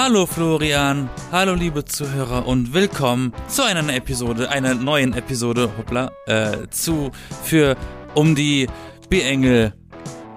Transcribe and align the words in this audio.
Hallo 0.00 0.26
Florian, 0.26 1.10
hallo 1.32 1.54
liebe 1.54 1.84
Zuhörer 1.84 2.46
und 2.46 2.72
willkommen 2.72 3.32
zu 3.48 3.64
einer 3.64 3.92
Episode, 3.92 4.48
einer 4.48 4.74
neuen 4.74 5.12
Episode, 5.12 5.72
hoppla, 5.76 6.12
äh, 6.26 6.68
zu, 6.70 7.10
für, 7.42 7.76
um 8.14 8.36
die 8.36 8.68
B-Engel. 9.08 9.74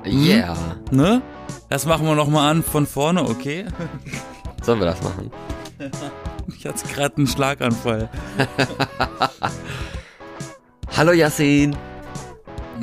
Hm? 0.02 0.26
Yeah. 0.26 0.58
Ne? 0.90 1.22
Das 1.70 1.86
machen 1.86 2.08
wir 2.08 2.16
nochmal 2.16 2.50
an 2.50 2.64
von 2.64 2.88
vorne, 2.88 3.22
okay? 3.22 3.68
Sollen 4.64 4.80
wir 4.80 4.88
das 4.88 5.04
machen? 5.04 5.30
Ich 6.58 6.66
hatte 6.66 6.88
gerade 6.88 7.18
einen 7.18 7.28
Schlaganfall. 7.28 8.10
hallo 10.98 11.12
Yassin. 11.12 11.76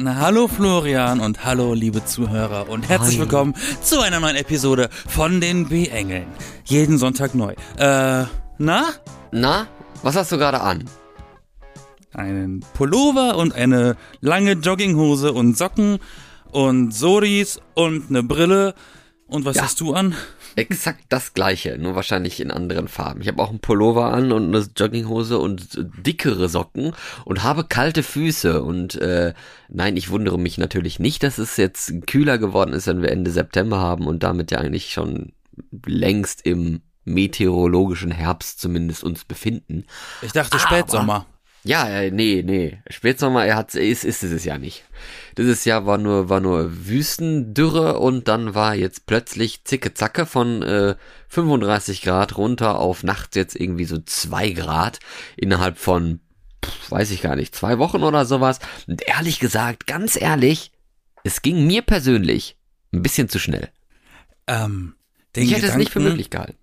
Hallo 0.05 0.47
Florian 0.49 1.21
und 1.21 1.45
hallo 1.45 1.75
liebe 1.75 2.05
Zuhörer 2.05 2.69
und 2.69 2.89
herzlich 2.89 3.15
Hi. 3.17 3.21
willkommen 3.21 3.55
zu 3.83 4.01
einer 4.01 4.21
neuen 4.21 4.37
Episode 4.37 4.91
von 5.09 5.41
den 5.41 5.69
B-Engeln. 5.69 6.27
Jeden 6.65 6.99
Sonntag 6.99 7.35
neu. 7.35 7.55
Äh, 7.77 8.25
na? 8.59 8.85
Na, 9.33 9.67
was 10.03 10.15
hast 10.15 10.31
du 10.31 10.39
gerade 10.39 10.61
an? 10.61 10.85
Einen 12.15 12.61
Pullover 12.75 13.37
und 13.37 13.55
eine 13.55 13.97
lange 14.21 14.53
Jogginghose 14.53 15.33
und 15.33 15.57
Socken 15.59 15.99
und 16.53 16.93
Soris 16.95 17.61
und 17.75 18.09
eine 18.09 18.23
Brille. 18.23 18.75
Und 19.27 19.45
was 19.45 19.57
Ja. 19.57 19.63
hast 19.65 19.81
du 19.81 19.95
an? 19.95 20.15
Exakt 20.59 21.05
das 21.09 21.35
gleiche, 21.35 21.79
nur 21.79 21.95
wahrscheinlich 21.95 22.41
in 22.41 22.51
anderen 22.51 22.89
Farben. 22.89 23.21
Ich 23.21 23.29
habe 23.29 23.43
auch 23.43 23.51
einen 23.51 23.61
Pullover 23.61 24.13
an 24.13 24.33
und 24.33 24.55
eine 24.55 24.67
Jogginghose 24.77 25.39
und 25.39 25.79
dickere 26.05 26.49
Socken 26.49 26.93
und 27.25 27.43
habe 27.43 27.65
kalte 27.65 28.03
Füße. 28.03 28.63
Und 28.63 28.97
äh, 28.97 29.35
nein, 29.69 29.97
ich 29.97 30.11
wundere 30.11 30.39
mich 30.39 30.59
natürlich 30.59 30.99
nicht, 30.99 31.23
dass 31.23 31.39
es 31.39 31.57
jetzt 31.57 31.93
kühler 32.07 32.39
geworden 32.39 32.73
ist, 32.73 32.87
wenn 32.87 33.03
wir 33.03 33.11
Ende 33.13 33.31
September 33.31 33.79
haben 33.79 34.07
und 34.07 34.23
damit 34.23 34.51
ja 34.51 34.59
eigentlich 34.59 34.93
schon 34.93 35.33
längst 35.87 36.45
im 36.45 36.83
meteorologischen 37.05 38.11
Herbst 38.11 38.61
zumindest 38.61 39.05
uns 39.05 39.25
befinden. 39.25 39.85
Ich 40.23 40.33
dachte 40.33 40.55
Aber- 40.57 40.61
Spätsommer. 40.61 41.27
Ja, 41.65 41.89
äh, 41.89 42.11
nee, 42.13 42.43
nee. 42.47 42.79
Spätsommer, 42.89 43.45
er 43.45 43.57
hat, 43.57 43.75
ist, 43.75 44.05
ist 44.05 44.23
es 44.23 44.45
ja 44.45 44.59
nicht. 44.59 44.85
Dieses 45.39 45.65
Jahr 45.65 45.87
war 45.87 45.99
nur, 45.99 46.29
war 46.29 46.41
nur 46.41 46.87
Wüstendürre 46.87 47.99
und 48.01 48.27
dann 48.29 48.55
war 48.55 48.75
jetzt 48.75 49.07
plötzlich 49.07 49.65
zicke 49.65 49.95
Zacke 49.95 50.27
von 50.27 50.63
äh, 50.63 50.97
35 51.29 52.03
Grad 52.03 52.37
runter 52.37 52.79
auf 52.79 53.05
nachts 53.05 53.37
jetzt 53.37 53.55
irgendwie 53.55 53.85
so 53.85 53.99
zwei 53.99 54.51
Grad 54.51 54.99
innerhalb 55.37 55.79
von, 55.79 56.21
pff, 56.65 56.91
weiß 56.91 57.13
ich 57.13 57.23
gar 57.23 57.37
nicht, 57.37 57.55
zwei 57.55 57.79
Wochen 57.79 58.03
oder 58.03 58.25
sowas. 58.27 58.59
Und 58.89 59.03
ehrlich 59.07 59.39
gesagt, 59.39 59.87
ganz 59.87 60.21
ehrlich, 60.21 60.73
es 61.25 61.41
ging 61.43 61.67
mir 61.67 61.83
persönlich 61.83 62.57
ein 62.93 63.03
bisschen 63.03 63.29
zu 63.29 63.39
schnell. 63.39 63.69
Ähm, 64.49 64.95
den 65.37 65.45
Ich 65.45 65.55
hätte 65.55 65.67
es 65.69 65.77
nicht 65.77 65.93
für 65.93 66.01
Gedanken- 66.01 66.11
möglich 66.17 66.31
gehalten. 66.31 66.59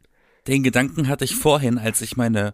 Den 0.47 0.63
Gedanken 0.63 1.07
hatte 1.07 1.23
ich 1.23 1.35
vorhin, 1.35 1.77
als 1.77 2.01
ich 2.01 2.17
meine, 2.17 2.53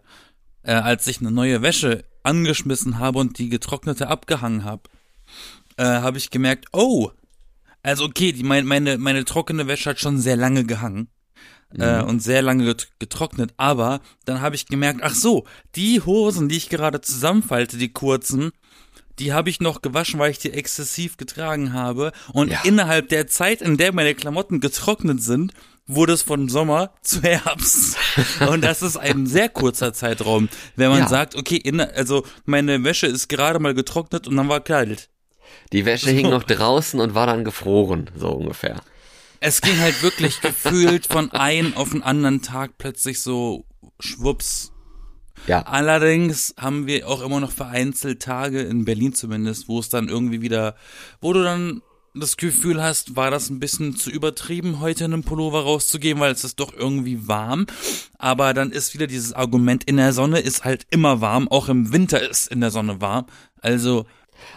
äh, 0.64 0.74
als 0.74 1.08
ich 1.08 1.20
eine 1.20 1.32
neue 1.32 1.62
Wäsche 1.62 2.06
angeschmissen 2.24 3.00
habe 3.00 3.20
und 3.20 3.38
die 3.40 3.50
getrocknete 3.50 4.08
abgehangen 4.08 4.64
habe, 4.64 4.84
äh, 5.78 5.84
habe 5.86 6.18
ich 6.18 6.30
gemerkt, 6.30 6.66
oh, 6.74 7.12
also 7.84 8.06
okay, 8.06 8.32
die, 8.32 8.44
mein, 8.44 8.66
meine, 8.66 8.98
meine 8.98 9.26
trockene 9.26 9.68
Wäsche 9.68 9.92
hat 9.92 10.00
schon 10.00 10.20
sehr 10.20 10.36
lange 10.36 10.64
gehangen. 10.66 11.08
Äh, 11.78 12.02
und 12.02 12.22
sehr 12.22 12.42
lange 12.42 12.66
get 12.66 12.90
getrocknet, 13.00 13.54
aber 13.56 14.02
dann 14.26 14.42
habe 14.42 14.56
ich 14.58 14.66
gemerkt, 14.66 15.00
ach 15.04 15.16
so, 15.16 15.46
die 15.78 16.02
Hosen, 16.02 16.50
die 16.50 16.58
ich 16.58 16.68
gerade 16.68 17.00
zusammenfalte, 17.00 17.78
die 17.78 17.94
kurzen, 17.94 18.52
die 19.20 19.32
habe 19.32 19.50
ich 19.50 19.62
noch 19.62 19.82
gewaschen, 19.82 20.20
weil 20.20 20.32
ich 20.32 20.38
die 20.40 20.52
exzessiv 20.52 21.16
getragen 21.16 21.72
habe. 21.72 22.12
Und 22.34 22.52
Ja. 22.52 22.60
innerhalb 22.66 23.08
der 23.08 23.28
Zeit, 23.28 23.62
in 23.62 23.78
der 23.78 23.94
meine 23.94 24.16
Klamotten 24.16 24.60
getrocknet 24.60 25.24
sind, 25.24 25.54
wurde 25.88 26.12
es 26.12 26.24
von 26.24 26.50
Sommer 26.50 26.94
zu 27.04 27.22
Herbst. 27.22 27.96
Und 28.46 28.66
das 28.66 28.82
ist 28.82 28.98
ein 28.98 29.26
sehr 29.26 29.48
kurzer 29.48 29.94
Zeitraum, 29.94 30.50
wenn 30.76 30.90
man 30.90 31.00
Ja. 31.04 31.08
sagt, 31.08 31.36
okay, 31.36 31.56
in, 31.56 31.80
also 31.80 32.26
meine 32.44 32.84
Wäsche 32.84 33.08
ist 33.08 33.30
gerade 33.30 33.60
mal 33.60 33.74
getrocknet 33.74 34.28
und 34.28 34.36
dann 34.36 34.50
war 34.50 34.60
kalt. 34.60 35.08
Die 35.72 35.86
Wäsche 35.86 36.12
hing 36.12 36.30
noch 36.30 36.44
draußen 36.44 37.00
und 37.00 37.16
war 37.16 37.28
dann 37.28 37.44
gefroren, 37.44 38.10
so 38.16 38.30
ungefähr. 38.30 38.82
Es 39.40 39.62
ging 39.62 39.80
halt 39.80 40.04
wirklich 40.04 40.42
gefühlt 40.42 41.08
von 41.08 41.32
einem 41.32 41.76
auf 41.76 41.92
den 41.92 42.04
anderen 42.04 42.42
Tag 42.42 42.78
plötzlich 42.78 43.22
so 43.22 43.66
schwupps. 44.00 44.72
Ja. 45.48 45.64
Allerdings 45.64 46.54
haben 46.58 46.86
wir 46.86 47.08
auch 47.08 47.22
immer 47.22 47.40
noch 47.40 47.52
vereinzelt 47.52 48.22
Tage, 48.22 48.62
in 48.62 48.86
Berlin 48.86 49.14
zumindest, 49.14 49.68
wo 49.68 49.80
es 49.80 49.90
dann 49.90 50.08
irgendwie 50.08 50.42
wieder, 50.42 50.76
wo 51.20 51.34
du 51.34 51.44
dann 51.44 51.82
das 52.14 52.38
Gefühl 52.38 52.84
hast, 52.84 53.16
war 53.16 53.32
das 53.32 53.50
ein 53.50 53.60
bisschen 53.60 53.96
zu 53.96 54.10
übertrieben, 54.10 54.82
heute 54.82 55.06
einen 55.06 55.24
Pullover 55.24 55.62
rauszugeben, 55.64 56.22
weil 56.22 56.34
es 56.34 56.44
ist 56.44 56.60
doch 56.60 56.74
irgendwie 56.74 57.28
warm. 57.28 57.68
Aber 58.18 58.54
dann 58.54 58.72
ist 58.72 58.94
wieder 58.94 59.08
dieses 59.08 59.34
Argument, 59.34 59.84
in 59.86 59.98
der 59.98 60.14
Sonne 60.14 60.40
ist 60.40 60.66
halt 60.66 60.86
immer 60.90 61.22
warm, 61.22 61.48
auch 61.48 61.70
im 61.70 61.94
Winter 61.94 62.22
ist 62.22 62.48
in 62.48 62.60
der 62.60 62.72
Sonne 62.72 63.00
warm. 63.02 63.28
Also, 63.62 64.06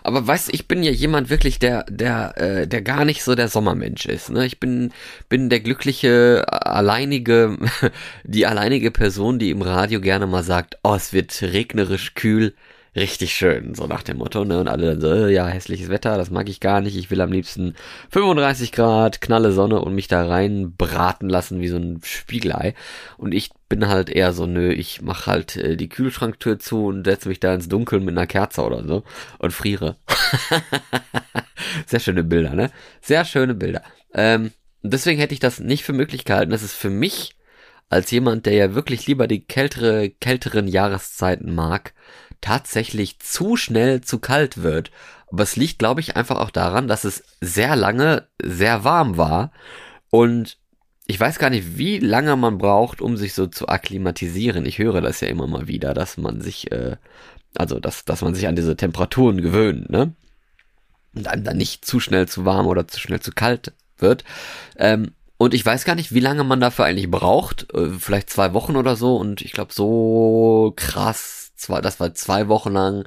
Aber 0.03 0.27
weißt 0.27 0.53
ich 0.53 0.69
bin 0.69 0.83
ja 0.83 0.91
jemand 0.91 1.31
wirklich, 1.31 1.59
der, 1.59 1.85
der, 1.89 2.37
äh, 2.37 2.67
der 2.67 2.83
gar 2.83 3.05
nicht 3.05 3.23
so 3.23 3.35
der 3.35 3.49
Sommermensch 3.49 4.07
ist. 4.07 4.31
Ne? 4.31 4.47
Ich 4.47 4.61
bin, 4.61 4.93
bin 5.29 5.51
der 5.51 5.61
glückliche, 5.61 6.45
äh, 6.47 6.55
alleinige, 6.55 7.59
die 8.25 8.47
alleinige 8.47 8.91
Person, 8.91 9.39
die 9.39 9.51
im 9.51 9.63
Radio 9.63 10.01
gerne 10.01 10.27
mal 10.27 10.43
sagt, 10.43 10.79
oh, 10.83 10.95
es 10.95 11.13
wird 11.13 11.41
regnerisch 11.43 12.15
kühl, 12.15 12.55
richtig 12.97 13.35
schön, 13.35 13.75
so 13.75 13.87
nach 13.87 14.03
dem 14.03 14.19
Motto, 14.19 14.45
ne? 14.45 14.61
Und 14.61 14.69
alle 14.69 14.87
dann 14.87 15.01
so, 15.01 15.13
äh, 15.13 15.33
ja, 15.33 15.47
hässliches 15.47 15.89
Wetter, 15.89 16.17
das 16.17 16.31
mag 16.31 16.49
ich 16.49 16.61
gar 16.61 16.81
nicht. 16.81 16.97
Ich 16.97 17.11
will 17.11 17.21
am 17.21 17.33
liebsten 17.33 17.75
35 18.11 18.73
Grad, 18.73 19.21
knalle 19.21 19.53
Sonne 19.53 19.81
und 19.81 19.95
mich 19.95 20.09
da 20.09 20.27
rein 20.27 20.75
braten 20.77 21.29
lassen 21.29 21.61
wie 21.61 21.69
so 21.69 21.77
ein 21.77 22.01
Spiegelei. 22.05 22.75
Und 23.17 23.33
ich 23.33 23.51
bin 23.69 23.89
halt 23.89 24.11
eher 24.11 24.33
so, 24.33 24.47
nö, 24.47 24.73
ich 24.73 25.03
mach 25.03 25.27
halt 25.27 25.57
äh, 25.57 25.77
die 25.77 25.89
Kühlschranktür 25.89 26.59
zu 26.59 26.87
und 26.87 27.05
setze 27.05 27.29
mich 27.29 27.41
da 27.41 27.55
ins 27.55 27.69
Dunkeln 27.69 28.05
mit 28.05 28.17
einer 28.17 28.27
Kerze 28.27 28.63
oder 28.63 28.85
so 28.87 29.03
und 29.39 29.53
friere. 29.53 29.97
Sehr 31.87 32.01
schöne 32.01 32.25
Bilder, 32.25 32.55
ne? 32.55 32.71
Sehr 33.01 33.25
schöne 33.25 33.55
Bilder. 33.55 33.83
Ähm, 34.15 34.53
deswegen 34.83 35.19
hätte 35.19 35.35
ich 35.35 35.41
das 35.41 35.59
nicht 35.59 35.85
für 35.85 35.93
möglich 35.93 36.25
gehalten. 36.25 36.53
Das 36.53 36.63
ist 36.63 36.75
für 36.75 36.91
mich, 36.91 37.37
als 37.89 38.11
jemand, 38.11 38.47
der 38.47 38.55
ja 38.55 38.75
wirklich 38.75 39.07
lieber 39.07 39.27
die 39.27 39.45
kältere, 39.45 40.11
kälteren 40.11 40.69
Jahreszeiten 40.69 41.55
mag, 41.55 41.95
tatsächlich 42.45 43.19
zu 43.21 43.57
schnell 43.57 44.03
zu 44.03 44.19
kalt 44.19 44.63
wird. 44.63 44.91
Aber 45.33 45.43
es 45.43 45.57
liegt, 45.57 45.79
glaube 45.79 46.03
ich, 46.03 46.15
einfach 46.15 46.39
auch 46.39 46.51
daran, 46.51 46.89
dass 46.89 47.05
es 47.05 47.25
sehr 47.41 47.75
lange 47.75 48.29
sehr 48.43 48.85
warm 48.85 49.17
war. 49.17 49.51
Und 50.11 50.59
ich 51.07 51.19
weiß 51.19 51.39
gar 51.39 51.49
nicht, 51.49 51.79
wie 51.79 51.99
lange 51.99 52.37
man 52.37 52.59
braucht, 52.59 53.01
um 53.01 53.17
sich 53.17 53.33
so 53.33 53.47
zu 53.47 53.69
akklimatisieren. 53.69 54.67
Ich 54.67 54.79
höre 54.79 55.01
das 55.01 55.23
ja 55.23 55.29
immer 55.29 55.47
mal 55.47 55.69
wieder, 55.69 55.95
dass 55.95 56.19
man 56.19 56.43
sich, 56.43 56.71
äh, 56.71 56.97
also 57.57 57.81
dass, 57.81 58.05
dass 58.05 58.21
man 58.21 58.35
sich 58.35 58.47
an 58.47 58.57
diese 58.57 58.77
Temperaturen 58.77 59.41
gewöhnt, 59.41 59.89
ne? 59.89 60.15
Und 61.15 61.27
dann, 61.27 61.45
dann 61.45 61.57
nicht 61.57 61.87
zu 61.87 61.99
schnell 61.99 62.29
zu 62.29 62.45
warm 62.45 62.67
oder 62.67 62.87
zu 62.87 63.01
schnell 63.01 63.21
zu 63.21 63.33
kalt 63.33 63.73
wird. 63.97 64.25
Ähm, 64.77 65.13
und 65.39 65.55
ich 65.55 65.65
weiß 65.65 65.85
gar 65.85 65.95
nicht, 65.95 66.13
wie 66.13 66.21
lange 66.21 66.45
man 66.45 66.61
dafür 66.61 66.85
eigentlich 66.85 67.11
braucht. 67.11 67.73
Äh, 67.73 67.91
vielleicht 67.99 68.29
zwei 68.29 68.53
Wochen 68.53 68.77
oder 68.77 68.97
so. 68.97 69.17
Und 69.17 69.41
ich 69.41 69.53
glaube, 69.53 69.73
so 69.73 70.75
krass, 70.77 71.44
zwei, 71.65 71.81
dass 71.81 72.01
wir 72.01 72.15
zwei 72.15 72.49
Wochen 72.49 72.73
lang 72.73 73.05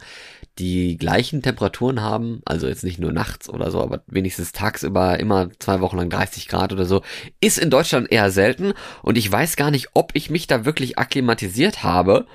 die 0.60 0.98
gleichen 0.98 1.42
Temperaturen 1.42 2.02
haben, 2.02 2.42
also 2.46 2.68
jetzt 2.68 2.84
nicht 2.84 3.00
nur 3.00 3.12
nachts 3.12 3.50
oder 3.50 3.70
so, 3.72 3.82
aber 3.82 4.02
wenigstens 4.08 4.52
tagsüber 4.52 5.20
immer 5.20 5.50
zwei 5.60 5.82
Wochen 5.82 5.98
lang 5.98 6.10
30 6.10 6.48
Grad 6.48 6.74
oder 6.74 6.86
so, 6.86 7.04
ist 7.40 7.60
in 7.60 7.70
Deutschland 7.70 8.12
eher 8.12 8.32
selten 8.32 8.74
und 9.04 9.18
ich 9.18 9.32
weiß 9.32 9.56
gar 9.56 9.72
nicht, 9.72 9.90
ob 9.94 10.12
ich 10.16 10.30
mich 10.30 10.48
da 10.48 10.66
wirklich 10.66 10.98
akklimatisiert 10.98 11.84
habe. 11.84 12.26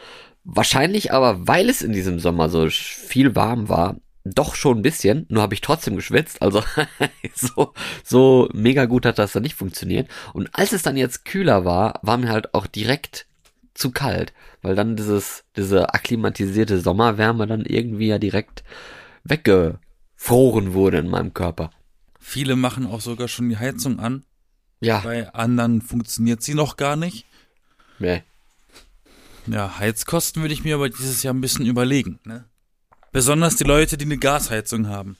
Wahrscheinlich 0.44 1.12
aber, 1.12 1.46
weil 1.46 1.68
es 1.68 1.82
in 1.82 1.92
diesem 1.92 2.18
Sommer 2.18 2.48
so 2.48 2.68
viel 2.68 3.34
warm 3.34 3.68
war, 3.68 3.96
doch 4.24 4.54
schon 4.54 4.78
ein 4.78 4.82
bisschen, 4.82 5.26
nur 5.28 5.42
habe 5.42 5.54
ich 5.54 5.60
trotzdem 5.60 5.96
geschwitzt, 5.96 6.42
also 6.42 6.62
so, 7.34 7.72
so 8.04 8.48
mega 8.52 8.84
gut 8.84 9.04
hat 9.04 9.18
das 9.18 9.32
dann 9.32 9.42
nicht 9.42 9.56
funktioniert. 9.56 10.08
Und 10.32 10.48
als 10.52 10.72
es 10.72 10.82
dann 10.82 10.96
jetzt 10.96 11.24
kühler 11.24 11.64
war, 11.64 11.98
war 12.02 12.18
mir 12.18 12.28
halt 12.28 12.54
auch 12.54 12.66
direkt 12.66 13.26
zu 13.82 13.90
kalt, 13.90 14.32
weil 14.62 14.74
dann 14.74 14.96
dieses, 14.96 15.44
diese 15.56 15.92
akklimatisierte 15.92 16.80
Sommerwärme 16.80 17.46
dann 17.46 17.64
irgendwie 17.66 18.06
ja 18.08 18.18
direkt 18.18 18.62
weggefroren 19.24 20.72
wurde 20.72 20.98
in 20.98 21.08
meinem 21.08 21.34
Körper. 21.34 21.70
viele 22.18 22.56
machen 22.56 22.86
auch 22.86 23.00
sogar 23.00 23.28
schon 23.28 23.48
die 23.48 23.58
Heizung 23.58 23.98
an. 23.98 24.24
Ja, 24.80 25.00
Bei 25.00 25.32
anderen 25.34 25.80
funktioniert 25.82 26.42
sie 26.42 26.54
noch 26.54 26.76
gar 26.76 26.96
nicht. 26.96 27.26
nee. 27.98 28.22
Ja, 29.48 29.76
Heizkosten 29.80 30.40
würde 30.40 30.54
ich 30.54 30.62
mir 30.62 30.76
aber 30.76 30.88
dieses 30.88 31.24
Jahr 31.24 31.34
ein 31.34 31.40
bisschen 31.40 31.66
überlegen. 31.66 32.20
Ne? 32.24 32.44
Besonders 33.10 33.56
die 33.56 33.64
Leute, 33.64 33.96
die 33.98 34.04
eine 34.04 34.16
Gasheizung 34.18 34.86
haben. 34.86 35.16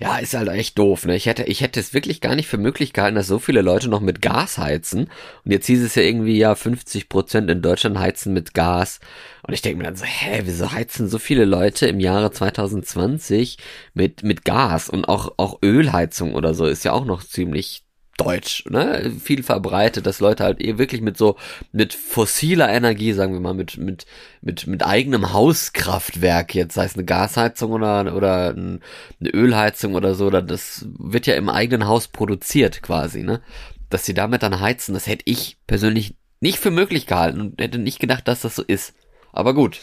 Ja, 0.00 0.18
ist 0.18 0.34
halt 0.34 0.48
echt 0.48 0.78
doof, 0.78 1.06
ne? 1.06 1.16
Ich 1.16 1.26
hätte, 1.26 1.42
ich 1.44 1.60
hätte 1.60 1.80
es 1.80 1.92
wirklich 1.92 2.20
gar 2.20 2.36
nicht 2.36 2.46
für 2.46 2.56
möglich 2.56 2.92
gehalten, 2.92 3.16
dass 3.16 3.26
so 3.26 3.40
viele 3.40 3.62
Leute 3.62 3.88
noch 3.88 4.00
mit 4.00 4.22
Gas 4.22 4.56
heizen. 4.56 5.10
Und 5.44 5.50
jetzt 5.50 5.66
hieß 5.66 5.82
es 5.82 5.96
ja 5.96 6.02
irgendwie, 6.02 6.38
ja, 6.38 6.54
50 6.54 7.08
Prozent 7.08 7.50
in 7.50 7.62
Deutschland 7.62 7.98
heizen 7.98 8.32
mit 8.32 8.54
Gas. 8.54 9.00
Und 9.42 9.54
ich 9.54 9.62
denke 9.62 9.78
mir 9.78 9.84
dann 9.84 9.96
so, 9.96 10.04
hä, 10.04 10.42
wieso 10.44 10.70
heizen 10.70 11.08
so 11.08 11.18
viele 11.18 11.44
Leute 11.44 11.88
im 11.88 11.98
Jahre 11.98 12.30
2020 12.30 13.58
mit, 13.92 14.22
mit 14.22 14.44
Gas? 14.44 14.88
Und 14.88 15.06
auch, 15.08 15.34
auch 15.36 15.58
Ölheizung 15.64 16.34
oder 16.34 16.54
so 16.54 16.66
ist 16.66 16.84
ja 16.84 16.92
auch 16.92 17.04
noch 17.04 17.24
ziemlich 17.24 17.82
deutsch, 18.18 18.64
ne? 18.68 19.10
Viel 19.22 19.42
verbreitet, 19.42 20.06
dass 20.06 20.20
Leute 20.20 20.44
halt 20.44 20.60
eh 20.60 20.76
wirklich 20.76 21.00
mit 21.00 21.16
so, 21.16 21.36
mit 21.72 21.94
fossiler 21.94 22.68
Energie, 22.68 23.12
sagen 23.12 23.32
wir 23.32 23.40
mal, 23.40 23.54
mit, 23.54 23.78
mit, 23.78 24.04
mit, 24.42 24.66
mit 24.66 24.84
eigenem 24.84 25.32
Hauskraftwerk, 25.32 26.54
jetzt 26.54 26.74
sei 26.74 26.84
es 26.84 26.94
eine 26.94 27.04
Gasheizung 27.04 27.72
oder, 27.72 28.14
oder 28.14 28.50
eine 28.50 28.80
Ölheizung 29.32 29.94
oder 29.94 30.14
so, 30.14 30.26
oder 30.26 30.42
das 30.42 30.86
wird 30.98 31.26
ja 31.26 31.34
im 31.34 31.48
eigenen 31.48 31.86
Haus 31.86 32.08
produziert 32.08 32.82
quasi, 32.82 33.22
ne? 33.22 33.40
Dass 33.88 34.04
sie 34.04 34.14
damit 34.14 34.42
dann 34.42 34.60
heizen, 34.60 34.92
das 34.92 35.06
hätte 35.06 35.22
ich 35.24 35.56
persönlich 35.66 36.14
nicht 36.40 36.58
für 36.58 36.70
möglich 36.70 37.06
gehalten 37.06 37.40
und 37.40 37.60
hätte 37.60 37.78
nicht 37.78 38.00
gedacht, 38.00 38.28
dass 38.28 38.42
das 38.42 38.56
so 38.56 38.62
ist. 38.62 38.94
Aber 39.32 39.54
gut, 39.54 39.80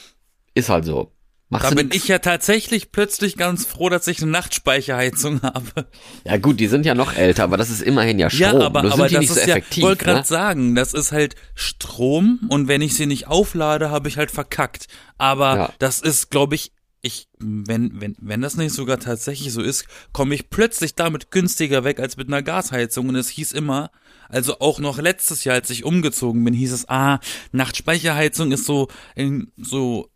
ist 0.54 0.70
halt 0.70 0.86
so. 0.86 1.15
Machst 1.50 1.72
da 1.72 1.76
bin 1.76 1.92
ich 1.94 2.08
ja 2.08 2.18
tatsächlich 2.18 2.92
plötzlich 2.92 3.38
ganz 3.38 3.66
froh, 3.66 3.90
dass 3.90 4.08
ich 4.08 4.22
eine 4.22 4.32
Nachtspeicherheizung 4.32 5.42
habe. 5.44 5.88
Ja 6.24 6.38
gut, 6.38 6.60
die 6.60 6.68
sind 6.68 6.88
ja 6.88 6.96
noch 6.96 7.14
älter, 7.16 7.44
aber 7.44 7.58
das 7.58 7.70
ist 7.70 7.84
immerhin 7.84 8.18
ja 8.18 8.32
Strom. 8.32 8.60
Ja, 8.60 8.66
aber, 8.66 8.82
Nur 8.82 8.94
aber 8.94 9.10
das 9.10 9.26
ist 9.26 9.36
so 9.36 9.50
ja, 9.50 9.58
ich 9.58 9.82
wollte 9.82 10.06
gerade 10.06 10.20
ne? 10.22 10.26
sagen, 10.26 10.74
das 10.74 10.96
ist 10.96 11.12
halt 11.12 11.36
Strom 11.54 12.40
und 12.50 12.68
wenn 12.68 12.82
ich 12.82 12.96
sie 12.96 13.06
nicht 13.06 13.28
auflade, 13.28 13.92
habe 13.92 14.08
ich 14.08 14.18
halt 14.18 14.32
verkackt. 14.32 14.88
Aber 15.20 15.56
ja. 15.56 15.74
das 15.78 16.02
ist, 16.02 16.32
glaube 16.32 16.56
ich, 16.56 16.72
ich, 17.06 17.28
wenn, 17.38 18.02
wenn, 18.02 18.16
wenn 18.20 18.42
das 18.42 18.58
nicht 18.58 18.74
sogar 18.74 19.00
tatsächlich 19.00 19.54
so 19.54 19.62
ist, 19.62 19.86
komme 20.12 20.34
ich 20.34 20.50
plötzlich 20.50 20.96
damit 20.96 21.30
günstiger 21.30 21.84
weg 21.84 22.00
als 22.00 22.18
mit 22.18 22.28
einer 22.28 22.42
Gasheizung. 22.42 23.10
Und 23.10 23.16
es 23.16 23.30
hieß 23.30 23.52
immer, 23.52 23.92
also 24.28 24.60
auch 24.60 24.80
noch 24.80 24.98
letztes 24.98 25.44
Jahr, 25.44 25.54
als 25.54 25.70
ich 25.70 25.84
umgezogen 25.84 26.44
bin, 26.44 26.56
hieß 26.56 26.72
es, 26.72 26.90
ah, 26.90 27.20
Nachtspeicherheizung 27.52 28.52
ist 28.52 28.66
so, 28.66 28.88
in, 29.14 29.52
so 29.56 30.10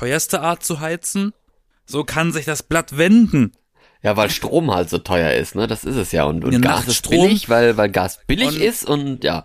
teuerste 0.00 0.40
Art 0.40 0.64
zu 0.64 0.80
heizen. 0.80 1.34
So 1.84 2.04
kann 2.04 2.32
sich 2.32 2.46
das 2.46 2.62
Blatt 2.62 2.96
wenden. 2.96 3.52
Ja, 4.02 4.16
weil 4.16 4.30
Strom 4.30 4.70
halt 4.70 4.88
so 4.88 4.98
teuer 4.98 5.32
ist, 5.34 5.54
ne? 5.54 5.66
Das 5.66 5.84
ist 5.84 5.96
es 5.96 6.10
ja. 6.12 6.24
Und, 6.24 6.42
und 6.42 6.52
ja, 6.52 6.58
Gas 6.58 6.88
ist 6.88 7.10
billig, 7.10 7.50
weil, 7.50 7.76
weil 7.76 7.90
Gas 7.90 8.20
billig 8.26 8.48
und, 8.48 8.60
ist 8.60 8.88
und 8.88 9.24
ja. 9.24 9.44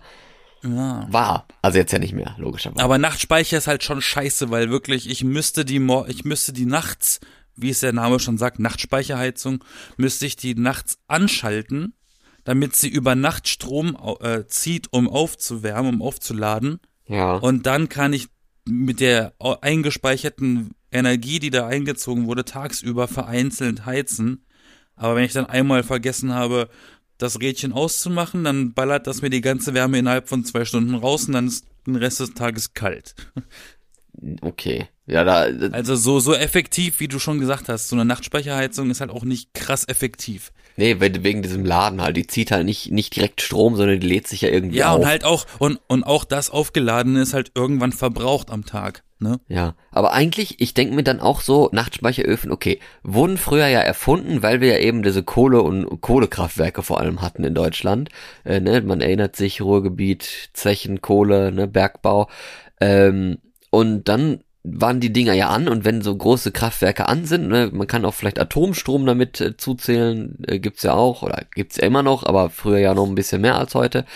Ja. 0.62 1.06
War. 1.10 1.46
Also 1.60 1.78
jetzt 1.78 1.92
ja 1.92 1.98
nicht 1.98 2.14
mehr, 2.14 2.34
logischerweise. 2.38 2.82
Aber 2.82 2.96
Nachtspeicher 2.96 3.58
ist 3.58 3.66
halt 3.66 3.84
schon 3.84 4.00
scheiße, 4.00 4.50
weil 4.50 4.70
wirklich, 4.70 5.10
ich 5.10 5.22
müsste 5.22 5.66
die, 5.66 5.86
ich 6.08 6.24
müsste 6.24 6.54
die 6.54 6.64
nachts, 6.64 7.20
wie 7.54 7.70
es 7.70 7.80
der 7.80 7.92
Name 7.92 8.18
schon 8.18 8.38
sagt, 8.38 8.58
Nachtspeicherheizung, 8.58 9.62
müsste 9.98 10.24
ich 10.24 10.36
die 10.36 10.54
nachts 10.54 10.98
anschalten, 11.06 11.92
damit 12.44 12.74
sie 12.74 12.88
über 12.88 13.14
Nacht 13.14 13.48
Strom 13.48 13.96
äh, 14.20 14.46
zieht, 14.46 14.90
um 14.90 15.08
aufzuwärmen, 15.08 15.96
um 15.96 16.02
aufzuladen. 16.02 16.80
Ja. 17.06 17.34
Und 17.34 17.66
dann 17.66 17.90
kann 17.90 18.14
ich 18.14 18.28
mit 18.68 19.00
der 19.00 19.34
eingespeicherten 19.60 20.70
Energie, 20.90 21.38
die 21.38 21.50
da 21.50 21.66
eingezogen 21.66 22.26
wurde, 22.26 22.44
tagsüber 22.44 23.08
vereinzelt 23.08 23.86
heizen. 23.86 24.44
Aber 24.94 25.16
wenn 25.16 25.24
ich 25.24 25.32
dann 25.32 25.46
einmal 25.46 25.82
vergessen 25.82 26.32
habe, 26.32 26.68
das 27.18 27.40
Rädchen 27.40 27.72
auszumachen, 27.72 28.44
dann 28.44 28.74
ballert 28.74 29.06
das 29.06 29.22
mir 29.22 29.30
die 29.30 29.40
ganze 29.40 29.74
Wärme 29.74 29.98
innerhalb 29.98 30.28
von 30.28 30.44
zwei 30.44 30.64
Stunden 30.64 30.94
raus 30.94 31.26
und 31.26 31.32
dann 31.32 31.46
ist 31.46 31.66
den 31.86 31.96
Rest 31.96 32.20
des 32.20 32.34
Tages 32.34 32.74
kalt. 32.74 33.14
Okay. 34.40 34.88
Ja, 35.06 35.24
da. 35.24 35.46
Also 35.72 35.94
so, 35.94 36.18
so 36.18 36.34
effektiv, 36.34 36.98
wie 37.00 37.08
du 37.08 37.18
schon 37.18 37.38
gesagt 37.38 37.68
hast, 37.68 37.88
so 37.88 37.96
eine 37.96 38.04
Nachtspeicherheizung 38.04 38.90
ist 38.90 39.00
halt 39.00 39.10
auch 39.10 39.24
nicht 39.24 39.54
krass 39.54 39.86
effektiv. 39.86 40.52
Nee, 40.76 40.96
wegen 41.00 41.42
diesem 41.42 41.64
Laden 41.64 42.02
halt. 42.02 42.16
Die 42.16 42.26
zieht 42.26 42.50
halt 42.50 42.66
nicht, 42.66 42.90
nicht 42.90 43.16
direkt 43.16 43.40
Strom, 43.40 43.76
sondern 43.76 44.00
die 44.00 44.06
lädt 44.06 44.26
sich 44.26 44.42
ja 44.42 44.50
irgendwie 44.50 44.78
ja, 44.78 44.90
auf. 44.90 44.98
Ja, 44.98 45.02
und 45.02 45.06
halt 45.06 45.24
auch, 45.24 45.46
und, 45.58 45.80
und 45.86 46.04
auch 46.04 46.24
das 46.24 46.50
Aufgeladene 46.50 47.22
ist 47.22 47.34
halt 47.34 47.52
irgendwann 47.54 47.92
verbraucht 47.92 48.50
am 48.50 48.66
Tag. 48.66 49.02
Ne? 49.18 49.40
Ja, 49.48 49.74
aber 49.92 50.12
eigentlich, 50.12 50.60
ich 50.60 50.74
denke 50.74 50.94
mir 50.94 51.02
dann 51.02 51.20
auch 51.20 51.40
so, 51.40 51.70
Nachtspeicheröfen, 51.72 52.52
okay, 52.52 52.80
wurden 53.02 53.38
früher 53.38 53.66
ja 53.68 53.80
erfunden, 53.80 54.42
weil 54.42 54.60
wir 54.60 54.68
ja 54.68 54.78
eben 54.78 55.02
diese 55.02 55.22
Kohle- 55.22 55.62
und 55.62 56.02
Kohlekraftwerke 56.02 56.82
vor 56.82 57.00
allem 57.00 57.22
hatten 57.22 57.42
in 57.42 57.54
Deutschland. 57.54 58.10
Äh, 58.44 58.60
ne? 58.60 58.82
Man 58.82 59.00
erinnert 59.00 59.34
sich, 59.34 59.62
Ruhrgebiet, 59.62 60.50
Zechen, 60.52 61.00
Kohle, 61.00 61.50
ne? 61.50 61.66
Bergbau. 61.66 62.28
Ähm, 62.78 63.38
und 63.76 64.08
dann 64.08 64.40
waren 64.64 65.00
die 65.00 65.12
Dinger 65.12 65.34
ja 65.34 65.50
an 65.50 65.68
und 65.68 65.84
wenn 65.84 66.00
so 66.00 66.16
große 66.16 66.50
Kraftwerke 66.50 67.10
an 67.10 67.26
sind, 67.26 67.48
ne, 67.48 67.68
man 67.74 67.86
kann 67.86 68.06
auch 68.06 68.14
vielleicht 68.14 68.40
Atomstrom 68.40 69.04
damit 69.04 69.38
äh, 69.38 69.58
zuzählen, 69.58 70.38
äh, 70.46 70.58
gibt's 70.58 70.82
ja 70.82 70.94
auch 70.94 71.22
oder 71.22 71.42
gibt's 71.54 71.76
ja 71.76 71.84
immer 71.84 72.02
noch, 72.02 72.24
aber 72.24 72.48
früher 72.48 72.78
ja 72.78 72.94
noch 72.94 73.06
ein 73.06 73.14
bisschen 73.14 73.42
mehr 73.42 73.58
als 73.58 73.74
heute. 73.74 74.06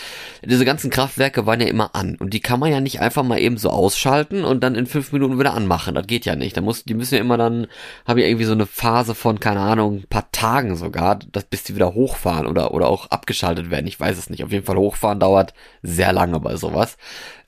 Diese 0.42 0.64
ganzen 0.64 0.88
Kraftwerke 0.88 1.44
waren 1.44 1.60
ja 1.60 1.66
immer 1.66 1.94
an 1.94 2.16
und 2.16 2.32
die 2.32 2.40
kann 2.40 2.58
man 2.58 2.72
ja 2.72 2.80
nicht 2.80 3.02
einfach 3.02 3.22
mal 3.22 3.38
eben 3.38 3.58
so 3.58 3.68
ausschalten 3.68 4.42
und 4.42 4.64
dann 4.64 4.76
in 4.76 4.86
fünf 4.86 5.12
Minuten 5.12 5.38
wieder 5.38 5.52
anmachen. 5.52 5.94
Das 5.94 6.06
geht 6.06 6.24
ja 6.24 6.36
nicht. 6.36 6.56
Da 6.56 6.62
muss, 6.62 6.84
die 6.84 6.94
müssen 6.94 7.16
ja 7.16 7.20
immer 7.20 7.36
dann, 7.36 7.66
haben 8.08 8.18
ja 8.18 8.26
irgendwie 8.26 8.46
so 8.46 8.52
eine 8.52 8.66
Phase 8.66 9.14
von 9.14 9.40
keine 9.40 9.60
Ahnung, 9.60 9.98
ein 9.98 10.08
paar 10.08 10.32
Tagen 10.32 10.74
sogar, 10.74 11.16
dass 11.16 11.44
bis 11.44 11.64
die 11.64 11.74
wieder 11.74 11.92
hochfahren 11.92 12.46
oder 12.46 12.72
oder 12.72 12.88
auch 12.88 13.10
abgeschaltet 13.10 13.70
werden. 13.70 13.86
Ich 13.86 14.00
weiß 14.00 14.16
es 14.16 14.30
nicht. 14.30 14.42
Auf 14.42 14.52
jeden 14.52 14.64
Fall 14.64 14.78
hochfahren 14.78 15.20
dauert 15.20 15.52
sehr 15.82 16.14
lange 16.14 16.40
bei 16.40 16.56
sowas. 16.56 16.96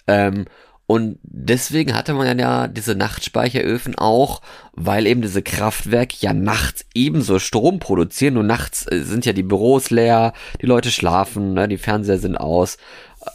Ähm, 0.06 0.44
und 0.93 1.19
deswegen 1.23 1.94
hatte 1.94 2.12
man 2.12 2.39
ja 2.39 2.69
diese 2.69 2.94
Nachtspeicheröfen 2.94 3.97
auch, 3.97 4.43
weil 4.75 5.06
eben 5.06 5.23
diese 5.23 5.41
Kraftwerke 5.41 6.17
ja 6.21 6.35
nachts 6.35 6.85
ebenso 6.93 7.39
Strom 7.39 7.79
produzieren. 7.79 8.35
Nur 8.35 8.43
nachts 8.43 8.87
äh, 8.93 9.00
sind 9.00 9.25
ja 9.25 9.33
die 9.33 9.43
Büros 9.43 9.89
leer, 9.89 10.35
die 10.61 10.67
Leute 10.67 10.91
schlafen, 10.91 11.55
ne, 11.55 11.67
die 11.67 11.79
Fernseher 11.79 12.19
sind 12.19 12.37
aus. 12.37 12.77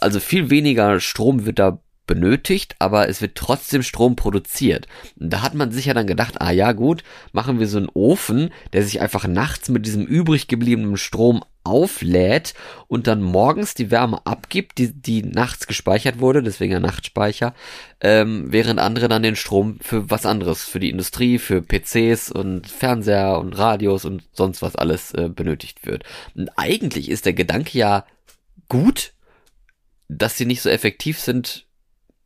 Also 0.00 0.20
viel 0.20 0.50
weniger 0.50 1.00
Strom 1.00 1.46
wird 1.46 1.58
da 1.58 1.80
benötigt, 2.08 2.74
aber 2.80 3.08
es 3.08 3.22
wird 3.22 3.36
trotzdem 3.36 3.84
Strom 3.84 4.16
produziert. 4.16 4.88
Und 5.20 5.32
da 5.32 5.42
hat 5.42 5.54
man 5.54 5.70
sich 5.70 5.84
ja 5.84 5.94
dann 5.94 6.08
gedacht, 6.08 6.40
ah 6.40 6.50
ja 6.50 6.72
gut, 6.72 7.04
machen 7.32 7.60
wir 7.60 7.68
so 7.68 7.78
einen 7.78 7.90
Ofen, 7.94 8.50
der 8.72 8.82
sich 8.82 9.00
einfach 9.00 9.28
nachts 9.28 9.68
mit 9.68 9.86
diesem 9.86 10.04
übrig 10.04 10.48
gebliebenen 10.48 10.96
Strom 10.96 11.44
auflädt 11.68 12.54
und 12.86 13.06
dann 13.06 13.22
morgens 13.22 13.74
die 13.74 13.90
Wärme 13.90 14.24
abgibt, 14.26 14.78
die, 14.78 14.92
die 14.92 15.22
nachts 15.22 15.66
gespeichert 15.66 16.18
wurde, 16.18 16.42
deswegen 16.42 16.74
ein 16.74 16.82
Nachtspeicher, 16.82 17.54
ähm, 18.00 18.46
während 18.48 18.80
andere 18.80 19.08
dann 19.08 19.22
den 19.22 19.36
Strom 19.36 19.78
für 19.80 20.10
was 20.10 20.24
anderes, 20.24 20.64
für 20.64 20.80
die 20.80 20.90
Industrie, 20.90 21.38
für 21.38 21.62
PCs 21.62 22.32
und 22.32 22.66
Fernseher 22.66 23.38
und 23.38 23.52
Radios 23.52 24.04
und 24.04 24.24
sonst 24.32 24.62
was 24.62 24.76
alles 24.76 25.12
äh, 25.12 25.28
benötigt 25.28 25.84
wird. 25.84 26.04
Und 26.34 26.50
eigentlich 26.56 27.10
ist 27.10 27.26
der 27.26 27.34
Gedanke 27.34 27.76
ja 27.76 28.06
gut, 28.68 29.12
dass 30.08 30.38
sie 30.38 30.46
nicht 30.46 30.62
so 30.62 30.70
effektiv 30.70 31.20
sind 31.20 31.67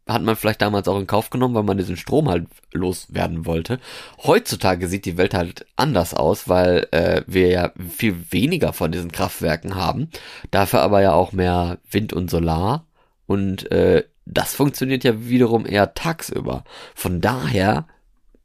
hat 0.07 0.23
man 0.23 0.37
vielleicht 0.37 0.63
damals 0.63 0.89
auch 0.89 0.99
in 0.99 1.07
Kauf 1.07 1.31
genommen, 1.31 1.55
weil 1.55 1.63
man 1.63 1.79
diesen 1.79 1.97
Strom 1.97 2.29
halt 2.29 2.47
loswerden 2.73 3.47
wollte. 3.47 3.79
Heutzutage 4.23 4.89
sieht 4.89 5.05
die 5.05 5.17
Welt 5.17 5.35
halt 5.35 5.67
anders 5.77 6.13
aus, 6.13 6.49
weil 6.49 6.89
äh, 6.91 7.23
wir 7.27 7.49
ja 7.49 7.73
viel 7.89 8.33
weniger 8.33 8.73
von 8.73 8.91
diesen 8.91 9.13
Kraftwerken 9.13 9.77
haben. 9.77 10.09
Dafür 10.51 10.81
aber 10.81 11.03
ja 11.03 11.13
auch 11.13 11.33
mehr 11.33 11.79
Wind 11.91 12.13
und 12.13 12.31
Solar. 12.31 12.87
Und 13.27 13.71
äh, 13.71 14.05
das 14.27 14.55
funktioniert 14.55 15.05
ja 15.05 15.29
wiederum 15.29 15.67
eher 15.67 15.95
tagsüber. 15.95 16.65
Von 16.95 17.21
daher, 17.21 17.87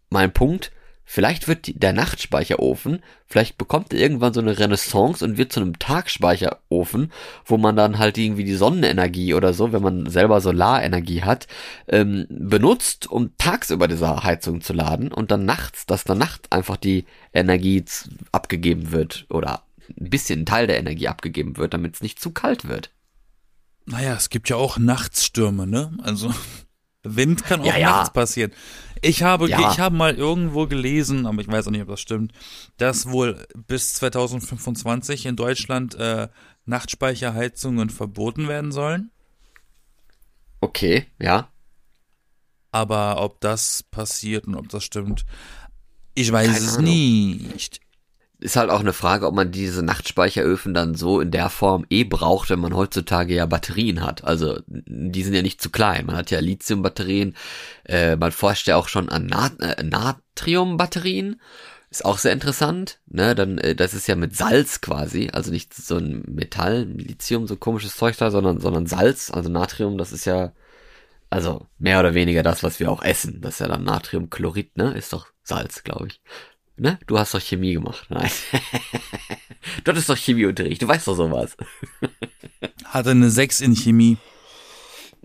mein 0.10 0.32
Punkt, 0.32 0.72
Vielleicht 1.10 1.48
wird 1.48 1.82
der 1.82 1.94
Nachtspeicherofen, 1.94 3.02
vielleicht 3.26 3.58
bekommt 3.58 3.94
er 3.94 4.00
irgendwann 4.02 4.34
so 4.34 4.42
eine 4.42 4.60
Renaissance 4.60 5.24
und 5.24 5.38
wird 5.38 5.54
zu 5.54 5.62
einem 5.62 5.80
Tagspeicherofen, 5.80 7.14
wo 7.46 7.58
man 7.58 7.78
dann 7.78 7.98
halt 7.98 8.18
irgendwie 8.18 8.44
die 8.44 8.56
Sonnenenergie 8.56 9.34
oder 9.34 9.54
so, 9.54 9.72
wenn 9.72 9.82
man 9.82 10.10
selber 10.10 10.42
Solarenergie 10.42 11.24
hat, 11.24 11.48
ähm, 11.88 12.28
benutzt, 12.30 13.10
um 13.10 13.32
tagsüber 13.38 13.88
diese 13.88 14.22
Heizung 14.22 14.60
zu 14.60 14.74
laden 14.74 15.14
und 15.14 15.32
dann 15.32 15.46
nachts, 15.46 15.86
dass 15.86 16.04
dann 16.04 16.18
nachts 16.18 16.52
einfach 16.52 16.76
die 16.76 17.06
Energie 17.34 17.86
abgegeben 18.34 18.92
wird 18.92 19.28
oder 19.30 19.64
ein 19.98 20.10
bisschen 20.10 20.46
Teil 20.46 20.68
der 20.68 20.78
Energie 20.78 21.08
abgegeben 21.08 21.56
wird, 21.56 21.74
damit 21.74 21.96
es 21.96 22.02
nicht 22.02 22.20
zu 22.20 22.32
kalt 22.32 22.68
wird. 22.68 22.92
Naja, 23.86 24.14
es 24.14 24.30
gibt 24.30 24.50
ja 24.50 24.58
auch 24.58 24.78
Nachtstürme, 24.78 25.68
ne? 25.68 25.98
Also 26.04 26.34
Wind 27.16 27.44
kann 27.44 27.62
auch 27.62 27.66
ja, 27.66 27.78
ja. 27.78 27.90
nachts 27.92 28.14
passieren. 28.14 28.52
Ich 29.02 29.24
habe, 29.24 29.50
ja. 29.50 29.72
ich 29.72 29.80
habe 29.80 29.96
mal 29.96 30.16
irgendwo 30.16 30.68
gelesen, 30.68 31.26
aber 31.26 31.42
ich 31.42 31.48
weiß 31.48 31.68
auch 31.68 31.72
nicht, 31.72 31.84
ob 31.84 31.90
das 31.90 32.02
stimmt, 32.02 32.34
dass 32.78 33.10
wohl 33.10 33.46
bis 33.68 33.94
2025 33.96 35.26
in 35.26 35.36
Deutschland 35.36 35.96
äh, 35.96 36.28
Nachtspeicherheizungen 36.66 37.90
verboten 37.90 38.48
werden 38.48 38.72
sollen. 38.72 39.12
Okay, 40.62 41.06
ja. 41.20 41.50
Aber 42.72 43.22
ob 43.22 43.40
das 43.42 43.84
passiert 43.84 44.48
und 44.48 44.56
ob 44.56 44.70
das 44.70 44.84
stimmt, 44.84 45.26
ich 46.16 46.32
weiß 46.32 46.48
Keine 46.48 46.58
es 46.58 46.78
Ahnung. 46.78 46.86
nicht 46.86 47.87
ist 48.40 48.56
halt 48.56 48.70
auch 48.70 48.82
eine 48.82 48.94
Frage, 48.94 49.26
ob 49.26 49.34
man 49.34 49.52
diese 49.52 49.84
Nachtspeicheröfen 49.84 50.74
dann 50.74 50.94
so 50.96 51.20
in 51.20 51.32
der 51.32 51.50
Form 51.50 51.86
eh 51.90 52.04
braucht, 52.04 52.50
wenn 52.50 52.60
man 52.60 52.76
heutzutage 52.76 53.34
ja 53.34 53.46
Batterien 53.48 54.04
hat. 54.04 54.24
Also 54.24 54.60
die 54.68 55.24
sind 55.24 55.34
ja 55.34 55.42
nicht 55.42 55.62
zu 55.62 55.72
klein. 55.72 56.06
Man 56.06 56.16
hat 56.16 56.30
ja 56.30 56.40
Lithiumbatterien, 56.40 57.36
äh, 57.86 58.16
man 58.16 58.32
forscht 58.32 58.68
ja 58.68 58.76
auch 58.76 58.90
schon 58.90 59.10
an 59.10 59.26
Nat 59.26 59.60
äh, 59.60 59.82
Natriumbatterien. 59.84 61.42
Ist 61.90 62.06
auch 62.06 62.18
sehr 62.18 62.34
interessant, 62.34 63.00
ne? 63.08 63.34
Dann, 63.34 63.58
äh, 63.58 63.74
das 63.74 63.94
ist 63.94 64.08
ja 64.08 64.16
mit 64.16 64.36
Salz 64.36 64.82
quasi, 64.82 65.30
also 65.32 65.52
nicht 65.52 65.74
so 65.74 65.98
ein 65.98 66.24
Metall, 66.28 66.84
Lithium, 66.84 67.48
so 67.48 67.56
komisches 67.56 67.96
Zeug 67.96 68.18
da, 68.18 68.30
sondern, 68.30 68.60
sondern 68.60 68.88
Salz, 68.88 69.32
also 69.32 69.50
Natrium, 69.50 69.98
das 69.98 70.12
ist 70.12 70.26
ja, 70.26 70.52
also 71.30 71.66
mehr 71.80 72.00
oder 72.00 72.14
weniger 72.14 72.44
das, 72.44 72.62
was 72.62 72.80
wir 72.80 72.92
auch 72.92 73.02
essen. 73.04 73.42
Das 73.42 73.56
ist 73.56 73.60
ja 73.62 73.68
dann 73.68 73.84
Natriumchlorid, 73.84 74.78
ne? 74.78 74.94
Ist 74.94 75.14
doch 75.14 75.28
Salz, 75.44 75.84
glaube 75.84 76.08
ich. 76.08 76.22
Ne? 76.80 77.00
Du 77.08 77.18
hast 77.18 77.34
doch 77.34 77.42
Chemie 77.42 77.74
gemacht. 77.74 78.06
Nein. 78.10 78.30
du 79.84 79.92
hattest 79.92 80.10
doch 80.10 80.18
Chemieunterricht, 80.18 80.82
du 80.82 80.88
weißt 80.88 81.08
doch 81.08 81.16
sowas. 81.16 81.58
Hatte 82.86 83.12
eine 83.12 83.30
6 83.30 83.62
in 83.62 83.76
Chemie. 83.76 84.18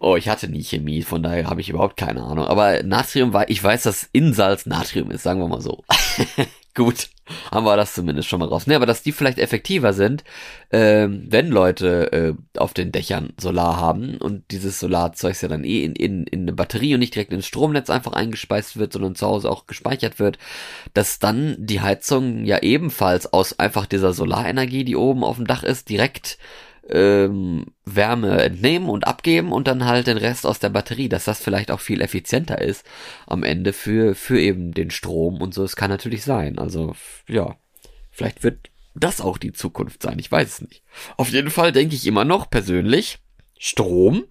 Oh, 0.05 0.17
ich 0.17 0.29
hatte 0.29 0.49
nie 0.49 0.65
Chemie, 0.65 1.03
von 1.03 1.23
daher 1.23 1.49
habe 1.49 1.61
ich 1.61 1.69
überhaupt 1.69 1.97
keine 1.97 2.25
Ahnung. 2.25 2.47
Aber 2.47 2.83
Natrium 2.83 3.33
war, 3.33 3.49
ich 3.49 3.63
weiß, 3.63 3.85
dass 3.85 4.09
in 4.13 4.33
Salz 4.33 4.67
Natrium 4.67 5.13
ist, 5.13 5.23
sagen 5.23 5.39
wir 5.39 5.47
mal 5.47 5.61
so. 5.61 5.85
Gut, 6.75 7.11
haben 7.51 7.67
wir 7.67 7.77
das 7.77 7.93
zumindest 7.93 8.29
schon 8.29 8.41
mal 8.41 8.49
raus. 8.49 8.67
Ne, 8.67 8.77
aber 8.77 8.87
dass 8.87 9.03
die 9.03 9.13
vielleicht 9.13 9.39
effektiver 9.39 9.93
sind, 9.93 10.25
ähm, 10.71 11.27
wenn 11.29 11.49
Leute 11.49 12.13
äh, 12.13 12.59
auf 12.59 12.73
den 12.73 12.93
Dächern 12.93 13.35
Solar 13.39 13.79
haben 13.79 14.17
und 14.17 14.51
dieses 14.51 14.81
Solarzeug 14.81 15.41
ja 15.43 15.49
dann 15.49 15.65
eh 15.65 15.85
in, 15.85 15.95
in, 15.95 16.25
in 16.25 16.43
eine 16.43 16.55
Batterie 16.55 16.95
und 16.95 17.01
nicht 17.01 17.15
direkt 17.15 17.33
ins 17.33 17.47
Stromnetz 17.47 17.91
einfach 17.91 18.13
eingespeist 18.13 18.79
wird, 18.79 18.95
sondern 18.95 19.15
zu 19.15 19.27
Hause 19.27 19.51
auch 19.51 19.67
gespeichert 19.67 20.19
wird, 20.19 20.39
dass 20.95 21.19
dann 21.19 21.57
die 21.59 21.83
Heizung 21.83 22.47
ja 22.47 22.63
ebenfalls 22.63 23.33
aus 23.33 23.59
einfach 23.59 23.85
dieser 23.85 24.15
Solarenergie, 24.15 24.85
die 24.85 24.97
oben 24.97 25.25
auf 25.25 25.37
dem 25.37 25.47
Dach 25.47 25.65
ist, 25.65 25.91
direkt 25.91 26.39
ähm, 26.93 27.67
Wärme 27.85 28.43
entnehmen 28.43 28.89
und 28.89 29.07
abgeben 29.07 29.53
und 29.53 29.67
dann 29.67 29.87
halt 29.87 30.07
den 30.07 30.19
Rest 30.19 30.47
aus 30.47 30.59
der 30.59 30.69
Batterie, 30.69 31.09
dass 31.09 31.25
das 31.25 31.43
vielleicht 31.43 31.71
auch 31.71 31.81
viel 31.81 32.01
effizienter 32.01 32.61
ist 32.61 32.85
am 33.27 33.43
Ende 33.43 33.73
für, 33.73 34.15
für 34.15 34.39
eben 34.39 34.73
den 34.73 34.91
Strom 34.91 35.41
und 35.41 35.55
so. 35.55 35.65
Es 35.65 35.77
kann 35.77 35.91
natürlich 35.91 36.23
sein. 36.23 36.59
Also, 36.59 36.95
ja, 37.29 37.57
vielleicht 38.11 38.43
wird 38.43 38.71
das 38.95 39.21
auch 39.21 39.39
die 39.39 39.53
Zukunft 39.53 40.03
sein. 40.03 40.19
Ich 40.19 40.31
weiß 40.31 40.49
es 40.49 40.61
nicht. 40.61 40.83
Auf 41.17 41.31
jeden 41.31 41.51
Fall 41.51 41.73
denke 41.73 41.95
ich 41.95 42.07
immer 42.07 42.25
noch 42.25 42.51
persönlich, 42.51 43.19
Strom 43.59 44.25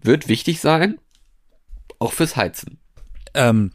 wird 0.00 0.28
wichtig 0.28 0.60
sein, 0.60 0.98
auch 1.98 2.12
fürs 2.12 2.36
Heizen. 2.36 2.80
Ähm, 3.34 3.72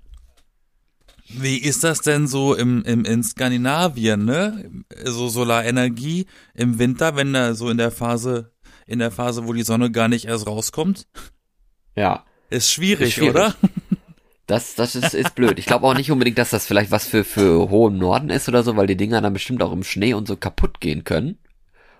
wie 1.30 1.58
ist 1.58 1.84
das 1.84 2.02
denn 2.02 2.28
so 2.28 2.56
im, 2.56 2.84
im 2.84 3.06
in 3.06 3.24
Skandinavien, 3.24 4.26
ne? 4.26 4.70
So 5.06 5.28
Solarenergie 5.28 6.26
im 6.56 6.80
Winter, 6.80 7.16
wenn 7.16 7.34
da 7.34 7.54
so 7.54 7.70
in 7.70 7.78
der 7.78 7.92
Phase, 7.92 8.52
in 8.88 9.00
der 9.00 9.12
Phase, 9.12 9.48
wo 9.48 9.54
die 9.54 9.64
Sonne 9.64 9.92
gar 9.92 10.08
nicht 10.08 10.26
erst 10.26 10.48
rauskommt? 10.48 11.08
Ja. 11.96 12.26
Ist 12.50 12.72
schwierig, 12.72 13.10
Ist 13.10 13.14
schwierig. 13.16 13.36
oder? 13.36 13.56
Das, 14.48 14.74
das 14.74 14.96
ist, 14.96 15.14
ist 15.14 15.36
blöd. 15.36 15.60
Ich 15.60 15.68
glaube 15.68 15.86
auch 15.86 15.94
nicht 15.94 16.10
unbedingt, 16.10 16.40
dass 16.40 16.50
das 16.50 16.66
vielleicht 16.66 16.90
was 16.90 17.06
für, 17.06 17.24
für 17.24 17.70
hohen 17.70 18.00
Norden 18.00 18.32
ist 18.32 18.50
oder 18.50 18.64
so, 18.64 18.76
weil 18.76 18.88
die 18.88 18.98
Dinger 18.98 19.22
dann 19.22 19.34
bestimmt 19.34 19.62
auch 19.62 19.72
im 19.72 19.84
Schnee 19.84 20.16
und 20.16 20.28
so 20.28 20.36
kaputt 20.38 20.82
gehen 20.82 21.04
können. 21.04 21.38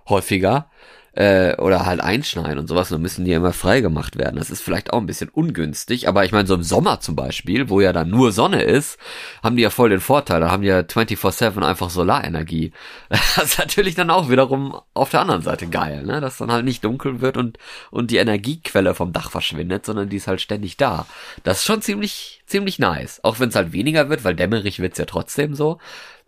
Häufiger. 0.08 0.72
Äh, 1.20 1.58
oder 1.58 1.86
halt 1.86 2.00
einschneiden 2.00 2.60
und 2.60 2.68
sowas, 2.68 2.88
dann 2.88 3.02
müssen 3.02 3.26
die 3.26 3.34
immer 3.34 3.52
frei 3.52 3.82
gemacht 3.82 4.18
werden. 4.18 4.38
Das 4.38 4.50
ist 4.50 4.62
vielleicht 4.62 4.94
auch 4.94 5.00
ein 5.00 5.06
bisschen 5.06 5.28
ungünstig, 5.28 6.08
aber 6.08 6.24
ich 6.24 6.32
meine, 6.32 6.48
so 6.48 6.56
im 6.56 6.64
Sommer 6.64 7.02
zum 7.02 7.18
Beispiel, 7.18 7.68
wo 7.68 7.82
ja 7.82 7.92
dann 7.92 8.10
nur 8.10 8.32
Sonne 8.32 8.62
ist, 8.64 8.98
haben 9.44 9.58
die 9.58 9.64
ja 9.64 9.70
voll 9.70 9.90
den 9.90 10.00
Vorteil. 10.00 10.40
Da 10.40 10.50
haben 10.50 10.62
die 10.62 10.70
ja 10.70 10.80
24-7 10.80 11.62
einfach 11.62 11.90
Solarenergie. 11.90 12.72
Das 13.10 13.52
ist 13.52 13.60
natürlich 13.60 13.96
dann 13.96 14.10
auch 14.12 14.30
wiederum 14.30 14.80
auf 14.94 15.10
der 15.10 15.20
anderen 15.20 15.42
Seite 15.42 15.68
geil, 15.68 16.04
ne? 16.04 16.22
Dass 16.22 16.38
dann 16.38 16.54
halt 16.54 16.64
nicht 16.64 16.86
dunkel 16.86 17.20
wird 17.20 17.36
und, 17.36 17.58
und 17.92 18.12
die 18.12 18.18
Energiequelle 18.18 18.96
vom 18.96 19.12
Dach 19.12 19.30
verschwindet, 19.30 19.86
sondern 19.86 20.08
die 20.08 20.18
ist 20.18 20.28
halt 20.28 20.40
ständig 20.40 20.78
da. 20.78 21.06
Das 21.44 21.60
ist 21.60 21.66
schon 21.66 21.82
ziemlich, 21.82 22.44
ziemlich 22.46 22.80
nice. 22.80 23.22
Auch 23.26 23.42
wenn 23.42 23.50
es 23.50 23.56
halt 23.56 23.74
weniger 23.74 24.10
wird, 24.10 24.24
weil 24.24 24.36
dämmerig 24.36 24.80
wird's 24.80 24.98
ja 24.98 25.06
trotzdem 25.06 25.54
so 25.54 25.80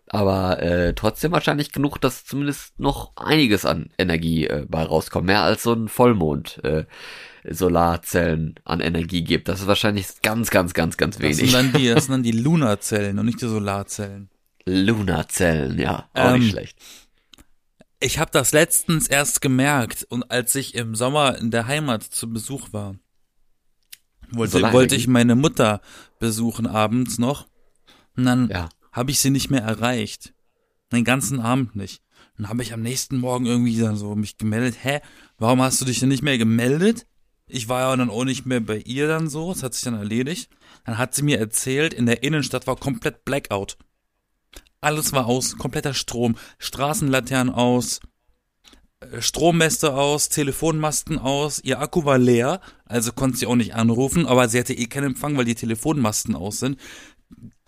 aber 0.08 0.60
äh, 0.62 0.94
trotzdem 0.94 1.32
wahrscheinlich 1.32 1.72
genug, 1.72 1.98
dass 2.00 2.24
zumindest 2.24 2.78
noch 2.78 3.12
einiges 3.16 3.64
an 3.64 3.90
Energie 3.98 4.46
äh, 4.46 4.66
bei 4.68 4.82
rauskommt. 4.82 5.26
Mehr 5.26 5.42
als 5.42 5.62
so 5.62 5.72
ein 5.72 5.88
Vollmond 5.88 6.62
äh, 6.64 6.84
Solarzellen 7.48 8.54
an 8.64 8.80
Energie 8.80 9.24
gibt. 9.24 9.48
Das 9.48 9.60
ist 9.60 9.66
wahrscheinlich 9.66 10.06
ganz, 10.22 10.50
ganz, 10.50 10.74
ganz, 10.74 10.96
ganz 10.96 11.18
Das 11.18 11.36
sind 11.36 11.38
wenig. 11.38 11.52
dann 11.52 11.72
die, 11.72 11.88
das 11.88 12.04
sind 12.06 12.12
dann 12.12 12.22
die 12.22 12.32
Lunarzellen 12.32 13.18
und 13.18 13.26
nicht 13.26 13.40
die 13.40 13.48
Solarzellen. 13.48 14.28
Lunarzellen, 14.66 15.78
ja, 15.78 16.08
auch 16.14 16.34
Ähm, 16.34 16.40
nicht 16.40 16.50
schlecht. 16.50 16.78
Ich 17.98 18.18
habe 18.18 18.30
das 18.32 18.52
letztens 18.52 19.06
erst 19.08 19.40
gemerkt 19.40 20.06
und 20.08 20.30
als 20.30 20.54
ich 20.54 20.74
im 20.74 20.94
Sommer 20.94 21.38
in 21.38 21.50
der 21.50 21.66
Heimat 21.66 22.02
zu 22.02 22.28
Besuch 22.32 22.72
war, 22.72 22.96
wollte, 24.30 24.60
wollte 24.72 24.96
ich 24.96 25.06
meine 25.06 25.34
Mutter 25.36 25.80
besuchen 26.18 26.66
abends 26.66 27.18
noch 27.18 27.46
und 28.16 28.24
dann 28.24 28.48
Ja. 28.50 28.68
Habe 28.92 29.10
ich 29.10 29.18
sie 29.18 29.30
nicht 29.30 29.50
mehr 29.50 29.62
erreicht. 29.62 30.34
Den 30.92 31.04
ganzen 31.04 31.40
Abend 31.40 31.74
nicht. 31.74 32.02
Dann 32.36 32.48
habe 32.48 32.62
ich 32.62 32.72
am 32.72 32.82
nächsten 32.82 33.18
Morgen 33.18 33.46
irgendwie 33.46 33.78
dann 33.78 33.96
so 33.96 34.14
mich 34.14 34.38
gemeldet, 34.38 34.76
hä, 34.82 35.00
warum 35.38 35.62
hast 35.62 35.80
du 35.80 35.84
dich 35.84 36.00
denn 36.00 36.08
nicht 36.08 36.22
mehr 36.22 36.38
gemeldet? 36.38 37.06
Ich 37.46 37.68
war 37.68 37.80
ja 37.80 37.96
dann 37.96 38.10
auch 38.10 38.24
nicht 38.24 38.46
mehr 38.46 38.60
bei 38.60 38.78
ihr 38.78 39.08
dann 39.08 39.28
so, 39.28 39.52
das 39.52 39.62
hat 39.62 39.74
sich 39.74 39.84
dann 39.84 39.94
erledigt. 39.94 40.50
Dann 40.84 40.98
hat 40.98 41.14
sie 41.14 41.22
mir 41.22 41.38
erzählt, 41.38 41.92
in 41.92 42.06
der 42.06 42.22
Innenstadt 42.22 42.66
war 42.66 42.76
komplett 42.76 43.24
Blackout. 43.24 43.76
Alles 44.80 45.12
war 45.12 45.26
aus, 45.26 45.56
kompletter 45.58 45.94
Strom, 45.94 46.36
Straßenlaternen 46.58 47.54
aus, 47.54 48.00
äh, 49.00 49.20
Strommäste 49.20 49.94
aus, 49.94 50.28
Telefonmasten 50.28 51.18
aus, 51.18 51.60
ihr 51.62 51.80
Akku 51.80 52.04
war 52.04 52.18
leer, 52.18 52.60
also 52.84 53.12
konnte 53.12 53.38
sie 53.38 53.46
auch 53.46 53.54
nicht 53.54 53.74
anrufen, 53.74 54.26
aber 54.26 54.48
sie 54.48 54.58
hatte 54.58 54.74
eh 54.74 54.86
keinen 54.86 55.12
Empfang, 55.12 55.36
weil 55.36 55.44
die 55.44 55.54
Telefonmasten 55.54 56.34
aus 56.34 56.58
sind. 56.58 56.78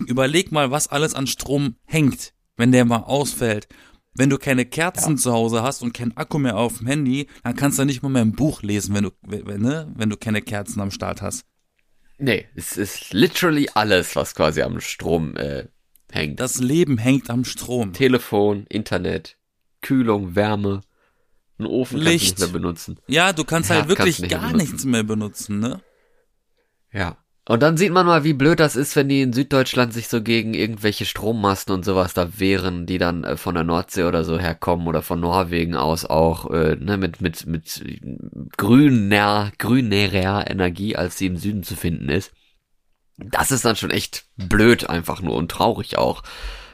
Überleg 0.07 0.53
mal, 0.53 0.71
was 0.71 0.89
alles 0.89 1.15
an 1.15 1.27
Strom 1.27 1.77
hängt, 1.85 2.35
wenn 2.57 2.73
der 2.73 2.85
mal 2.85 2.99
ausfällt. 3.05 3.69
Wenn 4.17 4.31
du 4.31 4.39
keine 4.39 4.65
Kerzen 4.65 5.19
zu 5.19 5.33
Hause 5.33 5.63
hast 5.63 5.83
und 5.83 5.93
kein 5.93 6.17
Akku 6.17 6.39
mehr 6.39 6.57
auf 6.57 6.79
dem 6.79 6.87
Handy, 6.87 7.29
dann 7.43 7.57
kannst 7.57 7.79
du 7.79 7.85
nicht 7.85 8.03
mal 8.03 8.09
mehr 8.11 8.23
ein 8.23 8.33
Buch 8.33 8.63
lesen, 8.63 8.95
wenn 8.95 9.05
du, 9.05 9.11
wenn, 9.23 9.61
ne, 9.61 9.93
wenn 9.97 10.09
du 10.11 10.17
keine 10.17 10.41
Kerzen 10.41 10.81
am 10.81 10.93
Start 10.93 11.21
hast. 11.21 11.45
Nee, 12.19 12.47
es 12.55 12.77
ist 12.77 13.13
literally 13.13 13.69
alles, 13.75 14.15
was 14.15 14.37
quasi 14.37 14.63
am 14.63 14.81
Strom 14.81 15.37
äh, 15.37 15.67
hängt. 16.13 16.39
Das 16.39 16.59
Leben 16.61 16.97
hängt 16.97 17.29
am 17.29 17.45
Strom. 17.45 17.93
Telefon, 17.93 18.67
Internet, 18.69 19.37
Kühlung, 19.81 20.37
Wärme, 20.37 20.83
ein 21.59 21.67
Ofen 21.67 21.97
kannst 21.99 22.07
du 22.07 22.11
Licht. 22.13 22.25
nicht 22.25 22.39
mehr 22.39 22.49
benutzen. 22.61 23.01
Ja, 23.09 23.33
du 23.33 23.43
kannst 23.43 23.71
Ja, 23.71 23.77
halt 23.77 23.89
wirklich 23.89 24.19
kannst 24.19 24.21
nicht 24.21 24.31
gar 24.31 24.49
benutzen. 24.53 24.57
nichts 24.69 24.85
mehr 24.85 25.03
benutzen, 25.03 25.59
ne? 25.59 25.81
Ja. 26.93 27.17
Und 27.47 27.63
dann 27.63 27.77
sieht 27.77 27.93
man 27.93 28.07
mal, 28.07 28.25
wie 28.25 28.33
blöd 28.33 28.59
das 28.59 28.75
ist, 28.75 28.97
wenn 28.97 29.11
die 29.11 29.21
in 29.21 29.35
Süddeutschland 29.35 29.93
sich 29.93 30.09
so 30.09 30.23
gegen 30.23 30.55
irgendwelche 30.55 31.05
Strommasten 31.05 31.75
und 31.75 31.85
sowas 31.85 32.15
da 32.15 32.39
wehren, 32.39 32.87
die 32.87 32.97
dann 32.97 33.23
äh, 33.25 33.37
von 33.37 33.55
der 33.55 33.65
Nordsee 33.65 34.05
oder 34.05 34.25
so 34.25 34.39
herkommen 34.39 34.87
oder 34.87 35.03
von 35.03 35.21
Norwegen 35.21 35.77
aus 35.77 36.07
auch, 36.07 36.51
äh, 36.51 36.77
ne, 36.77 36.97
mit, 36.97 37.21
mit, 37.21 37.47
mit 37.47 37.85
grüner, 38.57 39.53
grünerer 39.59 40.51
Energie, 40.51 40.97
als 40.97 41.19
sie 41.19 41.27
im 41.27 41.37
Süden 41.37 41.65
zu 41.65 41.77
finden 41.77 42.09
ist. 42.09 42.33
Das 43.19 43.51
ist 43.51 43.65
dann 43.65 43.77
schon 43.77 43.91
echt 43.91 44.25
blöd 44.37 44.89
einfach 44.89 45.21
nur 45.21 45.37
und 45.37 45.51
traurig 45.51 45.99
auch, 45.99 46.23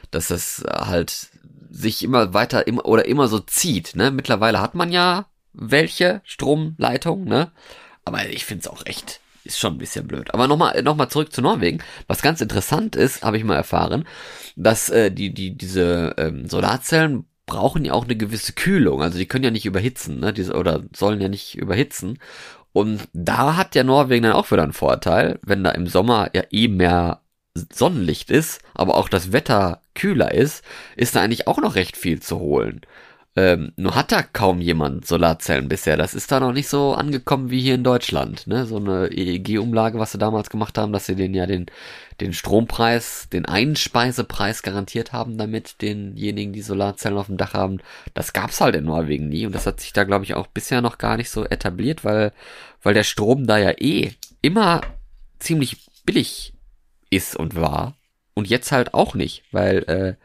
dass 0.09 0.27
das 0.27 0.63
halt 0.67 1.29
sich 1.69 2.03
immer 2.03 2.33
weiter 2.33 2.67
immer 2.67 2.85
oder 2.85 3.05
immer 3.05 3.27
so 3.27 3.39
zieht, 3.39 3.95
ne? 3.95 4.11
Mittlerweile 4.11 4.59
hat 4.59 4.75
man 4.75 4.91
ja 4.91 5.27
welche 5.53 6.21
Stromleitungen, 6.23 7.25
ne? 7.25 7.51
Aber 8.03 8.27
ich 8.27 8.45
find's 8.45 8.67
auch 8.67 8.85
echt, 8.85 9.20
ist 9.43 9.59
schon 9.59 9.75
ein 9.75 9.77
bisschen 9.77 10.07
blöd. 10.07 10.33
Aber 10.33 10.47
nochmal 10.47 10.81
noch 10.83 10.95
mal 10.95 11.09
zurück 11.09 11.33
zu 11.33 11.41
Norwegen. 11.41 11.79
Was 12.07 12.21
ganz 12.21 12.41
interessant 12.41 12.95
ist, 12.95 13.23
habe 13.23 13.37
ich 13.37 13.43
mal 13.43 13.55
erfahren, 13.55 14.05
dass 14.55 14.89
äh, 14.89 15.11
die, 15.11 15.33
die, 15.33 15.57
diese 15.57 16.15
ähm, 16.17 16.47
Solarzellen 16.47 17.25
brauchen 17.45 17.83
ja 17.85 17.93
auch 17.93 18.05
eine 18.05 18.15
gewisse 18.15 18.53
Kühlung. 18.53 19.01
Also 19.01 19.17
die 19.17 19.25
können 19.25 19.43
ja 19.43 19.51
nicht 19.51 19.65
überhitzen, 19.65 20.19
ne? 20.19 20.33
Diese, 20.33 20.53
oder 20.53 20.83
sollen 20.95 21.21
ja 21.21 21.27
nicht 21.27 21.55
überhitzen. 21.55 22.19
Und 22.73 23.07
da 23.13 23.57
hat 23.57 23.75
ja 23.75 23.83
Norwegen 23.83 24.23
dann 24.23 24.33
auch 24.33 24.51
wieder 24.51 24.63
einen 24.63 24.73
Vorteil, 24.73 25.39
wenn 25.43 25.63
da 25.63 25.71
im 25.71 25.87
Sommer 25.87 26.29
ja 26.33 26.43
eh 26.51 26.67
mehr 26.69 27.21
Sonnenlicht 27.53 28.31
ist, 28.31 28.61
aber 28.73 28.95
auch 28.95 29.09
das 29.09 29.33
Wetter 29.33 29.81
kühler 29.93 30.33
ist, 30.33 30.63
ist 30.95 31.15
da 31.15 31.21
eigentlich 31.21 31.47
auch 31.47 31.57
noch 31.57 31.75
recht 31.75 31.97
viel 31.97 32.21
zu 32.21 32.39
holen. 32.39 32.81
Ähm, 33.37 33.71
nur 33.77 33.95
hat 33.95 34.11
da 34.11 34.23
kaum 34.23 34.59
jemand 34.59 35.07
Solarzellen 35.07 35.69
bisher. 35.69 35.95
Das 35.95 36.13
ist 36.13 36.33
da 36.33 36.41
noch 36.41 36.51
nicht 36.51 36.67
so 36.67 36.93
angekommen 36.93 37.49
wie 37.49 37.61
hier 37.61 37.75
in 37.75 37.83
Deutschland. 37.83 38.45
Ne? 38.45 38.65
So 38.65 38.75
eine 38.75 39.07
EEG-Umlage, 39.07 39.97
was 39.99 40.11
sie 40.11 40.17
damals 40.17 40.49
gemacht 40.49 40.77
haben, 40.77 40.91
dass 40.91 41.05
sie 41.05 41.15
den 41.15 41.33
ja 41.33 41.45
den, 41.45 41.67
den 42.19 42.33
Strompreis, 42.33 43.29
den 43.31 43.45
Einspeisepreis 43.45 44.63
garantiert 44.63 45.13
haben, 45.13 45.37
damit 45.37 45.81
denjenigen, 45.81 46.51
die 46.51 46.61
Solarzellen 46.61 47.17
auf 47.17 47.27
dem 47.27 47.37
Dach 47.37 47.53
haben. 47.53 47.79
Das 48.13 48.33
gab's 48.33 48.59
halt 48.59 48.75
in 48.75 48.83
Norwegen 48.83 49.29
nie 49.29 49.45
und 49.45 49.55
das 49.55 49.65
hat 49.65 49.79
sich 49.79 49.93
da, 49.93 50.03
glaube 50.03 50.25
ich, 50.25 50.33
auch 50.33 50.47
bisher 50.47 50.81
noch 50.81 50.97
gar 50.97 51.15
nicht 51.15 51.29
so 51.29 51.45
etabliert, 51.45 52.03
weil, 52.03 52.33
weil 52.83 52.93
der 52.93 53.03
Strom 53.03 53.47
da 53.47 53.57
ja 53.57 53.71
eh 53.79 54.11
immer 54.41 54.81
ziemlich 55.39 55.77
billig 56.03 56.53
ist 57.09 57.37
und 57.37 57.55
war. 57.55 57.95
Und 58.33 58.49
jetzt 58.49 58.73
halt 58.73 58.93
auch 58.93 59.15
nicht, 59.15 59.43
weil 59.51 59.77
äh, 59.83 60.15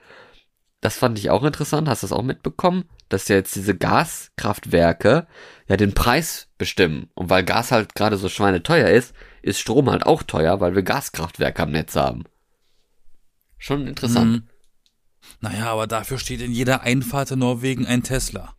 das 0.80 0.96
fand 0.96 1.18
ich 1.18 1.30
auch 1.30 1.44
interessant. 1.44 1.88
Hast 1.88 2.02
du 2.02 2.08
das 2.08 2.16
auch 2.16 2.22
mitbekommen? 2.22 2.84
Dass 3.08 3.28
ja 3.28 3.36
jetzt 3.36 3.54
diese 3.54 3.76
Gaskraftwerke 3.76 5.26
ja 5.68 5.76
den 5.76 5.94
Preis 5.94 6.48
bestimmen. 6.58 7.08
Und 7.14 7.30
weil 7.30 7.44
Gas 7.44 7.72
halt 7.72 7.94
gerade 7.94 8.16
so 8.16 8.28
schweineteuer 8.28 8.88
ist, 8.88 9.14
ist 9.42 9.60
Strom 9.60 9.90
halt 9.90 10.04
auch 10.04 10.22
teuer, 10.22 10.60
weil 10.60 10.75
wir 10.75 10.82
Gaskraftwerke 10.82 11.62
am 11.62 11.70
Netz 11.70 11.94
haben. 11.94 12.25
Schon 13.58 13.86
interessant. 13.86 14.32
Mhm. 14.32 14.42
Naja, 15.40 15.72
aber 15.72 15.86
dafür 15.86 16.18
steht 16.18 16.40
in 16.40 16.52
jeder 16.52 16.82
Einfahrt 16.82 17.30
in 17.30 17.40
Norwegen 17.40 17.86
ein 17.86 18.02
Tesla. 18.02 18.54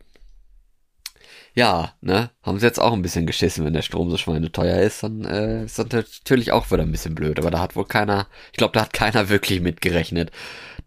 Ja, 1.53 1.93
ne? 2.01 2.29
Haben 2.43 2.59
sie 2.59 2.67
jetzt 2.67 2.79
auch 2.79 2.93
ein 2.93 3.01
bisschen 3.01 3.25
geschissen, 3.25 3.65
wenn 3.65 3.73
der 3.73 3.81
Strom 3.81 4.11
so 4.11 4.17
schweineteuer 4.17 4.79
ist, 4.79 5.01
dann 5.01 5.25
äh, 5.25 5.65
ist 5.65 5.79
das 5.79 5.89
natürlich 5.89 6.51
auch 6.51 6.69
wieder 6.69 6.83
ein 6.83 6.91
bisschen 6.91 7.15
blöd. 7.15 7.39
Aber 7.39 7.49
da 7.49 7.59
hat 7.59 7.75
wohl 7.75 7.85
keiner, 7.85 8.27
ich 8.51 8.57
glaube, 8.57 8.73
da 8.73 8.81
hat 8.81 8.93
keiner 8.93 9.29
wirklich 9.29 9.61
mitgerechnet, 9.61 10.31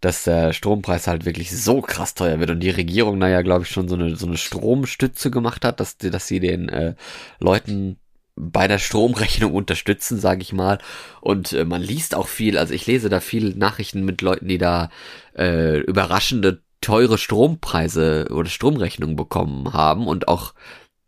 dass 0.01 0.23
der 0.23 0.51
Strompreis 0.51 1.07
halt 1.07 1.25
wirklich 1.25 1.55
so 1.55 1.81
krass 1.81 2.15
teuer 2.15 2.39
wird. 2.39 2.49
Und 2.49 2.59
die 2.59 2.71
Regierung 2.71 3.19
da 3.19 3.29
ja, 3.29 3.43
glaube 3.43 3.63
ich, 3.63 3.69
schon 3.69 3.87
so 3.87 3.95
eine, 3.95 4.15
so 4.15 4.25
eine 4.25 4.37
Stromstütze 4.37 5.31
gemacht 5.31 5.63
hat, 5.63 5.79
dass, 5.79 5.97
dass 5.97 6.27
sie 6.27 6.39
den 6.39 6.69
äh, 6.69 6.95
Leuten 7.39 7.97
bei 8.35 8.67
der 8.67 8.79
Stromrechnung 8.79 9.53
unterstützen, 9.53 10.19
sage 10.19 10.41
ich 10.41 10.53
mal. 10.53 10.79
Und 11.21 11.53
äh, 11.53 11.65
man 11.65 11.81
liest 11.81 12.15
auch 12.15 12.27
viel, 12.27 12.57
also 12.57 12.73
ich 12.73 12.87
lese 12.87 13.09
da 13.09 13.19
viel 13.19 13.55
Nachrichten 13.55 14.03
mit 14.03 14.21
Leuten, 14.21 14.47
die 14.47 14.57
da 14.57 14.89
äh, 15.37 15.79
überraschende 15.79 16.61
teure 16.81 17.19
Strompreise 17.19 18.27
oder 18.31 18.49
Stromrechnungen 18.49 19.15
bekommen 19.15 19.73
haben. 19.73 20.07
Und 20.07 20.27
auch 20.27 20.55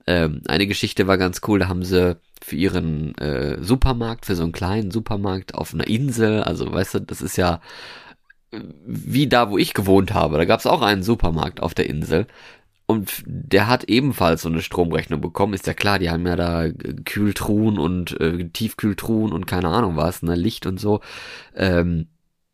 ähm, 0.05 0.41
eine 0.47 0.67
Geschichte 0.67 1.07
war 1.07 1.17
ganz 1.17 1.41
cool, 1.47 1.59
da 1.59 1.67
haben 1.67 1.83
sie 1.83 2.17
für 2.43 2.55
ihren 2.55 3.17
äh, 3.17 3.63
Supermarkt, 3.63 4.25
für 4.25 4.35
so 4.35 4.43
einen 4.43 4.51
kleinen 4.51 4.91
Supermarkt 4.91 5.55
auf 5.55 5.73
einer 5.73 5.87
Insel, 5.87 6.43
also 6.43 6.71
weißt 6.71 6.95
du, 6.95 6.99
das 6.99 7.21
ist 7.21 7.37
ja 7.37 7.61
wie 8.85 9.27
da, 9.27 9.49
wo 9.49 9.57
ich 9.57 9.73
gewohnt 9.73 10.13
habe, 10.13 10.37
da 10.37 10.45
gab 10.45 10.59
es 10.59 10.65
auch 10.65 10.81
einen 10.81 11.03
Supermarkt 11.03 11.61
auf 11.61 11.73
der 11.73 11.89
Insel 11.89 12.27
und 12.85 13.23
der 13.25 13.67
hat 13.67 13.85
ebenfalls 13.85 14.41
so 14.41 14.49
eine 14.49 14.61
Stromrechnung 14.61 15.21
bekommen, 15.21 15.53
ist 15.53 15.67
ja 15.67 15.73
klar, 15.73 15.99
die 15.99 16.09
haben 16.09 16.27
ja 16.27 16.35
da 16.35 16.69
Kühltruhen 17.05 17.77
und 17.77 18.19
äh, 18.19 18.49
Tiefkühltruhen 18.49 19.31
und 19.31 19.45
keine 19.47 19.69
Ahnung 19.69 19.95
was, 19.95 20.21
ne, 20.21 20.35
Licht 20.35 20.65
und 20.65 20.79
so, 20.79 21.01
ähm, 21.55 22.07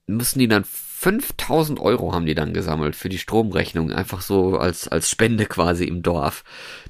müssen 0.08 0.40
die 0.40 0.48
dann 0.48 0.64
5000 0.66 1.80
Euro 1.80 2.14
haben 2.14 2.26
die 2.26 2.36
dann 2.36 2.54
gesammelt 2.54 2.96
für 2.96 3.10
die 3.10 3.20
Stromrechnung, 3.20 3.92
einfach 3.92 4.22
so 4.22 4.58
als, 4.58 4.88
als 4.88 5.10
Spende 5.10 5.46
quasi 5.46 5.86
im 5.86 6.04
Dorf, 6.04 6.44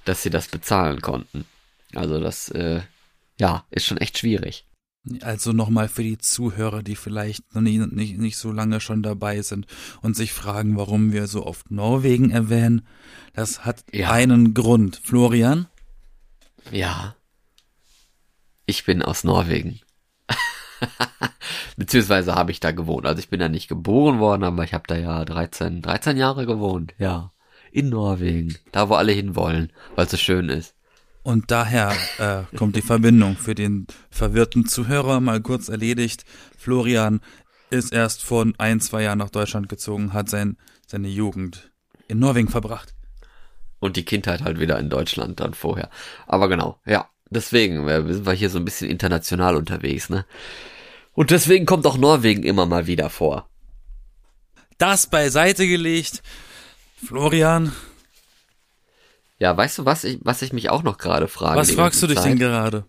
dass 0.04 0.24
sie 0.24 0.32
das 0.32 0.48
bezahlen 0.48 1.01
konnten. 1.01 1.46
Also 1.94 2.20
das, 2.20 2.50
äh, 2.50 2.82
ja, 3.39 3.66
ist 3.70 3.86
schon 3.86 3.98
echt 4.00 4.18
schwierig. 4.18 4.66
Also 5.22 5.53
nochmal 5.53 5.88
für 5.88 6.03
die 6.03 6.18
Zuhörer, 6.18 6.84
die 6.84 6.96
vielleicht 6.96 7.56
noch 7.56 7.62
nicht, 7.62 7.91
nicht, 7.91 8.18
nicht 8.18 8.38
so 8.38 8.51
lange 8.51 8.79
schon 8.79 9.01
dabei 9.01 9.41
sind 9.41 9.65
und 10.01 10.15
sich 10.15 10.34
fragen, 10.34 10.77
warum 10.77 11.13
wir 11.13 11.27
so 11.27 11.46
oft 11.46 11.72
Norwegen 11.72 12.32
erwähnen. 12.32 12.86
Das 13.34 13.65
hat 13.65 13.84
ja. 13.91 14.12
einen 14.12 14.53
Grund. 14.53 15.00
Florian? 15.01 15.68
Ja. 16.72 17.15
Ich 18.65 18.86
bin 18.86 19.01
aus 19.01 19.24
Norwegen. 19.24 19.79
Beziehungsweise 21.77 22.36
habe 22.36 22.51
ich 22.51 22.60
da 22.60 22.72
gewohnt. 22.72 23.06
Also 23.06 23.20
ich 23.20 23.29
bin 23.29 23.39
da 23.39 23.50
nicht 23.50 23.68
geboren 23.68 24.20
worden, 24.20 24.44
aber 24.44 24.63
ich 24.63 24.74
habe 24.74 24.84
da 24.88 24.96
ja 24.96 25.25
13, 25.25 25.82
13 25.82 26.18
Jahre 26.18 26.46
gewohnt. 26.46 26.94
Ja. 26.98 27.32
In 27.72 27.89
Norwegen. 27.89 28.58
Da, 28.72 28.89
wo 28.89 28.96
alle 28.96 29.12
hinwollen, 29.12 29.72
weil 29.96 30.06
es 30.06 30.12
so 30.12 30.18
schön 30.18 30.50
ist. 30.50 30.75
Und 31.30 31.52
daher 31.52 31.96
äh, 32.18 32.58
kommt 32.58 32.76
die 32.76 32.82
Verbindung 32.82 33.38
für 33.38 33.54
den 33.54 33.86
verwirrten 34.10 34.66
Zuhörer 34.66 35.20
mal 35.20 35.40
kurz 35.42 35.70
erledigt. 35.70 36.26
Florian 36.58 37.22
ist 37.70 37.94
erst 37.94 38.24
vor 38.24 38.48
ein, 38.58 38.82
zwei 38.82 39.04
Jahren 39.04 39.20
nach 39.20 39.30
Deutschland 39.30 39.70
gezogen, 39.70 40.14
hat 40.14 40.28
sein, 40.28 40.58
seine 40.88 41.08
Jugend 41.08 41.72
in 42.08 42.18
Norwegen 42.18 42.48
verbracht. 42.48 42.96
Und 43.78 43.96
die 43.96 44.06
Kindheit 44.06 44.42
halt 44.42 44.60
wieder 44.60 44.80
in 44.80 44.90
Deutschland 44.90 45.40
dann 45.40 45.54
vorher. 45.54 45.92
Aber 46.26 46.50
genau, 46.50 46.80
ja. 46.84 47.08
Deswegen 47.30 47.86
wir 47.86 48.12
sind 48.12 48.26
wir 48.26 48.34
hier 48.34 48.50
so 48.50 48.58
ein 48.58 48.66
bisschen 48.66 48.90
international 48.90 49.56
unterwegs, 49.56 50.10
ne? 50.10 50.26
Und 51.14 51.30
deswegen 51.30 51.68
kommt 51.68 51.86
auch 51.86 52.00
Norwegen 52.00 52.42
immer 52.42 52.66
mal 52.66 52.88
wieder 52.88 53.12
vor. 53.12 53.48
Das 54.80 55.06
beiseite 55.06 55.68
gelegt. 55.68 56.24
Florian. 57.06 57.72
Ja, 59.39 59.55
weißt 59.55 59.79
du, 59.79 59.86
was 59.86 60.03
ich, 60.03 60.19
was 60.22 60.41
ich 60.41 60.53
mich 60.53 60.69
auch 60.69 60.84
noch 60.84 60.98
gerade 60.98 61.27
frage? 61.27 61.58
Was 61.58 61.72
fragst 61.72 62.03
du 62.03 62.08
dich 62.08 62.17
Zeit? 62.17 62.25
denn 62.25 62.39
gerade? 62.39 62.86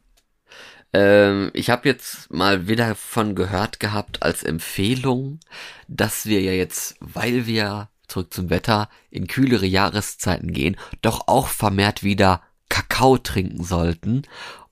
Ähm, 0.92 1.50
ich 1.54 1.70
habe 1.70 1.88
jetzt 1.88 2.32
mal 2.32 2.66
wieder 2.66 2.96
von 2.96 3.36
gehört 3.36 3.78
gehabt 3.78 4.22
als 4.22 4.42
Empfehlung, 4.42 5.38
dass 5.86 6.26
wir 6.26 6.40
ja 6.40 6.52
jetzt, 6.52 6.96
weil 7.00 7.46
wir 7.46 7.88
zurück 8.08 8.34
zum 8.34 8.50
Wetter 8.50 8.88
in 9.10 9.28
kühlere 9.28 9.66
Jahreszeiten 9.66 10.52
gehen, 10.52 10.76
doch 11.00 11.28
auch 11.28 11.46
vermehrt 11.46 12.02
wieder 12.02 12.42
Kakao 12.68 13.18
trinken 13.18 13.62
sollten. 13.62 14.22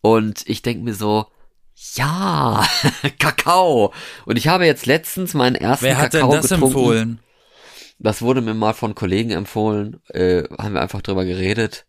Und 0.01 0.43
ich 0.49 0.63
denke 0.63 0.83
mir 0.83 0.95
so, 0.95 1.27
ja, 1.95 2.67
Kakao. 3.21 3.93
Und 4.25 4.37
ich 4.37 4.49
habe 4.49 4.67
jetzt 4.67 4.87
letztens 4.87 5.35
meinen 5.35 5.55
ersten 5.55 5.85
Wer 5.87 5.99
hat 5.99 6.11
Kakao 6.11 6.33
denn 6.33 6.41
das 6.41 6.51
getrunken. 6.51 6.67
empfohlen? 6.67 7.21
Das 7.99 8.23
wurde 8.23 8.41
mir 8.41 8.55
mal 8.55 8.75
von 8.75 8.95
Kollegen 8.95 9.31
empfohlen, 9.31 10.01
äh, 10.09 10.45
haben 10.59 10.75
wir 10.75 10.83
einfach 10.83 11.03
drüber 11.03 11.25
geredet 11.25 11.85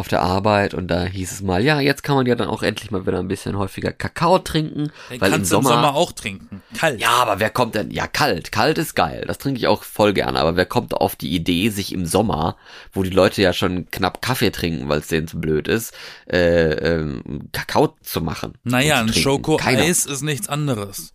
auf 0.00 0.08
der 0.08 0.22
Arbeit 0.22 0.72
und 0.72 0.88
da 0.88 1.04
hieß 1.04 1.30
es 1.30 1.42
mal, 1.42 1.62
ja, 1.62 1.78
jetzt 1.78 2.02
kann 2.02 2.16
man 2.16 2.24
ja 2.24 2.34
dann 2.34 2.48
auch 2.48 2.62
endlich 2.62 2.90
mal 2.90 3.06
wieder 3.06 3.18
ein 3.18 3.28
bisschen 3.28 3.58
häufiger 3.58 3.92
Kakao 3.92 4.38
trinken. 4.38 4.90
Den 5.10 5.20
weil 5.20 5.30
kannst 5.30 5.52
im 5.52 5.62
Sommer, 5.62 5.70
im 5.70 5.76
Sommer 5.76 5.94
auch 5.94 6.12
trinken. 6.12 6.62
Kalt. 6.74 7.00
Ja, 7.02 7.10
aber 7.10 7.38
wer 7.38 7.50
kommt 7.50 7.74
denn? 7.74 7.90
Ja, 7.90 8.06
kalt. 8.06 8.50
Kalt 8.50 8.78
ist 8.78 8.94
geil. 8.94 9.24
Das 9.26 9.36
trinke 9.36 9.58
ich 9.58 9.66
auch 9.66 9.82
voll 9.82 10.14
gerne. 10.14 10.38
Aber 10.38 10.56
wer 10.56 10.64
kommt 10.64 10.94
auf 10.94 11.16
die 11.16 11.34
Idee, 11.34 11.68
sich 11.68 11.92
im 11.92 12.06
Sommer, 12.06 12.56
wo 12.94 13.02
die 13.02 13.10
Leute 13.10 13.42
ja 13.42 13.52
schon 13.52 13.90
knapp 13.90 14.22
Kaffee 14.22 14.50
trinken, 14.50 14.88
weil 14.88 15.00
es 15.00 15.08
denen 15.08 15.28
zu 15.28 15.38
blöd 15.38 15.68
ist, 15.68 15.92
äh, 16.32 16.70
ähm, 16.72 17.50
Kakao 17.52 17.94
zu 18.02 18.22
machen? 18.22 18.54
Naja, 18.64 19.00
ein 19.00 19.12
Schoko-Eis 19.12 20.06
ist 20.06 20.22
nichts 20.22 20.48
anderes. 20.48 21.12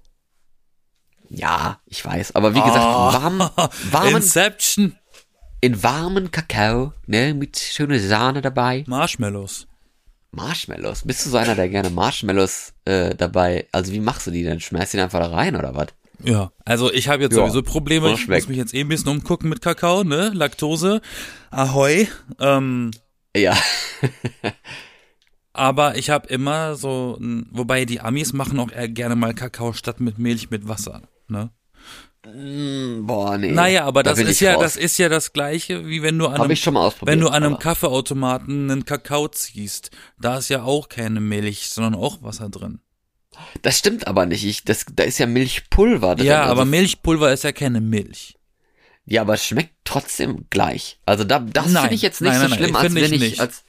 Ja, 1.30 1.80
ich 1.86 2.04
weiß. 2.06 2.36
Aber 2.36 2.54
wie 2.56 2.62
gesagt, 2.62 2.78
Oh. 2.80 3.14
warm, 3.14 3.40
warmen, 3.92 4.16
Inception. 4.18 4.96
in 5.62 5.82
warmen 5.84 6.32
Kakao, 6.32 6.94
ne, 7.08 7.34
mit 7.34 7.58
schöner 7.58 8.00
Sahne 8.00 8.42
dabei. 8.42 8.84
Marshmallows. 8.88 9.68
Marshmallows. 10.32 11.04
Bist 11.06 11.26
du 11.26 11.30
so 11.30 11.38
einer, 11.38 11.56
der 11.56 11.70
gerne 11.70 11.90
Marshmallows 11.90 12.74
äh, 12.86 13.16
dabei? 13.16 13.68
Also 13.72 13.92
wie 13.94 14.00
machst 14.02 14.28
du 14.28 14.32
die 14.32 14.44
denn? 14.44 14.60
Schmeißt 14.60 14.94
die 14.94 15.00
einfach 15.00 15.20
da 15.20 15.28
rein 15.28 15.56
oder 15.56 15.74
was? 15.76 15.88
Ja, 16.24 16.52
also 16.66 16.92
ich 16.92 17.08
habe 17.10 17.24
jetzt 17.24 17.34
Ja, 17.36 17.40
sowieso 17.46 17.62
Probleme. 17.64 18.12
Ich 18.14 18.28
muss 18.28 18.48
mich 18.48 18.58
jetzt 18.58 18.74
eh 18.74 18.82
ein 18.82 18.88
bisschen 18.90 19.10
umgucken 19.10 19.50
mit 19.50 19.62
Kakao, 19.62 20.04
ne? 20.04 20.30
Laktose. 20.34 21.02
Ahoi. 21.52 22.08
Ähm, 22.40 22.92
Ja. 23.36 23.58
aber 25.54 25.98
ich 25.98 26.10
habe 26.10 26.28
immer 26.28 26.76
so, 26.76 27.18
wobei 27.52 27.86
die 27.86 28.02
Amis 28.02 28.34
machen 28.34 28.60
auch 28.60 28.72
eher 28.72 28.88
gerne 28.90 29.16
mal 29.16 29.34
Kakao 29.34 29.74
statt 29.74 30.00
mit 30.00 30.18
Milch 30.18 30.50
mit 30.50 30.68
Wasser, 30.68 31.02
ne? 31.28 31.52
Mm, 32.26 33.06
Boah, 33.06 33.38
nee. 33.38 33.52
Naja, 33.52 33.86
aber 33.86 34.02
Da 34.02 34.12
das 34.12 34.20
ist 34.20 34.40
ja, 34.40 34.54
raus. 34.56 34.64
das 34.64 34.78
ist 34.78 34.98
ja 34.98 35.10
das 35.10 35.32
gleiche, 35.34 35.86
wie 35.86 36.02
wenn 36.02 36.18
du 36.18 36.28
an 36.28 36.42
einem, 36.42 36.50
wenn 37.02 37.20
du 37.20 37.28
an 37.28 37.44
einem 37.44 37.60
Kaffeeautomaten 37.60 38.72
einen 38.72 38.86
Kakao 38.86 39.28
ziehst. 39.28 39.92
Da 40.20 40.38
ist 40.40 40.50
ja 40.50 40.64
auch 40.64 40.90
keine 40.90 41.20
Milch, 41.20 41.70
sondern 41.70 41.94
auch 41.96 42.24
Wasser 42.24 42.50
drin. 42.50 42.80
Das 43.62 43.78
stimmt 43.78 44.08
aber 44.08 44.26
nicht. 44.26 44.44
Ich, 44.46 44.64
das, 44.64 44.86
da 44.92 45.04
ist 45.04 45.20
ja 45.20 45.28
Milchpulver 45.28 46.16
drin. 46.16 46.26
Ja, 46.26 46.42
also, 46.44 46.52
aber 46.54 46.66
Milchpulver 46.66 47.32
ist 47.32 47.44
ja 47.44 47.52
keine 47.52 47.82
Milch. 47.82 48.38
Ja, 49.06 49.22
aber 49.22 49.36
es 49.36 49.46
schmeckt 49.46 49.76
trotzdem 49.84 50.48
gleich. 50.50 51.00
Also 51.06 51.26
da, 51.26 51.40
das 51.40 51.68
Nein. 51.68 51.82
finde 51.84 51.96
ich 51.96 52.02
jetzt 52.02 52.22
nicht 52.22 52.32
Nein, 52.32 52.40
so 52.42 52.48
nein, 52.48 52.50
nein, 52.52 52.60
schlimm, 52.60 52.76
als 52.76 52.86
finde 52.86 53.02
wenn 53.02 53.14
ich 53.14 53.22
ich, 53.22 53.30
nicht. 53.32 53.40
als, 53.42 53.64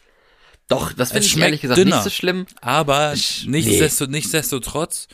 doch, 0.68 0.92
das 0.94 1.12
finde 1.12 1.26
ich 1.26 1.36
ehrlich 1.36 1.60
gesagt 1.60 1.78
dünner. 1.78 1.96
nicht 1.96 2.04
so 2.04 2.10
schlimm. 2.10 2.46
Aber 2.62 3.12
Ich- 3.12 3.44
nichtsdestotrotz, 3.46 4.10
nichtsdestotrotz 4.12 5.08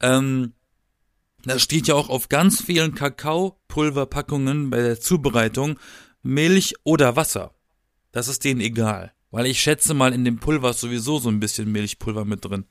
ähm, 0.00 0.54
da 1.46 1.58
steht 1.58 1.88
ja 1.88 1.94
auch 1.94 2.08
auf 2.08 2.28
ganz 2.28 2.62
vielen 2.62 2.94
Kakaopulverpackungen 2.94 4.70
bei 4.70 4.82
der 4.82 5.00
Zubereitung 5.00 5.78
Milch 6.22 6.74
oder 6.84 7.16
Wasser. 7.16 7.52
Das 8.12 8.28
ist 8.28 8.44
denen 8.44 8.60
egal. 8.60 9.12
Weil 9.30 9.46
ich 9.46 9.60
schätze 9.60 9.92
mal, 9.94 10.12
in 10.12 10.24
dem 10.24 10.38
Pulver 10.38 10.70
ist 10.70 10.80
sowieso 10.80 11.18
so 11.18 11.28
ein 11.28 11.40
bisschen 11.40 11.70
Milchpulver 11.70 12.24
mit 12.24 12.44
drin. 12.44 12.64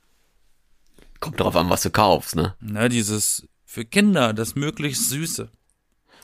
Kommt 1.19 1.39
drauf 1.39 1.55
an, 1.55 1.69
was 1.69 1.83
du 1.83 1.89
kaufst, 1.89 2.35
ne? 2.35 2.55
Na, 2.59 2.89
dieses 2.89 3.47
für 3.63 3.85
Kinder, 3.85 4.33
das 4.33 4.55
möglichst 4.55 5.09
süße. 5.09 5.49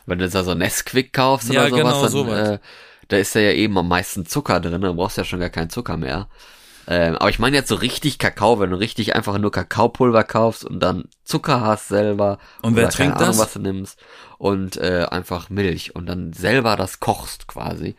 Wenn 0.06 0.20
du 0.20 0.28
da 0.28 0.44
so 0.44 0.54
Nesquik 0.54 1.14
kaufst 1.14 1.52
Ja, 1.54 1.62
oder 1.62 1.70
sowas, 1.70 1.82
genau, 1.82 2.02
dann, 2.02 2.12
sowas. 2.12 2.50
Äh, 2.50 2.60
da 3.08 3.18
ist 3.18 3.36
ja 3.36 3.52
eben 3.52 3.78
am 3.78 3.88
meisten 3.88 4.26
Zucker 4.26 4.60
drin, 4.60 4.82
dann 4.82 4.96
brauchst 4.96 5.18
du 5.18 5.22
ja 5.22 5.26
schon 5.26 5.40
gar 5.40 5.50
keinen 5.50 5.70
Zucker 5.70 5.98
mehr. 5.98 6.30
Ähm, 6.88 7.16
aber 7.16 7.30
ich 7.30 7.40
meine 7.40 7.56
jetzt 7.56 7.70
so 7.70 7.76
richtig 7.76 8.18
Kakao, 8.18 8.60
wenn 8.60 8.72
du 8.72 8.78
richtig 8.78 9.16
einfach 9.16 9.38
nur 9.38 9.52
Kakaopulver 9.52 10.24
kaufst 10.24 10.66
und 10.66 10.80
dann 10.80 11.06
Zucker 11.24 11.62
hast 11.62 11.88
selber. 11.88 12.40
Und 12.62 12.76
wer 12.76 12.86
oder 12.86 12.92
keine 12.92 13.12
trinkt 13.12 13.18
Ahnung, 13.18 13.28
das? 13.30 13.40
was 13.40 13.54
du 13.54 13.60
nimmst. 13.60 14.00
Und 14.38 14.78
äh, 14.78 15.06
einfach 15.10 15.50
Milch 15.50 15.96
und 15.96 16.08
dann 16.08 16.34
selber 16.34 16.76
das 16.76 17.00
kochst 17.00 17.48
quasi. 17.48 17.96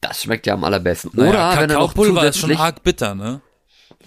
Das 0.00 0.22
schmeckt 0.22 0.46
ja 0.46 0.54
am 0.54 0.64
allerbesten. 0.64 1.10
Oder 1.10 1.32
Naja, 1.32 1.66
noch 1.66 1.68
Kakaopulver 1.68 2.28
ist 2.28 2.38
schon 2.38 2.56
arg 2.56 2.82
bitter, 2.82 3.14
ne? 3.14 3.40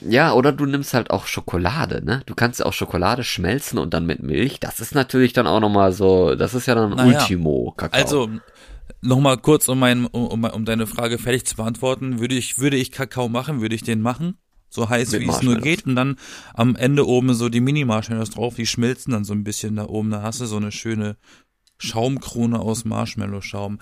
ja, 0.02 0.34
oder 0.34 0.52
du 0.52 0.66
nimmst 0.66 0.94
halt 0.94 1.12
auch 1.12 1.28
Schokolade, 1.28 2.04
ne? 2.04 2.24
Du 2.26 2.34
kannst 2.34 2.60
ja 2.60 2.66
auch 2.66 2.74
Schokolade 2.74 3.24
schmelzen 3.24 3.78
und 3.78 3.94
dann 3.94 4.06
mit 4.06 4.24
Milch. 4.24 4.60
Das 4.60 4.80
ist 4.80 4.96
natürlich 4.96 5.34
dann 5.34 5.46
auch 5.46 5.60
nochmal 5.60 5.92
so, 5.92 6.36
das 6.36 6.54
ist 6.54 6.66
ja 6.66 6.76
dann 6.76 6.92
Naja. 6.92 7.20
Ultimo 7.20 7.74
Kakao. 7.78 8.00
Also, 8.00 8.30
nochmal 9.04 9.38
kurz, 9.38 9.68
um, 9.68 9.80
mein, 9.80 10.06
um, 10.08 10.44
um, 10.44 10.66
deine 10.66 10.88
Frage 10.88 11.18
fertig 11.18 11.46
zu 11.46 11.56
beantworten. 11.56 12.20
Würde 12.20 12.36
ich, 12.36 12.58
würde 12.58 12.78
ich 12.78 12.92
Kakao 12.92 13.30
machen, 13.30 13.62
würde 13.62 13.76
ich 13.76 13.84
den 13.84 14.02
machen. 14.02 14.38
So 14.70 14.90
heiß, 14.90 15.12
Mit 15.12 15.22
wie 15.22 15.30
es 15.30 15.42
nur 15.44 15.58
geht. 15.58 15.86
Und 15.86 15.96
dann 15.96 16.18
am 16.56 16.76
Ende 16.76 17.08
oben 17.08 17.34
so 17.36 17.50
die 17.50 17.62
Mini-Marshmallows 17.62 18.32
drauf, 18.32 18.56
die 18.56 18.66
schmilzen 18.66 19.14
dann 19.14 19.24
so 19.24 19.34
ein 19.34 19.44
bisschen 19.44 19.76
da 19.76 19.86
oben. 19.86 20.10
Da 20.10 20.24
hast 20.24 20.42
du 20.42 20.46
so 20.46 20.58
eine 20.58 20.72
schöne 20.72 21.18
Schaumkrone 21.78 22.60
aus 22.60 22.86
Marshmallow-Schaum. 22.86 23.80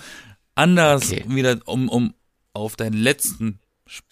Anders 0.56 1.12
Okay. 1.12 1.24
wieder, 1.28 1.60
um, 1.66 1.88
um 1.88 2.14
auf 2.54 2.76
deinen 2.76 2.98
letzten 2.98 3.60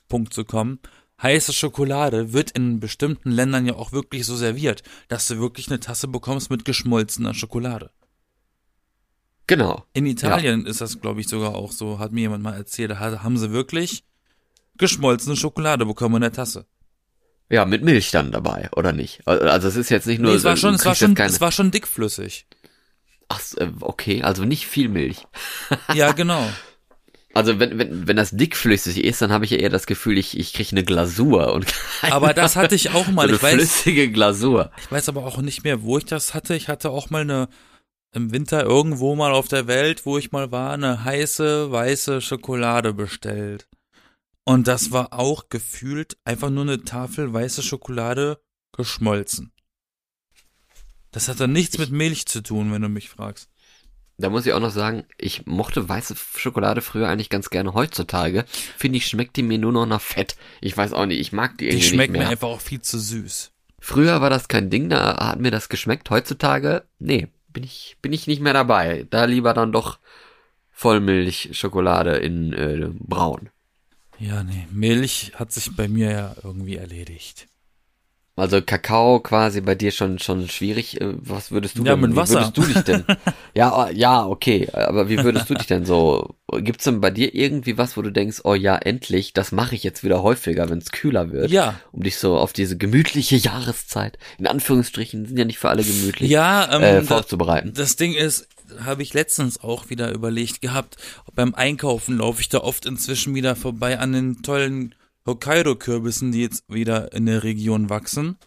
Punkt 0.07 0.33
zu 0.33 0.45
kommen. 0.45 0.79
Heiße 1.21 1.51
Schokolade 1.51 2.31
wird 2.31 2.51
in 2.51 2.79
bestimmten 2.79 3.31
Ländern 3.31 3.65
ja 3.65 3.75
auch 3.75 3.91
wirklich 3.91 4.25
so 4.25 4.37
serviert, 4.37 4.83
dass 5.09 5.27
du 5.27 5.37
wirklich 5.37 5.67
eine 5.67 5.81
Tasse 5.81 6.07
bekommst 6.07 6.49
mit 6.49 6.63
geschmolzener 6.63 7.33
Schokolade. 7.33 7.91
Genau. 9.49 9.83
In 9.93 10.05
Italien 10.05 10.67
ist 10.67 10.79
das, 10.79 11.01
glaube 11.01 11.21
ich, 11.21 11.27
sogar 11.27 11.55
auch 11.55 11.71
so, 11.71 11.97
hat 11.97 12.11
mir 12.11 12.21
jemand 12.21 12.43
mal 12.43 12.53
erzählt, 12.55 12.91
da 12.91 12.99
haben 12.99 13.35
sie 13.35 13.49
wirklich 13.51 14.03
geschmolzene 14.77 15.35
Schokolade 15.35 15.87
bekommen 15.87 16.17
in 16.17 16.21
der 16.21 16.31
Tasse. 16.31 16.67
Ja, 17.49 17.65
mit 17.65 17.81
Milch 17.81 18.11
dann 18.11 18.31
dabei, 18.31 18.69
oder 18.75 18.91
nicht? 18.93 19.27
Also 19.27 19.67
es 19.67 19.75
ist 19.75 19.89
jetzt 19.89 20.05
nicht 20.05 20.19
nur 20.21 20.29
Nee, 20.29 20.37
es 20.37 20.43
war 20.43 20.55
schon, 20.55 20.75
es 20.75 20.85
war 20.85 20.93
schon, 20.93 21.15
keine, 21.15 21.31
es 21.31 21.41
war 21.41 21.51
schon 21.51 21.71
dickflüssig. 21.71 22.45
Ach, 23.27 23.41
äh, 23.57 23.71
okay, 23.81 24.21
also 24.21 24.45
nicht 24.45 24.67
viel 24.67 24.87
Milch. 24.87 25.25
Ja, 25.95 26.11
genau. 26.11 26.47
Also 27.33 27.59
wenn, 27.59 27.79
wenn, 27.79 28.07
wenn 28.07 28.17
das 28.17 28.29
dickflüssig 28.29 29.03
ist, 29.03 29.19
dann 29.23 29.31
habe 29.31 29.45
ich 29.45 29.51
ja 29.51 29.57
eher 29.57 29.69
das 29.69 29.87
Gefühl, 29.87 30.19
ich, 30.19 30.37
ich 30.37 30.53
kriege 30.53 30.69
eine 30.73 30.83
Glasur 30.83 31.53
und 31.53 31.65
keine, 32.01 32.13
Aber 32.13 32.35
das 32.35 32.55
hatte 32.55 32.75
ich 32.75 32.91
auch 32.91 33.05
so 33.07 33.11
mal. 33.11 33.27
eine 33.27 33.35
Ich 33.37 33.41
weiß, 33.41 33.53
flüssige 33.55 34.11
Glasur. 34.11 34.71
ich 34.79 34.91
weiß 34.91 35.09
aber 35.09 35.25
auch 35.25 35.41
nicht 35.41 35.63
mehr, 35.63 35.81
wo 35.81 35.97
ich 35.97 36.05
das 36.05 36.35
hatte. 36.35 36.53
Ich 36.53 36.67
hatte 36.67 36.91
auch 36.91 37.09
mal 37.09 37.21
eine, 37.21 37.49
im 38.11 38.31
Winter 38.31 38.63
irgendwo 38.63 39.15
mal 39.15 39.31
auf 39.31 39.47
der 39.47 39.67
Welt, 39.67 40.05
wo 40.05 40.17
ich 40.17 40.31
mal 40.31 40.51
war, 40.51 40.71
eine 40.73 41.03
heiße, 41.03 41.71
weiße 41.71 42.21
Schokolade 42.21 42.93
bestellt. 42.93 43.67
Und 44.45 44.67
das 44.67 44.91
war 44.91 45.13
auch 45.13 45.49
gefühlt 45.49 46.17
einfach 46.25 46.49
nur 46.49 46.63
eine 46.63 46.83
Tafel 46.83 47.31
weiße 47.33 47.61
Schokolade 47.61 48.41
geschmolzen. 48.71 49.51
Das 51.11 51.27
hat 51.27 51.39
dann 51.39 51.51
nichts 51.51 51.77
mit 51.77 51.91
Milch 51.91 52.25
zu 52.25 52.41
tun, 52.41 52.71
wenn 52.71 52.81
du 52.81 52.89
mich 52.89 53.09
fragst. 53.09 53.49
Da 54.17 54.29
muss 54.29 54.45
ich 54.45 54.53
auch 54.53 54.59
noch 54.59 54.71
sagen, 54.71 55.05
ich 55.17 55.45
mochte 55.45 55.87
weiße 55.87 56.15
Schokolade 56.35 56.81
früher 56.81 57.07
eigentlich 57.07 57.29
ganz 57.29 57.49
gerne. 57.49 57.73
Heutzutage 57.73 58.43
finde 58.77 58.97
ich, 58.97 59.07
schmeckt 59.07 59.37
die 59.37 59.43
mir 59.43 59.57
nur 59.57 59.71
noch 59.71 59.85
nach 59.85 60.01
Fett. 60.01 60.35
Ich 60.61 60.75
weiß 60.75 60.93
auch 60.93 61.05
nicht, 61.05 61.19
ich 61.19 61.31
mag 61.31 61.57
die 61.57 61.65
Die 61.65 61.71
irgendwie 61.71 61.87
schmeckt 61.87 62.11
nicht 62.11 62.19
mir 62.19 62.25
mehr. 62.25 62.29
einfach 62.29 62.49
auch 62.49 62.59
viel 62.61 62.81
zu 62.81 62.99
süß. 62.99 63.51
Früher 63.79 64.19
war 64.19 64.29
das 64.29 64.49
kein 64.49 64.69
Ding, 64.69 64.89
da 64.89 65.15
hat 65.29 65.39
mir 65.39 65.51
das 65.51 65.69
geschmeckt. 65.69 66.09
Heutzutage, 66.09 66.83
nee, 66.99 67.27
bin 67.53 67.63
ich, 67.63 67.97
bin 68.01 68.13
ich 68.13 68.27
nicht 68.27 68.41
mehr 68.41 68.53
dabei. 68.53 69.05
Da 69.09 69.25
lieber 69.25 69.53
dann 69.53 69.71
doch 69.71 69.99
Vollmilch-Schokolade 70.71 72.17
in 72.17 72.53
äh, 72.53 72.89
braun. 72.93 73.49
Ja, 74.17 74.43
nee, 74.43 74.67
Milch 74.71 75.33
hat 75.35 75.51
sich 75.51 75.75
bei 75.75 75.87
mir 75.87 76.11
ja 76.11 76.35
irgendwie 76.43 76.75
erledigt. 76.75 77.47
Also 78.39 78.61
Kakao 78.61 79.19
quasi 79.19 79.61
bei 79.61 79.75
dir 79.75 79.91
schon 79.91 80.19
schon 80.19 80.47
schwierig. 80.49 80.99
Äh, 81.01 81.13
Was 81.17 81.51
würdest 81.51 81.77
du 81.77 81.83
Ja, 81.83 81.93
denn? 81.93 82.01
mit 82.01 82.11
wie 82.13 82.15
Wasser. 82.15 82.35
würdest 82.35 82.57
du 82.57 82.61
dich 82.63 82.81
denn? 82.83 83.03
ja, 83.53 83.87
äh, 83.87 83.95
ja, 83.95 84.25
okay. 84.25 84.67
Aber 84.71 85.09
wie 85.09 85.23
würdest 85.23 85.49
du 85.49 85.53
dich 85.53 85.67
denn 85.67 85.85
so? 85.85 86.35
Gibt's 86.51 86.85
denn 86.85 87.01
bei 87.01 87.11
dir 87.11 87.35
irgendwie 87.35 87.77
was, 87.77 87.95
wo 87.97 88.01
du 88.01 88.11
denkst, 88.11 88.39
oh 88.43 88.55
ja, 88.55 88.75
endlich, 88.77 89.33
das 89.33 89.51
mache 89.51 89.75
ich 89.75 89.83
jetzt 89.83 90.03
wieder 90.03 90.23
häufiger, 90.23 90.69
wenn 90.69 90.79
es 90.79 90.91
kühler 90.91 91.31
wird, 91.31 91.51
Ja, 91.51 91.79
um 91.91 92.01
dich 92.01 92.17
so 92.17 92.37
auf 92.37 92.53
diese 92.53 92.75
gemütliche 92.77 93.35
Jahreszeit, 93.35 94.17
in 94.39 94.47
Anführungsstrichen, 94.47 95.25
sind 95.27 95.37
ja 95.37 95.45
nicht 95.45 95.59
für 95.59 95.69
alle 95.69 95.83
gemütlich, 95.83 96.31
ja, 96.31 96.67
ähm, 96.73 96.81
äh, 96.81 97.01
vorzubereiten. 97.03 97.73
Das 97.75 97.97
Ding 97.97 98.13
ist, 98.15 98.47
habe 98.83 99.03
ich 99.03 99.13
letztens 99.13 99.61
auch 99.63 99.89
wieder 99.89 100.11
überlegt 100.11 100.61
gehabt, 100.61 100.95
beim 101.35 101.53
Einkaufen 101.55 102.17
laufe 102.17 102.41
ich 102.41 102.49
da 102.49 102.59
oft 102.59 102.85
inzwischen 102.85 103.35
wieder 103.35 103.55
vorbei 103.55 103.99
an 103.99 104.13
den 104.13 104.41
tollen 104.41 104.95
Hokkaido-Kürbissen, 105.29 106.31
die 106.31 106.41
jetzt 106.41 106.63
wieder 106.67 107.13
in 107.13 107.25
der 107.25 107.43
Region 107.43 107.89
wachsen. 107.89 108.37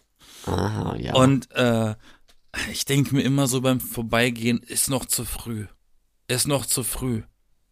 Ah, 0.45 0.95
ja. 0.97 1.13
Und 1.13 1.51
äh, 1.51 1.95
ich 2.71 2.85
denke 2.85 3.15
mir 3.15 3.21
immer 3.21 3.47
so 3.47 3.61
beim 3.61 3.79
Vorbeigehen, 3.79 4.59
ist 4.59 4.89
noch 4.89 5.05
zu 5.05 5.25
früh. 5.25 5.65
Ist 6.27 6.47
noch 6.47 6.65
zu 6.65 6.83
früh. 6.83 7.23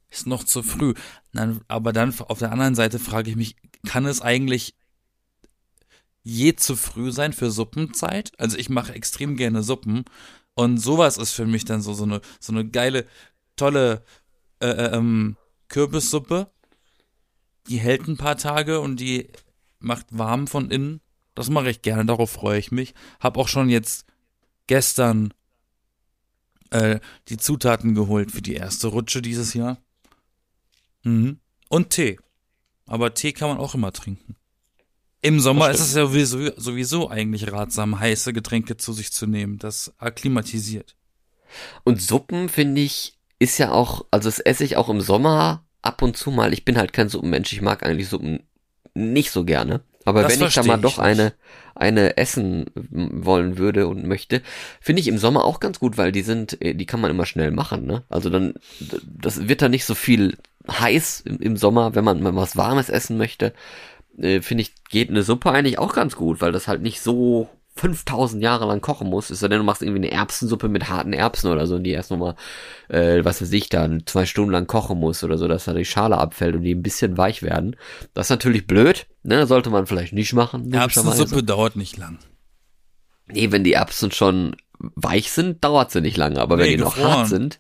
Ist 0.10 0.28
noch 0.28 0.44
zu 0.44 0.64
früh. 0.64 0.94
Dann, 1.34 1.62
aber 1.68 1.94
dann 1.94 2.14
auf 2.20 2.40
der 2.40 2.52
anderen 2.52 2.76
Seite 2.76 3.00
frage 3.00 3.30
ich 3.30 3.36
mich, 3.36 3.56
kann 3.86 4.06
es 4.06 4.22
eigentlich 4.22 4.76
je 6.24 6.56
zu 6.56 6.76
früh 6.76 7.12
sein 7.12 7.34
für 7.34 7.52
Suppenzeit? 7.52 8.32
Also 8.38 8.58
ich 8.58 8.70
mache 8.70 8.94
extrem 8.94 9.38
gerne 9.38 9.64
Suppen 9.64 10.06
und 10.54 10.78
sowas 10.78 11.18
ist 11.18 11.32
für 11.32 11.46
mich 11.46 11.66
dann 11.66 11.82
so 11.82 11.94
so 11.94 12.04
eine 12.04 12.22
so 12.40 12.52
eine 12.52 12.68
geile 12.68 13.06
tolle 13.56 14.04
äh, 14.60 14.68
äh, 14.68 14.96
ähm, 14.96 15.38
Kürbissuppe. 15.70 16.52
Die 17.68 17.78
hält 17.78 18.08
ein 18.08 18.18
paar 18.18 18.38
Tage 18.38 18.80
und 18.80 19.00
die 19.00 19.30
macht 19.80 20.08
warm 20.10 20.48
von 20.48 20.70
innen. 20.72 21.02
Das 21.36 21.50
mache 21.50 21.70
ich 21.70 21.82
gerne, 21.82 22.06
darauf 22.06 22.30
freue 22.30 22.60
ich 22.60 22.72
mich. 22.72 22.94
Hab 23.20 23.38
auch 23.38 23.48
schon 23.48 23.70
jetzt 23.70 24.06
gestern 24.68 25.34
äh, 26.72 27.00
die 27.28 27.38
Zutaten 27.38 27.96
geholt 27.96 28.32
für 28.32 28.42
die 28.42 28.56
erste 28.56 28.88
Rutsche 28.88 29.22
dieses 29.22 29.54
Jahr. 29.54 29.78
Mhm. 31.04 31.40
Und 31.70 31.90
Tee. 31.92 32.20
Aber 32.86 33.14
Tee 33.14 33.34
kann 33.34 33.50
man 33.50 33.58
auch 33.58 33.76
immer 33.76 33.94
trinken. 33.94 34.36
Im 35.22 35.40
Sommer 35.40 35.70
ist 35.70 35.82
es 35.82 35.94
ja 35.94 36.06
sowieso, 36.08 36.52
sowieso 36.58 37.10
eigentlich 37.10 37.52
ratsam, 37.52 38.00
heiße 38.00 38.34
Getränke 38.34 38.78
zu 38.78 38.92
sich 38.92 39.12
zu 39.12 39.28
nehmen. 39.28 39.60
Das 39.60 39.94
akklimatisiert. 40.00 40.96
Und 41.84 42.02
Suppen, 42.02 42.50
finde 42.50 42.82
ich, 42.82 43.18
ist 43.38 43.58
ja 43.58 43.72
auch, 43.72 44.06
also 44.10 44.30
das 44.30 44.40
esse 44.40 44.64
ich 44.64 44.78
auch 44.78 44.90
im 44.90 45.02
Sommer 45.02 45.66
ab 45.82 46.02
und 46.02 46.18
zu 46.18 46.32
mal. 46.32 46.54
Ich 46.54 46.66
bin 46.66 46.78
halt 46.78 46.94
kein 46.94 47.10
Suppenmensch, 47.10 47.52
ich 47.54 47.62
mag 47.62 47.84
eigentlich 47.84 48.10
Suppen 48.10 48.44
nicht 48.94 49.32
so 49.32 49.46
gerne. 49.46 49.82
Aber 50.04 50.24
Das 50.24 50.40
wenn 50.40 50.48
ich 50.48 50.54
da 50.54 50.64
mal 50.64 50.78
ich 50.78 50.82
doch 50.82 50.98
nicht. 50.98 51.06
eine, 51.06 51.34
eine 51.76 52.18
essen 52.18 52.66
wollen 52.76 53.58
würde 53.58 53.88
und 53.88 54.06
möchte, 54.06 54.42
finde 54.80 55.00
ich 55.00 55.08
im 55.08 55.20
Sommer 55.20 55.46
auch 55.46 55.60
ganz 55.60 55.80
gut, 55.80 55.98
weil 55.98 56.12
die 56.12 56.24
sind, 56.24 56.60
äh, 56.62 56.74
die 56.74 56.86
kann 56.88 57.02
man 57.02 57.12
immer 57.12 57.26
schnell 57.28 57.52
machen, 57.52 57.86
ne? 57.86 58.04
Also 58.10 58.30
dann, 58.30 58.56
das 58.80 59.48
wird 59.48 59.62
da 59.62 59.70
nicht 59.70 59.86
so 59.86 59.94
viel 59.94 60.38
heiß 60.70 61.22
im, 61.22 61.40
im 61.40 61.58
Sommer, 61.58 61.94
wenn 61.94 62.04
man 62.04 62.22
mal 62.22 62.36
was 62.36 62.58
Warmes 62.58 62.90
essen 62.90 63.18
möchte. 63.18 63.54
Äh, 64.18 64.42
finde 64.42 64.64
ich, 64.64 64.74
geht 64.90 65.10
eine 65.10 65.24
Suppe 65.24 65.52
eigentlich 65.52 65.78
auch 65.78 65.94
ganz 65.94 66.16
gut, 66.16 66.42
weil 66.42 66.52
das 66.52 66.68
halt 66.68 66.82
nicht 66.82 67.02
so 67.02 67.48
5000 67.82 68.42
Jahre 68.44 68.66
lang 68.68 68.80
kochen 68.80 69.10
muss. 69.10 69.32
Ist 69.32 69.42
ja 69.42 69.48
denn, 69.48 69.58
du 69.58 69.64
machst 69.64 69.82
irgendwie 69.82 70.00
eine 70.08 70.12
Erbsensuppe 70.12 70.70
mit 70.70 70.88
harten 70.90 71.14
Erbsen 71.14 71.52
oder 71.52 71.66
so, 71.66 71.76
und 71.76 71.84
die 71.84 71.92
erst 71.92 72.12
nochmal, 72.12 72.36
äh, 72.90 73.26
was 73.26 73.42
weiß 73.42 73.52
ich, 73.54 73.70
dann 73.70 74.04
zwei 74.06 74.26
Stunden 74.26 74.52
lang 74.52 74.68
kochen 74.68 75.00
muss 75.00 75.24
oder 75.24 75.38
so, 75.38 75.48
dass 75.48 75.66
da 75.66 75.74
die 75.74 75.86
Schale 75.86 76.18
abfällt 76.18 76.56
und 76.56 76.62
die 76.62 76.76
ein 76.76 76.84
bisschen 76.84 77.18
weich 77.18 77.42
werden. 77.42 77.76
Das 78.14 78.28
ist 78.28 78.30
natürlich 78.30 78.68
blöd, 78.68 79.08
ne? 79.24 79.48
Sollte 79.48 79.72
man 79.72 79.88
vielleicht 79.88 80.14
nicht 80.14 80.34
machen. 80.34 80.72
Erbsensuppe 80.72 81.44
dauert 81.44 81.76
nicht 81.76 81.98
lang. 81.98 82.20
Nee, 83.28 83.52
wenn 83.52 83.64
die 83.64 83.74
Erbsen 83.74 84.12
schon 84.12 84.56
weich 84.80 85.32
sind, 85.32 85.64
dauert 85.64 85.92
sie 85.92 86.02
nicht 86.02 86.18
lange, 86.18 86.40
aber 86.40 86.58
wenn 86.58 86.66
Nee, 86.66 86.78
die 86.78 86.84
noch 86.84 86.96
gefroren. 86.96 87.18
hart 87.18 87.28
sind, 87.28 87.60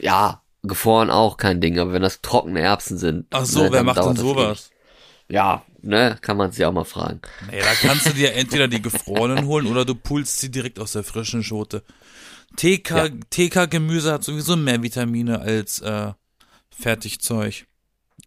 ja, 0.00 0.42
gefroren 0.62 1.10
auch 1.10 1.36
kein 1.36 1.60
Ding, 1.60 1.78
aber 1.78 1.92
wenn 1.92 2.02
das 2.02 2.20
trockene 2.22 2.60
Erbsen 2.60 2.98
sind, 2.98 3.26
Ach 3.30 3.44
so, 3.44 3.62
ne, 3.64 3.72
wer 3.72 3.82
macht 3.82 3.98
denn 3.98 4.16
sowas? 4.16 4.70
Ja, 5.28 5.62
ne, 5.88 6.18
kann 6.20 6.36
man 6.36 6.52
sich 6.52 6.64
auch 6.64 6.72
mal 6.72 6.84
fragen. 6.84 7.20
Nee, 7.50 7.60
da 7.60 7.74
kannst 7.74 8.06
du 8.06 8.12
dir 8.12 8.34
entweder 8.34 8.68
die 8.68 8.82
gefrorenen 8.82 9.46
holen 9.46 9.66
oder 9.66 9.84
du 9.84 9.94
pulst 9.94 10.38
sie 10.38 10.50
direkt 10.50 10.78
aus 10.78 10.92
der 10.92 11.02
frischen 11.02 11.42
Schote. 11.42 11.82
TK, 12.56 12.90
Ja. 12.90 13.08
TK-Gemüse 13.30 14.12
hat 14.12 14.24
sowieso 14.24 14.56
mehr 14.56 14.82
Vitamine 14.82 15.40
als 15.40 15.80
äh, 15.80 16.12
Fertigzeug. 16.70 17.66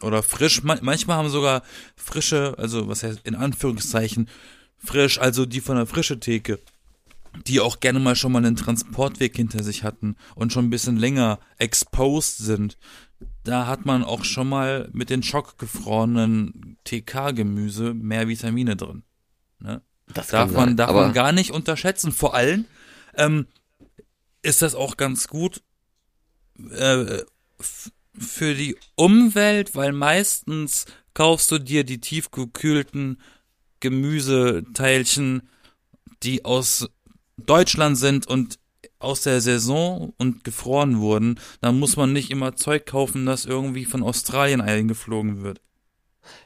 Oder 0.02 0.24
frisch. 0.24 0.63
Man, 0.63 0.80
manchmal 0.82 1.17
haben 1.17 1.30
sogar 1.30 1.62
frische, 1.95 2.56
also 2.58 2.88
was 2.88 3.04
heißt 3.04 3.21
in 3.24 3.36
Anführungszeichen 3.36 4.30
frisch, 4.78 5.19
also 5.19 5.45
die 5.45 5.62
von 5.62 5.76
der 5.76 5.86
frische 5.86 6.19
Theke, 6.19 6.60
die 7.45 7.60
auch 7.60 7.80
gerne 7.80 8.00
mal 8.00 8.15
schon 8.15 8.32
mal 8.32 8.39
einen 8.39 8.56
Transportweg 8.56 9.36
hinter 9.36 9.63
sich 9.63 9.84
hatten 9.84 10.15
und 10.36 10.52
schon 10.52 10.65
ein 10.65 10.69
bisschen 10.71 10.97
länger 10.97 11.39
exposed 11.60 12.39
sind. 12.39 12.78
Da 13.43 13.67
hat 13.67 13.86
man 13.86 14.03
auch 14.03 14.23
schon 14.23 14.49
mal 14.49 14.89
mit 14.93 15.10
den 15.10 15.23
schockgefrorenen 15.23 16.77
TK-Gemüse 16.84 17.93
mehr 17.93 18.27
Vitamine 18.27 18.75
drin. 18.75 19.03
Ne? 19.60 19.81
Das 20.13 20.27
Darf 20.27 20.51
man, 20.51 20.69
sein, 20.69 20.77
darf 20.77 20.93
man 20.93 21.13
gar 21.13 21.31
nicht 21.31 21.51
unterschätzen. 21.51 22.12
Vor 22.12 22.36
allem 22.36 22.65
ähm, 23.15 23.47
ist 24.41 24.62
das 24.62 24.75
auch 24.75 24.97
ganz 24.97 25.27
gut 25.27 25.62
äh, 26.69 27.23
für 28.17 28.53
die 28.53 28.77
Umwelt, 28.95 29.75
weil 29.75 29.93
meistens 29.93 30.86
kaufst 31.13 31.51
du 31.51 31.60
dir 31.60 31.84
die 31.84 31.99
tiefgekühlten 31.99 33.19
Gemüseteilchen, 33.79 35.49
die 36.23 36.45
aus 36.45 36.89
Deutschland 37.38 37.97
sind 37.97 38.27
und 38.27 38.60
aus 39.04 39.22
der 39.22 39.42
Saison 39.42 40.14
und 40.18 40.44
gefroren 40.44 41.00
wurden, 41.00 41.40
dann 41.62 41.80
muss 41.80 41.96
man 41.98 42.14
nicht 42.14 42.32
immer 42.32 42.56
Zeug 42.56 42.86
kaufen, 42.86 43.26
das 43.26 43.46
irgendwie 43.46 43.86
von 43.86 44.04
Australien 44.04 44.62
eingeflogen 44.62 45.42
wird. 45.44 45.60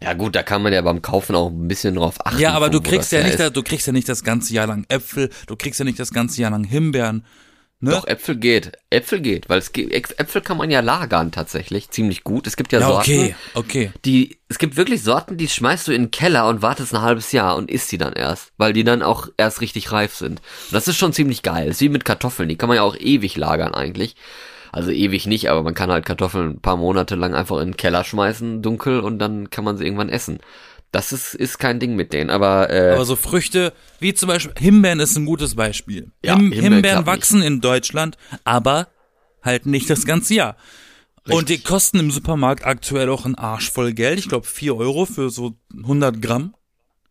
ja 0.01 0.13
gut, 0.13 0.35
da 0.35 0.43
kann 0.43 0.61
man 0.63 0.73
ja 0.73 0.81
beim 0.81 1.01
Kaufen 1.01 1.35
auch 1.35 1.49
ein 1.49 1.67
bisschen 1.67 1.95
drauf 1.95 2.15
achten. 2.25 2.39
Ja, 2.39 2.53
aber 2.53 2.69
du 2.69 2.81
kriegst 2.81 3.11
ja 3.11 3.23
nicht, 3.23 3.39
da- 3.39 3.47
ist. 3.47 3.55
du 3.57 3.63
kriegst 3.63 3.87
ja 3.87 3.93
nicht 3.93 4.07
das 4.09 4.23
ganze 4.23 4.53
Jahr 4.53 4.67
lang 4.67 4.85
Äpfel, 4.89 5.29
du 5.47 5.55
kriegst 5.55 5.79
ja 5.79 5.85
nicht 5.85 5.99
das 5.99 6.11
ganze 6.11 6.41
Jahr 6.41 6.51
lang 6.51 6.63
Himbeeren. 6.63 7.25
Ne? 7.81 7.91
Doch, 7.91 8.07
Äpfel 8.07 8.37
geht. 8.37 8.71
Äpfel 8.89 9.19
geht, 9.19 9.49
weil 9.49 9.59
es 9.59 9.73
geht, 9.73 9.91
Äpfel 9.91 10.41
kann 10.41 10.57
man 10.57 10.71
ja 10.71 10.79
lagern 10.79 11.31
tatsächlich 11.31 11.89
ziemlich 11.89 12.23
gut. 12.23 12.47
Es 12.47 12.55
gibt 12.55 12.71
ja, 12.71 12.79
ja, 12.79 12.87
Sorten, 12.87 13.11
okay, 13.11 13.35
okay. 13.53 13.91
die, 14.05 14.39
es 14.47 14.59
gibt 14.59 14.77
wirklich 14.77 15.03
Sorten, 15.03 15.35
die 15.37 15.49
schmeißt 15.49 15.87
du 15.87 15.91
in 15.91 16.03
den 16.03 16.11
Keller 16.11 16.47
und 16.47 16.61
wartest 16.61 16.93
ein 16.93 17.01
halbes 17.01 17.33
Jahr 17.33 17.57
und 17.57 17.69
isst 17.69 17.91
die 17.91 17.97
dann 17.97 18.13
erst, 18.13 18.53
weil 18.57 18.71
die 18.71 18.85
dann 18.85 19.03
auch 19.03 19.27
erst 19.37 19.59
richtig 19.59 19.91
reif 19.91 20.15
sind. 20.15 20.39
Und 20.39 20.73
das 20.73 20.87
ist 20.87 20.97
schon 20.97 21.11
ziemlich 21.11 21.43
geil. 21.43 21.67
Das 21.67 21.77
ist 21.77 21.81
wie 21.81 21.89
mit 21.89 22.05
Kartoffeln, 22.05 22.47
die 22.47 22.55
kann 22.55 22.69
man 22.69 22.77
ja 22.77 22.83
auch 22.83 22.95
ewig 22.95 23.35
lagern 23.35 23.73
eigentlich. 23.73 24.15
Also 24.71 24.91
ewig 24.91 25.25
nicht, 25.25 25.49
aber 25.49 25.63
man 25.63 25.73
kann 25.73 25.91
halt 25.91 26.05
Kartoffeln 26.05 26.51
ein 26.51 26.61
paar 26.61 26.75
Monate 26.75 27.15
lang 27.15 27.33
einfach 27.33 27.59
in 27.59 27.69
den 27.69 27.77
Keller 27.77 28.03
schmeißen, 28.03 28.61
dunkel, 28.61 28.99
und 28.99 29.19
dann 29.19 29.49
kann 29.49 29.63
man 29.63 29.77
sie 29.77 29.85
irgendwann 29.85 30.09
essen. 30.09 30.39
Das 30.95 31.11
ist, 31.11 31.35
ist 31.35 31.57
kein 31.57 31.81
Ding 31.81 31.97
mit 31.97 32.13
denen, 32.13 32.29
aber, 32.29 32.69
äh, 32.69 32.93
Aber 32.93 33.03
so 33.03 33.17
Früchte, 33.17 33.73
wie 33.99 34.13
zum 34.13 34.29
Beispiel 34.29 34.53
Himbeeren 34.57 35.01
ist 35.01 35.17
ein 35.17 35.25
gutes 35.25 35.55
Beispiel. 35.55 36.13
Ja, 36.23 36.37
Him 36.37 36.53
Himbeeren 36.53 36.73
Himbeeren 36.73 37.05
wachsen 37.05 37.41
in 37.41 37.59
Deutschland, 37.59 38.15
aber 38.45 38.87
halten 39.43 39.71
nicht 39.71 39.89
das 39.89 40.05
ganze 40.05 40.35
Jahr. 40.35 40.55
Und 41.27 41.49
die 41.49 41.57
kosten 41.57 41.99
im 41.99 42.11
Supermarkt 42.11 42.65
aktuell 42.65 43.09
auch 43.09 43.25
einen 43.25 43.35
Arsch 43.35 43.71
voll 43.71 43.91
Geld. 43.91 44.19
Ich 44.19 44.29
glaube 44.29 44.47
4 44.47 44.77
Euro 44.77 45.05
für 45.05 45.29
so 45.29 45.57
100 45.75 46.21
Gramm. 46.21 46.55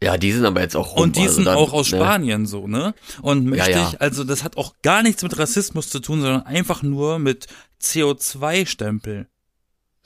Ja, 0.02 0.16
die 0.16 0.32
sind 0.32 0.46
aber 0.46 0.62
jetzt 0.62 0.76
auch 0.76 0.96
rum. 0.96 1.02
Und 1.02 1.16
die 1.16 1.22
also 1.22 1.34
sind 1.34 1.44
dann, 1.44 1.56
auch 1.58 1.74
aus 1.74 1.92
ne? 1.92 1.98
Spanien 1.98 2.46
so, 2.46 2.66
ne? 2.66 2.94
Und 3.20 3.44
möchte 3.44 3.70
Ja, 3.70 3.80
ja. 3.80 3.88
ich, 3.90 4.00
also 4.00 4.24
das 4.24 4.44
hat 4.44 4.56
auch 4.56 4.72
gar 4.80 5.02
nichts 5.02 5.22
mit 5.22 5.38
Rassismus 5.38 5.90
zu 5.90 6.00
tun, 6.00 6.22
sondern 6.22 6.44
einfach 6.44 6.82
nur 6.82 7.18
mit 7.18 7.48
CO2-Stempel. 7.82 9.28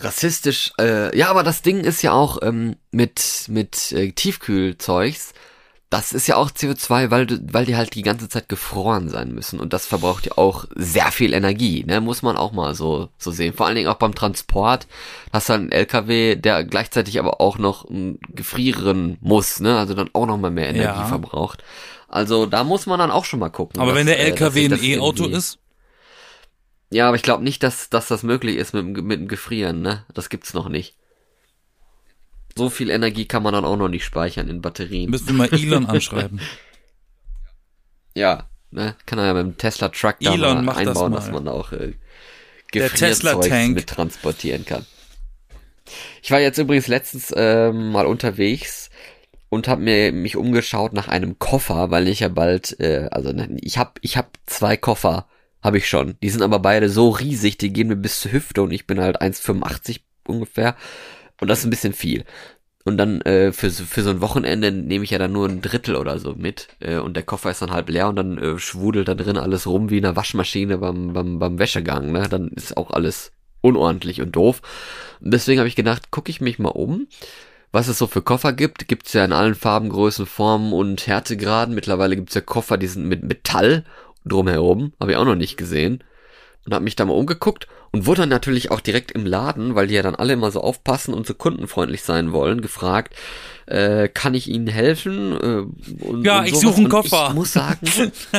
Rassistisch, 0.01 0.73
äh, 0.81 1.17
ja, 1.19 1.29
aber 1.29 1.43
das 1.43 1.63
Ding 1.63 1.81
ist 1.81 2.03
ja 2.03 2.13
auch 2.13 2.39
ähm, 2.43 2.77
mit, 2.93 3.47
mit 3.49 3.91
äh, 3.93 4.13
Tiefkühlzeugs, 4.13 5.33
das 5.91 6.13
ist 6.13 6.27
ja 6.29 6.37
auch 6.37 6.51
CO2, 6.51 7.11
weil, 7.11 7.27
du- 7.27 7.41
weil 7.51 7.65
die 7.65 7.75
halt 7.77 7.95
die 7.95 8.03
ganze 8.03 8.29
Zeit 8.29 8.49
gefroren 8.49 9.09
sein 9.09 9.35
müssen 9.35 9.59
und 9.59 9.73
das 9.73 9.87
verbraucht 9.87 10.27
ja 10.27 10.33
auch 10.37 10.67
sehr 10.77 11.11
viel 11.11 11.33
Energie, 11.33 11.83
ne, 11.85 12.01
muss 12.01 12.23
man 12.23 12.37
auch 12.37 12.53
mal 12.53 12.75
so, 12.75 13.09
so 13.19 13.31
sehen. 13.31 13.55
Vor 13.55 13.67
allen 13.67 13.75
Dingen 13.75 13.89
auch 13.89 13.95
beim 13.97 14.15
Transport, 14.15 14.87
hast 15.33 15.49
du 15.49 15.55
einen 15.55 15.73
LKW, 15.73 16.37
der 16.37 16.63
gleichzeitig 16.65 17.19
aber 17.19 17.41
auch 17.41 17.59
noch 17.59 17.87
gefrieren 18.35 19.17
muss, 19.21 19.61
ne, 19.61 19.79
also 19.79 19.95
dann 19.95 20.11
auch 20.13 20.27
noch 20.27 20.37
mal 20.39 20.51
mehr 20.51 20.69
Energie 20.69 21.01
Ja. 21.01 21.05
verbraucht. 21.07 21.65
Also 22.07 22.47
da 22.47 22.65
muss 22.65 22.87
man 22.87 22.99
dann 22.99 23.11
auch 23.11 23.25
schon 23.25 23.41
mal 23.41 23.49
gucken. 23.51 23.81
Aber 23.81 23.91
dass, 23.93 23.99
wenn 23.99 24.07
der 24.07 24.19
äh, 24.21 24.27
LKW 24.31 24.69
sich 24.69 24.73
ein 24.73 24.99
E-Auto 24.99 25.27
ist, 25.27 25.59
Ja, 26.91 27.07
aber 27.09 27.17
ich 27.17 27.23
glaube 27.23 27.45
nicht, 27.45 27.63
dass, 27.63 27.91
dass 27.91 28.09
das 28.09 28.23
möglich 28.23 28.57
ist 28.57 28.73
mit, 28.73 28.83
dem- 28.97 29.07
mit 29.07 29.21
dem 29.21 29.29
Gefrieren, 29.29 29.83
ne? 29.83 30.05
Das 30.15 30.29
gibt's 30.31 30.55
noch 30.55 30.69
nicht. 30.69 30.97
So 32.57 32.71
viel 32.71 32.91
Energie 32.91 33.27
kann 33.27 33.43
man 33.43 33.53
dann 33.53 33.65
auch 33.65 33.77
noch 33.77 33.89
nicht 33.89 34.05
speichern 34.05 34.49
in 34.49 34.63
Batterien. 34.63 35.11
müssen 35.11 35.29
wir 35.29 35.35
mal 35.35 35.53
Elon 35.53 35.87
anschreiben. 35.87 36.41
Ja, 38.15 38.49
ne? 38.73 38.97
Kann 39.07 39.21
er 39.21 39.27
ja 39.27 39.35
mit 39.35 39.45
dem 39.45 39.59
Tesla 39.59 39.91
Truck 39.91 40.17
da 40.21 40.33
Elon 40.35 40.57
mal 40.57 40.63
macht 40.63 40.81
das 40.81 40.89
einbauen, 40.89 41.13
mal. 41.13 41.17
dass 41.19 41.31
man 41.31 41.47
auch 41.47 41.71
äh, 41.73 41.93
Tank. 43.49 43.75
mit 43.77 43.87
transportieren 43.87 44.65
kann. 44.65 44.87
Ich 46.21 46.33
war 46.33 46.41
jetzt 46.41 46.59
übrigens 46.59 46.89
letztens 46.89 47.33
ähm, 47.37 47.93
mal 47.93 48.07
unterwegs 48.07 48.91
und 49.51 49.69
habe 49.69 49.83
mir 49.83 50.11
mich 50.13 50.37
umgeschaut 50.37 50.95
nach 50.95 51.07
einem 51.07 51.39
Koffer, 51.39 51.93
weil 51.93 52.09
ich 52.09 52.21
ja 52.21 52.29
bald, 52.29 52.81
äh, 52.81 53.09
also 53.13 53.31
ne, 53.33 53.57
ich 53.61 53.79
habe 53.79 53.93
ich 54.01 54.17
hab 54.17 54.37
zwei 54.47 54.77
Koffer, 54.77 55.28
habe 55.63 55.79
ich 55.79 55.89
schon. 55.89 56.17
Die 56.23 56.31
sind 56.31 56.43
aber 56.43 56.59
beide 56.59 56.89
so 56.89 57.11
riesig, 57.11 57.59
die 57.59 57.73
gehen 57.73 57.89
mir 57.89 57.97
bis 57.97 58.21
zur 58.21 58.33
Hüfte 58.33 58.63
und 58.63 58.71
ich 58.71 58.87
bin 58.87 59.01
halt 59.01 59.21
1,85 59.21 60.01
ungefähr 60.27 60.77
und 61.41 61.49
das 61.49 61.61
ist 61.61 61.65
ein 61.65 61.71
bisschen 61.71 61.93
viel. 61.93 62.25
Und 62.85 62.97
dann 62.97 63.21
äh, 63.23 63.53
für, 63.53 63.71
für 63.71 64.03
so 64.03 64.09
ein 64.09 64.23
Wochenende 64.23 64.73
nehme 64.73 65.05
ich 65.05 65.11
ja 65.11 65.19
dann 65.19 65.33
nur 65.33 65.47
ein 65.47 65.61
Drittel 65.61 65.95
oder 65.95 66.19
so 66.19 66.35
mit. 66.35 66.69
Äh, 66.81 66.97
und 66.97 67.15
der 67.15 67.23
Koffer 67.23 67.51
ist 67.51 67.61
dann 67.61 67.71
halb 67.71 67.91
leer 67.91 68.09
und 68.09 68.17
dann 68.17 68.39
äh, 68.39 68.59
schwudelt 68.59 69.09
da 69.09 69.15
drin 69.15 69.37
alles 69.37 69.67
rum 69.67 69.91
wie 69.91 69.99
in 69.99 70.07
einer 70.07 70.17
Waschmaschine 70.17 70.79
beim, 70.79 71.13
beim, 71.13 71.39
beim 71.39 71.59
Wäschegang. 71.59 72.13
Ne? 72.13 72.29
Dann 72.31 72.49
ist 72.49 72.79
auch 72.79 72.91
alles 72.91 73.33
unordentlich 73.61 74.23
und 74.23 74.35
doof. 74.35 74.63
Und 75.21 75.35
deswegen 75.35 75.59
habe 75.59 75.69
ich 75.69 75.77
gedacht, 75.77 76.11
gucke 76.11 76.31
ich 76.31 76.41
mich 76.41 76.59
mal 76.59 76.71
um, 76.71 77.09
was 77.73 77.89
es 77.89 77.99
so 77.99 78.07
für 78.07 78.23
Koffer 78.23 78.55
gibt. 78.55 78.89
Gibt's 78.89 79.13
ja 79.13 79.23
in 79.23 79.33
allen 79.33 79.55
Farben, 79.55 79.91
Größen, 79.91 80.25
Formen 80.25 80.73
und 80.73 81.07
Härtegraden. 81.07 81.75
Mittlerweile 81.75 82.17
gibt's 82.17 82.35
ja 82.35 82.41
Koffer, 82.41 82.79
die 82.79 82.87
sind 82.87 83.07
mit 83.07 83.23
Metall 83.23 83.85
drumherum. 84.29 84.93
Habe 85.01 85.13
ich 85.13 85.17
auch 85.17 85.25
noch 85.25 85.35
nicht 85.35 85.57
gesehen. 85.57 86.05
Und 86.65 86.75
habe 86.75 86.85
mich 86.85 86.97
da 86.97 87.05
mal 87.05 87.15
umgeguckt 87.15 87.67
und 87.93 88.07
wurde 88.07 88.23
dann 88.23 88.29
natürlich 88.29 88.71
auch 88.71 88.81
direkt 88.81 89.13
im 89.13 89.25
Laden, 89.25 89.75
weil 89.75 89.87
die 89.87 89.95
ja 89.95 90.03
dann 90.03 90.15
alle 90.15 90.35
immer 90.35 90.51
so 90.51 90.61
aufpassen 90.61 91.15
und 91.15 91.27
so 91.27 91.35
kundenfreundlich 91.35 92.03
sein 92.03 92.33
wollen, 92.33 92.61
gefragt, 92.61 93.15
äh, 93.69 94.09
kann 94.09 94.35
ich 94.35 94.49
Ihnen 94.49 94.67
helfen? 94.67 95.33
Äh, 95.33 96.05
und, 96.05 96.25
Ja, 96.25 96.41
und 96.41 96.47
ich 96.47 96.57
suche 96.57 96.79
einen 96.79 96.89
Koffer. 96.89 97.29
Ich 97.29 97.35
muss 97.35 97.53
sagen, 97.53 97.87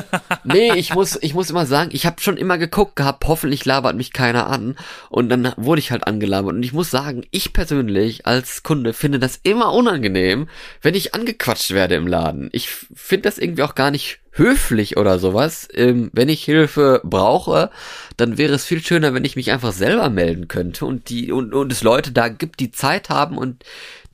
nee, 0.43 0.73
ich 0.73 0.93
muss, 0.93 1.17
ich 1.21 1.33
muss 1.33 1.49
immer 1.49 1.65
sagen, 1.65 1.91
ich 1.93 2.05
habe 2.05 2.21
schon 2.21 2.37
immer 2.37 2.57
geguckt 2.57 2.95
gehabt, 2.95 3.25
hoffentlich 3.27 3.63
labert 3.65 3.95
mich 3.95 4.11
keiner 4.11 4.47
an. 4.47 4.75
Und 5.09 5.29
dann 5.29 5.53
wurde 5.57 5.79
ich 5.79 5.91
halt 5.91 6.07
angelabert. 6.07 6.55
Und 6.55 6.63
ich 6.63 6.73
muss 6.73 6.89
sagen, 6.89 7.25
ich 7.31 7.53
persönlich 7.53 8.25
als 8.25 8.63
Kunde 8.63 8.93
finde 8.93 9.19
das 9.19 9.39
immer 9.43 9.73
unangenehm, 9.73 10.49
wenn 10.81 10.95
ich 10.95 11.13
angequatscht 11.13 11.71
werde 11.71 11.95
im 11.95 12.07
Laden. 12.07 12.49
Ich 12.51 12.69
finde 12.93 13.29
das 13.29 13.37
irgendwie 13.37 13.63
auch 13.63 13.75
gar 13.75 13.91
nicht 13.91 14.19
höflich 14.31 14.97
oder 14.97 15.19
sowas. 15.19 15.67
Ähm, 15.73 16.09
wenn 16.13 16.29
ich 16.29 16.43
Hilfe 16.43 17.01
brauche, 17.03 17.69
dann 18.17 18.37
wäre 18.37 18.53
es 18.53 18.65
viel 18.65 18.81
schöner, 18.81 19.13
wenn 19.13 19.25
ich 19.25 19.35
mich 19.35 19.51
einfach 19.51 19.73
selber 19.73 20.09
melden 20.09 20.47
könnte 20.47 20.85
und 20.85 21.09
die 21.09 21.31
und, 21.31 21.53
und 21.53 21.71
es 21.71 21.83
Leute 21.83 22.11
da 22.11 22.29
gibt, 22.29 22.59
die 22.59 22.71
Zeit 22.71 23.09
haben 23.09 23.37
und 23.37 23.63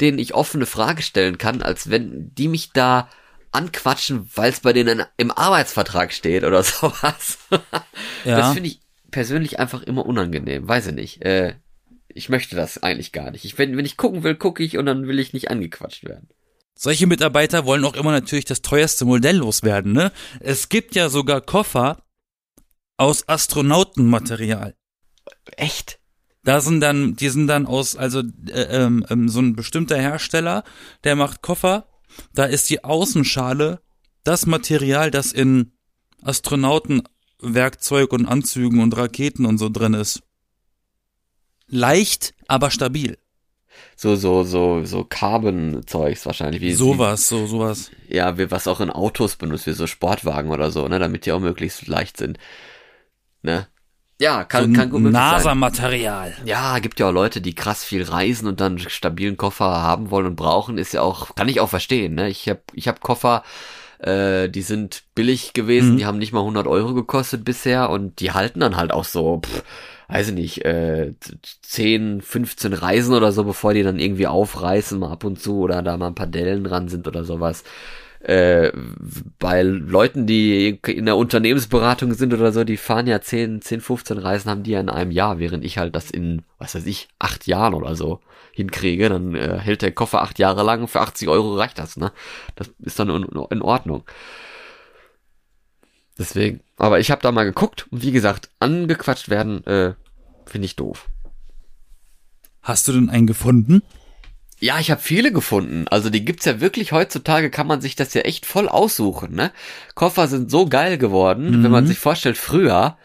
denen 0.01 0.19
ich 0.19 0.33
offene 0.33 0.65
Frage 0.65 1.01
stellen 1.01 1.37
kann, 1.37 1.61
als 1.61 1.89
wenn 1.89 2.33
die 2.35 2.47
mich 2.47 2.71
da 2.71 3.09
anquatschen, 3.51 4.29
weil 4.35 4.51
es 4.51 4.59
bei 4.59 4.73
denen 4.73 5.03
im 5.17 5.31
Arbeitsvertrag 5.31 6.11
steht 6.13 6.43
oder 6.43 6.63
sowas. 6.63 7.37
Ja. 8.25 8.37
Das 8.37 8.53
finde 8.53 8.69
ich 8.69 8.79
persönlich 9.11 9.59
einfach 9.59 9.81
immer 9.81 10.05
unangenehm. 10.05 10.67
Weiß 10.67 10.87
ich 10.87 10.93
nicht. 10.93 11.21
Äh, 11.23 11.55
ich 12.09 12.29
möchte 12.29 12.55
das 12.55 12.81
eigentlich 12.81 13.11
gar 13.11 13.31
nicht. 13.31 13.45
Ich, 13.45 13.57
wenn, 13.57 13.75
wenn 13.77 13.85
ich 13.85 13.97
gucken 13.97 14.23
will, 14.23 14.35
gucke 14.35 14.63
ich 14.63 14.77
und 14.77 14.85
dann 14.85 15.07
will 15.07 15.19
ich 15.19 15.33
nicht 15.33 15.49
angequatscht 15.49 16.05
werden. 16.05 16.29
Solche 16.77 17.07
Mitarbeiter 17.07 17.65
wollen 17.65 17.85
auch 17.85 17.95
immer 17.95 18.11
natürlich 18.11 18.45
das 18.45 18.61
teuerste 18.61 19.05
Modell 19.05 19.37
loswerden, 19.37 19.93
ne? 19.93 20.11
Es 20.41 20.67
gibt 20.67 20.93
ja 20.95 21.09
sogar 21.09 21.39
Koffer 21.39 22.03
aus 22.97 23.27
Astronautenmaterial. 23.29 24.75
Echt? 25.55 25.99
Da 26.45 26.61
sind 26.61 26.79
dann, 26.79 27.15
die 27.15 27.29
sind 27.29 27.47
dann 27.47 27.65
aus, 27.65 27.95
also 27.95 28.19
äh, 28.19 28.61
ähm, 28.69 29.05
ähm, 29.09 29.27
so 29.27 29.41
ein 29.41 29.55
bestimmter 29.55 29.97
Hersteller, 29.97 30.63
der 31.03 31.15
macht 31.15 31.41
Koffer. 31.41 31.87
Da 32.33 32.45
ist 32.45 32.69
die 32.69 32.83
Außenschale 32.83 33.81
das 34.23 34.45
Material, 34.45 35.09
das 35.11 35.33
in 35.33 35.71
Astronautenwerkzeug 36.21 38.13
und 38.13 38.27
Anzügen 38.27 38.79
und 38.79 38.95
Raketen 38.95 39.45
und 39.45 39.57
so 39.57 39.69
drin 39.69 39.95
ist. 39.95 40.21
Leicht, 41.67 42.35
aber 42.47 42.69
stabil. 42.69 43.17
So, 43.95 44.15
so, 44.15 44.43
so, 44.43 44.85
so 44.85 45.03
Carbon-Zeugs 45.03 46.27
wahrscheinlich. 46.27 46.61
Wie, 46.61 46.73
Sowas, 46.73 47.27
so 47.27 47.47
sowas. 47.47 47.89
Ja, 48.07 48.37
wie, 48.37 48.51
was 48.51 48.67
auch 48.67 48.81
in 48.81 48.91
Autos 48.91 49.35
benutzt, 49.35 49.65
wie 49.65 49.73
so 49.73 49.87
Sportwagen 49.87 50.51
oder 50.51 50.69
so, 50.69 50.87
ne, 50.87 50.99
damit 50.99 51.25
die 51.25 51.31
auch 51.31 51.39
möglichst 51.39 51.87
leicht 51.87 52.17
sind. 52.17 52.37
Ne? 53.41 53.67
Ja, 54.19 54.43
kann, 54.45 54.73
so 54.73 54.79
kann 54.79 54.89
gut. 54.89 55.01
NASA-Material. 55.01 56.33
Ja, 56.45 56.79
gibt 56.79 56.99
ja 56.99 57.09
auch 57.09 57.13
Leute, 57.13 57.41
die 57.41 57.53
krass 57.53 57.83
viel 57.83 58.03
reisen 58.03 58.47
und 58.47 58.61
dann 58.61 58.79
stabilen 58.79 59.35
Koffer 59.37 59.65
haben 59.65 60.09
wollen 60.09 60.25
und 60.27 60.35
brauchen, 60.35 60.77
ist 60.77 60.93
ja 60.93 61.01
auch, 61.01 61.35
kann 61.35 61.49
ich 61.49 61.59
auch 61.59 61.69
verstehen, 61.69 62.15
ne? 62.15 62.29
Ich 62.29 62.47
hab, 62.47 62.59
ich 62.73 62.87
hab 62.87 63.01
Koffer, 63.01 63.43
äh, 63.99 64.47
die 64.49 64.61
sind 64.61 65.03
billig 65.15 65.53
gewesen, 65.53 65.93
Mhm. 65.93 65.97
die 65.97 66.05
haben 66.05 66.17
nicht 66.17 66.31
mal 66.31 66.43
100 66.43 66.65
Euro 66.67 66.93
gekostet 66.93 67.43
bisher 67.43 67.89
und 67.89 68.19
die 68.21 68.31
halten 68.31 68.61
dann 68.61 68.77
halt 68.77 68.91
auch 68.93 69.03
so, 69.05 69.41
pff, 69.45 69.63
weiß 70.07 70.29
ich 70.29 70.33
nicht, 70.33 70.63
äh, 70.65 71.13
10, 71.61 72.21
15 72.21 72.71
Reisen 72.73 73.13
oder 73.15 73.31
so, 73.33 73.43
bevor 73.43 73.73
die 73.73 73.83
dann 73.83 73.99
irgendwie 73.99 74.27
aufreißen, 74.27 74.97
mal 74.99 75.11
ab 75.11 75.23
und 75.25 75.41
zu 75.41 75.59
oder 75.59 75.81
da 75.81 75.97
mal 75.97 76.07
ein 76.07 76.15
paar 76.15 76.27
Dellen 76.27 76.63
dran 76.63 76.87
sind 76.87 77.07
oder 77.07 77.23
sowas 77.25 77.63
äh, 78.25 78.71
bei 79.37 79.61
Leuten, 79.61 80.25
die 80.25 80.79
in 80.87 81.05
der 81.05 81.15
Unternehmensberatung 81.15 82.13
sind 82.13 82.33
oder 82.33 82.51
so, 82.51 82.63
die 82.63 82.77
fahren 82.77 83.05
ja 83.05 83.21
10, 83.21 83.61
10, 83.61 83.81
15 83.81 84.17
Reisen, 84.17 84.49
haben 84.49 84.63
die 84.63 84.71
ja 84.71 84.79
in 84.79 84.89
einem 84.89 85.11
Jahr, 85.11 85.37
während 85.37 85.63
ich 85.63 85.77
halt 85.77 85.95
das 85.95 86.09
in, 86.09 86.41
was 86.57 86.73
weiß 86.73 86.87
ich, 86.87 87.07
acht 87.19 87.45
Jahren 87.45 87.75
oder 87.75 87.95
so 87.95 88.19
hinkriege, 88.51 89.09
dann 89.09 89.35
äh, 89.35 89.59
hält 89.59 89.83
der 89.83 89.91
Koffer 89.91 90.23
acht 90.23 90.39
Jahre 90.39 90.63
lang 90.63 90.87
für 90.87 91.01
80 91.01 91.27
Euro 91.27 91.55
reicht 91.55 91.77
das, 91.77 91.97
ne? 91.97 92.11
Das 92.55 92.71
ist 92.79 92.97
dann 92.97 93.09
in, 93.09 93.23
in 93.51 93.61
Ordnung. 93.61 94.03
Deswegen, 96.17 96.61
aber 96.77 96.99
ich 96.99 97.11
habe 97.11 97.21
da 97.21 97.31
mal 97.31 97.43
geguckt 97.43 97.85
und 97.91 98.01
wie 98.01 98.11
gesagt, 98.11 98.49
angequatscht 98.59 99.29
werden, 99.29 99.65
äh, 99.67 99.93
finde 100.45 100.65
ich 100.65 100.75
doof. 100.75 101.09
Hast 102.61 102.87
du 102.87 102.93
denn 102.93 103.11
einen 103.11 103.27
gefunden? 103.27 103.83
Ja, 104.65 104.79
ich 104.79 104.89
habe 104.89 105.01
viele 105.01 105.31
gefunden. 105.31 105.85
Also 105.89 106.09
die 106.09 106.25
gibt's 106.25 106.45
ja 106.45 106.59
wirklich 106.59 106.91
heutzutage, 106.91 107.49
kann 107.51 107.67
man 107.67 107.81
sich 107.81 107.95
das 107.95 108.13
ja 108.15 108.21
echt 108.21 108.45
voll 108.47 108.67
aussuchen, 108.67 109.35
ne? 109.35 109.51
Koffer 109.93 110.27
sind 110.27 110.49
so 110.49 110.65
geil 110.67 110.97
geworden, 110.97 111.59
Mhm. 111.59 111.63
wenn 111.63 111.71
man 111.71 111.85
sich 111.87 111.99
vorstellt, 111.99 112.35
früher, 112.37 112.97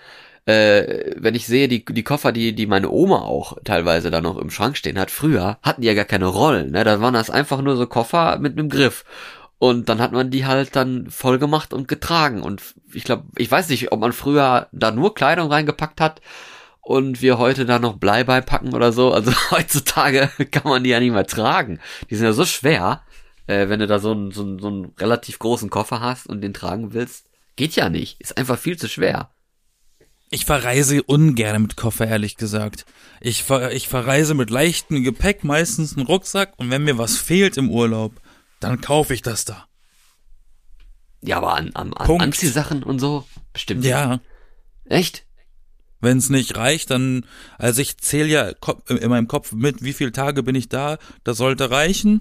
äh, 0.46 1.12
wenn 1.16 1.34
ich 1.34 1.46
sehe, 1.46 1.68
die, 1.68 1.84
die 1.84 2.02
Koffer, 2.02 2.32
die, 2.32 2.54
die 2.54 2.66
meine 2.66 2.88
Oma 2.90 3.20
auch 3.22 3.58
teilweise 3.64 4.10
da 4.10 4.20
noch 4.22 4.38
im 4.38 4.50
Schrank 4.50 4.76
stehen 4.78 4.98
hat, 4.98 5.10
früher 5.10 5.58
hatten 5.62 5.82
die 5.82 5.88
ja 5.88 5.94
gar 5.94 6.06
keine 6.06 6.26
Rollen, 6.26 6.70
ne? 6.70 6.82
Da 6.84 7.00
waren 7.02 7.14
das 7.14 7.28
einfach 7.28 7.60
nur 7.60 7.76
so 7.76 7.86
Koffer 7.86 8.38
mit 8.38 8.58
einem 8.58 8.70
Griff. 8.70 9.04
Und 9.58 9.90
dann 9.90 10.00
hat 10.00 10.12
man 10.12 10.30
die 10.30 10.46
halt 10.46 10.74
dann 10.74 11.10
voll 11.10 11.38
gemacht 11.38 11.74
und 11.74 11.86
getragen. 11.86 12.42
Und 12.42 12.62
ich 12.94 13.04
glaube, 13.04 13.24
ich 13.36 13.50
weiß 13.50 13.68
nicht, 13.68 13.92
ob 13.92 14.00
man 14.00 14.14
früher 14.14 14.68
da 14.72 14.90
nur 14.92 15.14
Kleidung 15.14 15.52
reingepackt 15.52 16.00
hat 16.00 16.22
und 16.90 17.22
wir 17.22 17.38
heute 17.38 17.66
da 17.66 17.78
noch 17.78 17.98
Blei 17.98 18.24
beipacken 18.24 18.74
oder 18.74 18.92
so. 18.92 19.12
Also 19.12 19.32
heutzutage 19.52 20.28
kann 20.50 20.64
man 20.64 20.82
die 20.82 20.90
ja 20.90 20.98
nicht 20.98 21.12
mehr 21.12 21.24
tragen. 21.24 21.78
Die 22.10 22.16
sind 22.16 22.24
ja 22.24 22.32
so 22.32 22.44
schwer, 22.44 23.04
äh, 23.46 23.68
wenn 23.68 23.78
du 23.78 23.86
da 23.86 24.00
so 24.00 24.10
einen, 24.10 24.32
so, 24.32 24.42
einen, 24.42 24.58
so 24.58 24.66
einen 24.66 24.86
relativ 24.98 25.38
großen 25.38 25.70
Koffer 25.70 26.00
hast 26.00 26.26
und 26.26 26.40
den 26.40 26.52
tragen 26.52 26.92
willst. 26.92 27.26
Geht 27.54 27.76
ja 27.76 27.88
nicht. 27.88 28.20
Ist 28.20 28.36
einfach 28.36 28.58
viel 28.58 28.76
zu 28.76 28.88
schwer. 28.88 29.30
Ich 30.30 30.44
verreise 30.44 31.04
ungern 31.04 31.62
mit 31.62 31.76
Koffer, 31.76 32.08
ehrlich 32.08 32.36
gesagt. 32.36 32.86
Ich, 33.20 33.44
ver 33.44 33.70
ich 33.70 33.86
verreise 33.86 34.34
mit 34.34 34.50
leichtem 34.50 35.04
Gepäck, 35.04 35.44
meistens 35.44 35.96
einen 35.96 36.06
Rucksack 36.06 36.54
und 36.56 36.70
wenn 36.70 36.82
mir 36.82 36.98
was 36.98 37.16
fehlt 37.16 37.56
im 37.56 37.70
Urlaub, 37.70 38.20
dann 38.58 38.80
kaufe 38.80 39.14
ich 39.14 39.22
das 39.22 39.44
da. 39.44 39.66
Ja, 41.22 41.36
aber 41.36 41.54
an, 41.54 41.70
an, 41.74 41.92
an. 41.92 42.20
Anziehsachen 42.20 42.82
und 42.82 42.98
so 42.98 43.26
bestimmt. 43.52 43.84
Ja, 43.84 44.18
Echt? 44.86 45.24
Wenn 46.00 46.18
es 46.18 46.30
nicht 46.30 46.56
reicht, 46.56 46.90
dann, 46.90 47.26
also 47.58 47.82
ich 47.82 47.98
zähle 47.98 48.28
ja 48.28 48.52
in 48.88 49.10
meinem 49.10 49.28
Kopf 49.28 49.52
mit, 49.52 49.82
wie 49.82 49.92
viele 49.92 50.12
Tage 50.12 50.42
bin 50.42 50.54
ich 50.54 50.68
da, 50.68 50.98
das 51.24 51.36
sollte 51.36 51.70
reichen. 51.70 52.20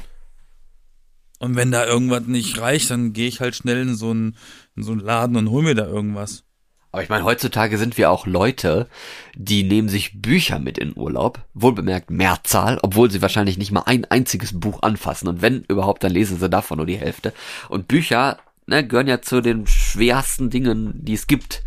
Und 1.40 1.56
wenn 1.56 1.72
da 1.72 1.86
irgendwas 1.86 2.24
nicht 2.28 2.60
reicht, 2.60 2.92
dann 2.92 3.14
gehe 3.14 3.28
ich 3.28 3.40
halt 3.40 3.56
schnell 3.56 3.82
in 3.82 3.96
so 3.96 4.12
einen, 4.12 4.36
in 4.76 4.84
so 4.84 4.94
Laden 4.94 5.38
und 5.38 5.50
hol 5.50 5.64
mir 5.64 5.76
da 5.76 5.86
irgendwas. 5.86 6.44
Aber 6.92 7.04
ich 7.04 7.10
meine, 7.10 7.24
heutzutage 7.24 7.78
sind 7.78 7.98
wir 7.98 8.10
auch 8.10 8.26
Leute, 8.26 8.88
die 9.36 9.64
nehmen 9.64 9.90
sich 9.90 10.22
Bücher 10.22 10.58
mit 10.58 10.80
in 10.80 10.98
Urlaub, 10.98 11.40
wohlbemerkt 11.54 12.10
Mehrzahl, 12.10 12.80
obwohl 12.82 13.12
sie 13.12 13.22
wahrscheinlich 13.22 13.60
nicht 13.60 13.72
mal 13.72 13.84
ein 13.86 14.06
einziges 14.06 14.60
Buch 14.60 14.82
anfassen. 14.82 15.28
Und 15.28 15.42
wenn 15.42 15.64
überhaupt, 15.68 16.04
dann 16.04 16.12
lesen 16.12 16.40
sie 16.40 16.50
davon 16.50 16.78
nur 16.78 16.88
die 16.88 16.98
Hälfte. 16.98 17.32
Und 17.70 17.88
Bücher 17.88 18.40
ne, 18.66 18.86
gehören 18.86 19.08
ja 19.08 19.22
zu 19.22 19.42
den 19.42 19.68
schwersten 19.68 20.50
Dingen, 20.50 20.94
die 20.96 21.14
es 21.14 21.28
gibt. 21.28 21.62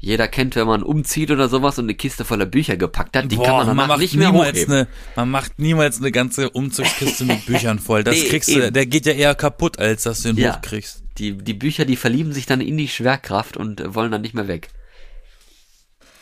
Jeder 0.00 0.28
kennt, 0.28 0.54
wenn 0.54 0.66
man 0.66 0.84
umzieht 0.84 1.30
oder 1.30 1.48
sowas 1.48 1.78
und 1.78 1.86
eine 1.86 1.94
Kiste 1.94 2.24
voller 2.24 2.46
Bücher 2.46 2.76
gepackt 2.76 3.16
hat, 3.16 3.30
die 3.32 3.36
Boah, 3.36 3.44
kann 3.44 3.56
man 3.56 3.66
danach 3.66 3.88
man 3.88 4.00
nicht 4.00 4.14
mehr 4.14 4.32
hochheben. 4.32 4.72
Eine, 4.72 4.88
man 5.16 5.30
macht 5.30 5.58
niemals 5.58 5.98
eine 5.98 6.12
ganze 6.12 6.50
Umzugskiste 6.50 7.24
mit 7.24 7.46
Büchern 7.46 7.80
voll. 7.80 8.04
Das 8.04 8.14
nee, 8.14 8.28
kriegst 8.28 8.48
du, 8.48 8.70
der 8.70 8.86
geht 8.86 9.06
ja 9.06 9.12
eher 9.12 9.34
kaputt, 9.34 9.78
als 9.80 10.04
dass 10.04 10.22
du 10.22 10.30
ihn 10.30 10.36
ja. 10.36 10.56
hochkriegst. 10.56 11.02
Die, 11.18 11.32
die 11.32 11.54
Bücher, 11.54 11.84
die 11.84 11.96
verlieben 11.96 12.32
sich 12.32 12.46
dann 12.46 12.60
in 12.60 12.76
die 12.76 12.86
Schwerkraft 12.86 13.56
und 13.56 13.82
wollen 13.94 14.12
dann 14.12 14.20
nicht 14.20 14.34
mehr 14.34 14.46
weg. 14.46 14.68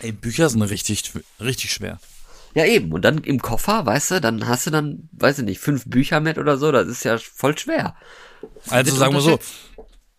Ey, 0.01 0.13
Bücher 0.13 0.49
sind 0.49 0.63
richtig, 0.63 1.13
richtig 1.39 1.73
schwer. 1.73 1.99
Ja, 2.55 2.65
eben. 2.65 2.91
Und 2.93 3.05
dann 3.05 3.19
im 3.19 3.43
Koffer, 3.43 3.85
weißt 3.85 4.13
du, 4.13 4.21
dann 4.23 4.49
hast 4.49 4.67
du 4.67 4.71
dann, 4.71 5.11
weiß 5.13 5.41
ich 5.41 5.45
nicht, 5.45 5.61
fünf 5.61 5.85
Bücher 5.85 6.21
mit 6.21 6.39
oder 6.39 6.57
so. 6.57 6.73
Das 6.73 6.89
ist 6.89 7.05
ja 7.05 7.19
voll 7.19 7.57
schwer. 7.59 7.95
Also 8.71 8.97
sagen 8.97 9.13
wir 9.13 9.21
so, 9.21 9.39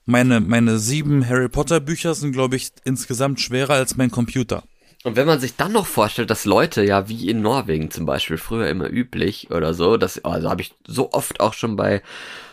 meine, 0.08 0.40
meine 0.40 0.80
sieben 0.80 1.28
Harry 1.28 1.50
Potter 1.50 1.80
Bücher 1.80 2.16
sind, 2.16 2.32
glaube 2.32 2.56
ich, 2.56 2.70
insgesamt 2.84 3.40
schwerer 3.40 3.74
als 3.76 3.98
mein 3.98 4.10
Computer. 4.10 4.64
Und 5.04 5.16
wenn 5.16 5.28
man 5.28 5.40
sich 5.40 5.56
dann 5.56 5.74
noch 5.74 5.86
vorstellt, 5.86 6.30
dass 6.30 6.46
Leute 6.46 6.84
ja 6.84 7.08
wie 7.08 7.30
in 7.30 7.42
Norwegen 7.42 7.92
zum 7.92 8.06
Beispiel 8.06 8.38
früher 8.38 8.68
immer 8.70 8.90
üblich 8.90 9.52
oder 9.52 9.74
so, 9.74 9.98
das 9.98 10.24
also 10.26 10.50
habe 10.50 10.62
ich 10.62 10.74
so 10.88 11.12
oft 11.12 11.40
auch 11.40 11.54
schon 11.54 11.76
bei 11.76 12.02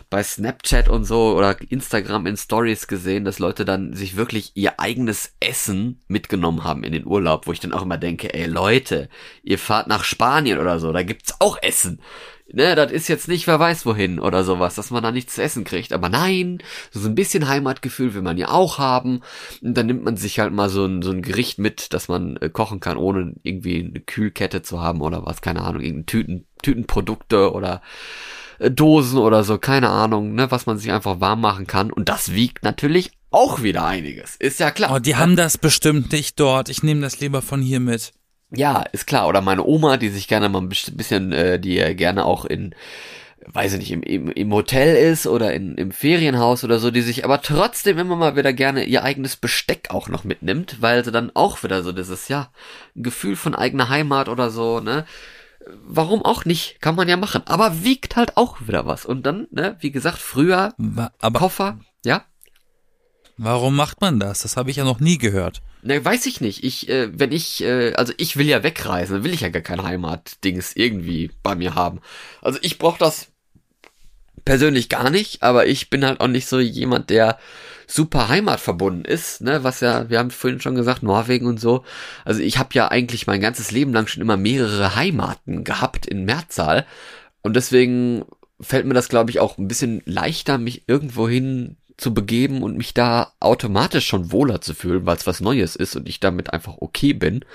bei 0.09 0.21
Snapchat 0.21 0.87
und 0.87 1.03
so 1.03 1.35
oder 1.35 1.57
Instagram 1.69 2.27
in 2.27 2.37
Stories 2.37 2.87
gesehen, 2.87 3.25
dass 3.25 3.39
Leute 3.39 3.65
dann 3.65 3.93
sich 3.93 4.15
wirklich 4.15 4.51
ihr 4.53 4.79
eigenes 4.79 5.33
Essen 5.39 5.99
mitgenommen 6.07 6.63
haben 6.63 6.83
in 6.83 6.93
den 6.93 7.07
Urlaub, 7.07 7.47
wo 7.47 7.51
ich 7.51 7.59
dann 7.59 7.73
auch 7.73 7.81
immer 7.81 7.97
denke, 7.97 8.33
ey 8.33 8.45
Leute, 8.45 9.09
ihr 9.43 9.57
fahrt 9.57 9.87
nach 9.87 10.03
Spanien 10.03 10.59
oder 10.59 10.79
so, 10.79 10.93
da 10.93 11.03
gibt's 11.03 11.33
auch 11.39 11.57
Essen. 11.61 11.99
Ne, 12.55 12.73
das 12.73 12.89
ist 12.89 13.09
jetzt 13.09 13.27
nicht 13.27 13.47
wer 13.47 13.59
weiß 13.59 13.85
wohin 13.85 14.17
oder 14.17 14.45
sowas, 14.45 14.75
dass 14.75 14.89
man 14.89 15.03
da 15.03 15.11
nichts 15.11 15.35
zu 15.35 15.43
essen 15.43 15.65
kriegt. 15.65 15.91
Aber 15.91 16.07
nein, 16.07 16.59
so 16.89 17.05
ein 17.05 17.13
bisschen 17.13 17.49
Heimatgefühl 17.49 18.13
will 18.13 18.21
man 18.21 18.37
ja 18.37 18.47
auch 18.47 18.77
haben. 18.77 19.19
Und 19.61 19.75
dann 19.77 19.87
nimmt 19.87 20.05
man 20.05 20.15
sich 20.15 20.39
halt 20.39 20.53
mal 20.53 20.69
so 20.69 20.85
ein, 20.85 21.01
so 21.01 21.11
ein 21.11 21.21
Gericht 21.21 21.59
mit, 21.59 21.93
dass 21.93 22.07
man 22.07 22.37
äh, 22.37 22.49
kochen 22.49 22.79
kann, 22.79 22.95
ohne 22.95 23.35
irgendwie 23.43 23.79
eine 23.79 23.99
Kühlkette 23.99 24.61
zu 24.61 24.79
haben 24.79 25.01
oder 25.01 25.25
was, 25.25 25.41
keine 25.41 25.63
Ahnung, 25.63 25.81
irgendein 25.81 26.05
Tüten, 26.05 26.45
Tütenprodukte 26.61 27.51
oder 27.51 27.81
äh, 28.59 28.71
Dosen 28.71 29.19
oder 29.19 29.43
so, 29.43 29.57
keine 29.57 29.89
Ahnung, 29.89 30.33
ne, 30.33 30.49
was 30.49 30.65
man 30.65 30.77
sich 30.77 30.93
einfach 30.93 31.19
warm 31.19 31.41
machen 31.41 31.67
kann. 31.67 31.91
Und 31.91 32.07
das 32.07 32.31
wiegt 32.35 32.63
natürlich 32.63 33.11
auch 33.31 33.63
wieder 33.63 33.83
einiges. 33.83 34.37
Ist 34.37 34.61
ja 34.61 34.71
klar. 34.71 34.95
Oh, 34.95 34.99
die 34.99 35.17
haben 35.17 35.35
das 35.35 35.57
bestimmt 35.57 36.13
nicht 36.13 36.39
dort. 36.39 36.69
Ich 36.69 36.83
nehme 36.83 37.01
das 37.01 37.19
lieber 37.19 37.41
von 37.41 37.61
hier 37.61 37.81
mit. 37.81 38.13
Ja, 38.51 38.83
ist 38.91 39.07
klar. 39.07 39.27
Oder 39.27 39.41
meine 39.41 39.65
Oma, 39.65 39.97
die 39.97 40.09
sich 40.09 40.27
gerne 40.27 40.49
mal 40.49 40.61
ein 40.61 40.69
bisschen, 40.69 41.31
äh, 41.31 41.59
die 41.59 41.75
ja 41.75 41.93
gerne 41.93 42.25
auch 42.25 42.45
in, 42.45 42.75
weiß 43.47 43.73
ich 43.73 43.79
nicht, 43.79 43.91
im, 43.91 44.03
im, 44.03 44.31
im 44.31 44.53
Hotel 44.53 44.95
ist 44.95 45.27
oder 45.27 45.53
in, 45.53 45.75
im 45.75 45.91
Ferienhaus 45.91 46.63
oder 46.63 46.79
so, 46.79 46.91
die 46.91 47.01
sich 47.01 47.25
aber 47.25 47.41
trotzdem 47.41 47.97
immer 47.97 48.15
mal 48.15 48.35
wieder 48.35 48.53
gerne 48.53 48.83
ihr 48.83 49.03
eigenes 49.03 49.35
Besteck 49.35 49.89
auch 49.89 50.09
noch 50.09 50.23
mitnimmt, 50.23 50.81
weil 50.81 51.03
sie 51.03 51.11
dann 51.11 51.31
auch 51.33 51.63
wieder 51.63 51.83
so 51.83 51.91
dieses, 51.91 52.27
ja, 52.27 52.51
Gefühl 52.95 53.35
von 53.35 53.55
eigener 53.55 53.89
Heimat 53.89 54.29
oder 54.29 54.49
so, 54.49 54.79
ne? 54.79 55.05
warum 55.85 56.23
auch 56.23 56.45
nicht? 56.45 56.81
Kann 56.81 56.95
man 56.95 57.07
ja 57.07 57.17
machen. 57.17 57.43
Aber 57.45 57.83
wiegt 57.83 58.15
halt 58.15 58.37
auch 58.37 58.61
wieder 58.67 58.85
was. 58.85 59.05
Und 59.05 59.25
dann, 59.25 59.47
ne, 59.51 59.77
wie 59.79 59.91
gesagt, 59.91 60.19
früher 60.19 60.73
aber 61.19 61.39
Koffer, 61.39 61.79
ja? 62.03 62.23
Warum 63.37 63.75
macht 63.75 64.01
man 64.01 64.19
das? 64.19 64.41
Das 64.41 64.57
habe 64.57 64.69
ich 64.69 64.77
ja 64.77 64.85
noch 64.85 64.99
nie 64.99 65.17
gehört. 65.17 65.61
Ne, 65.85 66.03
weiß 66.03 66.25
ich 66.25 66.41
nicht. 66.41 66.63
Ich, 66.63 66.89
äh, 66.89 67.09
wenn 67.13 67.31
ich, 67.31 67.63
äh, 67.63 67.93
also 67.93 68.11
ich 68.17 68.37
will 68.37 68.47
ja 68.47 68.63
wegreisen, 68.63 69.23
will 69.23 69.35
ich 69.35 69.41
ja 69.41 69.49
gar 69.49 69.61
kein 69.61 69.83
Heimatdings 69.83 70.75
irgendwie 70.75 71.29
bei 71.43 71.53
mir 71.53 71.75
haben. 71.75 72.01
Also 72.41 72.57
ich 72.63 72.79
brauche 72.79 72.97
das 72.97 73.27
persönlich 74.45 74.89
gar 74.89 75.11
nicht, 75.11 75.43
aber 75.43 75.67
ich 75.67 75.91
bin 75.91 76.03
halt 76.03 76.21
auch 76.21 76.27
nicht 76.27 76.47
so 76.47 76.59
jemand, 76.59 77.11
der 77.11 77.37
super 77.85 78.29
heimatverbunden 78.29 79.05
ist, 79.05 79.41
ne, 79.41 79.63
was 79.63 79.79
ja, 79.81 80.09
wir 80.09 80.17
haben 80.17 80.31
vorhin 80.31 80.59
schon 80.59 80.73
gesagt, 80.73 81.03
Norwegen 81.03 81.45
und 81.45 81.59
so. 81.59 81.85
Also 82.23 82.41
ich 82.41 82.57
habe 82.57 82.69
ja 82.73 82.87
eigentlich 82.87 83.27
mein 83.27 83.41
ganzes 83.41 83.69
Leben 83.69 83.93
lang 83.93 84.07
schon 84.07 84.23
immer 84.23 84.37
mehrere 84.37 84.95
Heimaten 84.95 85.63
gehabt 85.63 86.07
in 86.07 86.25
Mehrzahl 86.25 86.87
und 87.43 87.55
deswegen 87.55 88.25
fällt 88.59 88.87
mir 88.87 88.95
das, 88.95 89.09
glaube 89.09 89.29
ich, 89.29 89.39
auch 89.39 89.59
ein 89.59 89.67
bisschen 89.67 90.01
leichter, 90.05 90.57
mich 90.57 90.87
irgendwohin 90.87 91.77
zu 91.97 92.13
begeben 92.13 92.63
und 92.63 92.77
mich 92.77 92.93
da 92.93 93.33
automatisch 93.39 94.07
schon 94.07 94.31
wohler 94.31 94.61
zu 94.61 94.73
fühlen, 94.73 95.05
weil 95.05 95.17
es 95.17 95.27
was 95.27 95.39
Neues 95.39 95.75
ist 95.75 95.95
und 95.95 96.07
ich 96.09 96.19
damit 96.19 96.51
einfach 96.53 96.75
okay 96.79 97.13
bin, 97.13 97.45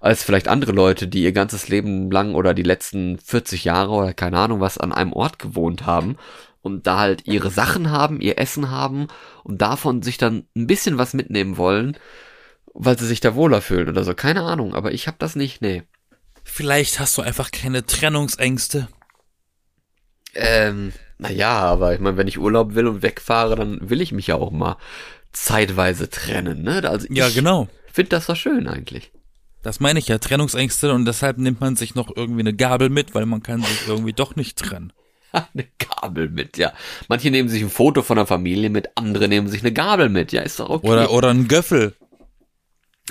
als 0.00 0.22
vielleicht 0.22 0.48
andere 0.48 0.72
Leute, 0.72 1.08
die 1.08 1.22
ihr 1.22 1.32
ganzes 1.32 1.68
Leben 1.68 2.10
lang 2.10 2.34
oder 2.34 2.54
die 2.54 2.62
letzten 2.62 3.18
40 3.18 3.64
Jahre 3.64 3.92
oder 3.92 4.14
keine 4.14 4.38
Ahnung 4.38 4.60
was 4.60 4.78
an 4.78 4.92
einem 4.92 5.12
Ort 5.12 5.38
gewohnt 5.38 5.86
haben 5.86 6.16
und 6.62 6.86
da 6.86 6.98
halt 6.98 7.26
ihre 7.26 7.50
Sachen 7.50 7.90
haben, 7.90 8.20
ihr 8.20 8.38
Essen 8.38 8.70
haben 8.70 9.08
und 9.44 9.60
davon 9.60 10.02
sich 10.02 10.18
dann 10.18 10.46
ein 10.56 10.66
bisschen 10.66 10.98
was 10.98 11.14
mitnehmen 11.14 11.56
wollen, 11.56 11.96
weil 12.72 12.98
sie 12.98 13.06
sich 13.06 13.20
da 13.20 13.34
wohler 13.34 13.60
fühlen 13.60 13.88
oder 13.88 14.04
so. 14.04 14.14
Keine 14.14 14.42
Ahnung, 14.42 14.74
aber 14.74 14.92
ich 14.92 15.06
hab 15.06 15.18
das 15.18 15.36
nicht, 15.36 15.62
nee. 15.62 15.82
Vielleicht 16.42 17.00
hast 17.00 17.16
du 17.16 17.22
einfach 17.22 17.50
keine 17.50 17.86
Trennungsängste. 17.86 18.88
Ähm, 20.34 20.92
naja, 21.18 21.58
aber 21.58 21.94
ich 21.94 22.00
meine, 22.00 22.16
wenn 22.16 22.28
ich 22.28 22.38
Urlaub 22.38 22.74
will 22.74 22.86
und 22.86 23.02
wegfahre, 23.02 23.56
dann 23.56 23.88
will 23.88 24.00
ich 24.00 24.12
mich 24.12 24.26
ja 24.26 24.36
auch 24.36 24.50
mal 24.50 24.76
zeitweise 25.32 26.10
trennen, 26.10 26.62
ne? 26.62 26.88
Also 26.88 27.06
ja, 27.10 27.28
genau. 27.28 27.68
Finde 27.92 28.10
das 28.10 28.26
doch 28.26 28.36
schön 28.36 28.66
eigentlich. 28.66 29.12
Das 29.62 29.80
meine 29.80 29.98
ich 29.98 30.08
ja, 30.08 30.18
Trennungsängste 30.18 30.92
und 30.92 31.06
deshalb 31.06 31.38
nimmt 31.38 31.60
man 31.60 31.76
sich 31.76 31.94
noch 31.94 32.14
irgendwie 32.14 32.40
eine 32.40 32.52
Gabel 32.52 32.90
mit, 32.90 33.14
weil 33.14 33.26
man 33.26 33.42
kann 33.42 33.62
sich 33.62 33.88
irgendwie 33.88 34.12
doch 34.12 34.36
nicht 34.36 34.58
trennen. 34.58 34.92
eine 35.32 35.66
Gabel 35.78 36.28
mit, 36.28 36.58
ja. 36.58 36.72
Manche 37.08 37.30
nehmen 37.30 37.48
sich 37.48 37.62
ein 37.62 37.70
Foto 37.70 38.02
von 38.02 38.16
der 38.16 38.26
Familie 38.26 38.70
mit, 38.70 38.90
andere 38.94 39.28
nehmen 39.28 39.48
sich 39.48 39.62
eine 39.62 39.72
Gabel 39.72 40.08
mit, 40.08 40.32
ja, 40.32 40.42
ist 40.42 40.60
doch 40.60 40.68
okay. 40.68 40.86
Oder, 40.86 41.10
oder 41.10 41.30
ein 41.30 41.48
Göffel. 41.48 41.94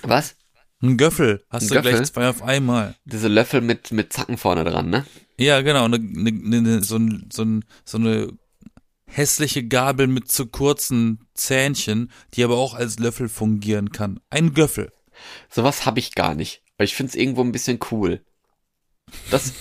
Was? 0.03 0.35
Ein 0.83 0.97
Göffel. 0.97 1.43
Hast 1.49 1.63
ein 1.63 1.67
du 1.69 1.75
Göffel? 1.75 1.93
gleich 1.93 2.11
zwei 2.11 2.27
auf 2.27 2.43
einmal. 2.43 2.95
Diese 3.05 3.29
Löffel 3.29 3.61
mit, 3.61 3.91
mit 3.91 4.11
Zacken 4.11 4.37
vorne 4.37 4.65
dran, 4.65 4.89
ne? 4.89 5.05
Ja, 5.39 5.61
genau. 5.61 5.87
Ne, 5.87 5.97
ne, 5.97 6.61
ne, 6.61 6.83
so, 6.83 6.97
ein, 6.97 7.29
so, 7.31 7.43
ein, 7.43 7.63
so 7.85 7.97
eine 7.97 8.33
hässliche 9.05 9.65
Gabel 9.65 10.07
mit 10.07 10.29
zu 10.29 10.47
kurzen 10.47 11.25
Zähnchen, 11.35 12.11
die 12.33 12.43
aber 12.43 12.57
auch 12.57 12.73
als 12.73 12.99
Löffel 12.99 13.29
fungieren 13.29 13.93
kann. 13.93 14.19
Ein 14.29 14.53
Göffel. 14.53 14.91
Sowas 15.49 15.85
habe 15.85 15.99
ich 15.99 16.15
gar 16.15 16.35
nicht. 16.35 16.61
Aber 16.77 16.83
ich 16.83 16.95
finde 16.95 17.11
es 17.11 17.15
irgendwo 17.15 17.41
ein 17.41 17.53
bisschen 17.53 17.79
cool. 17.91 18.21
Das, 19.31 19.53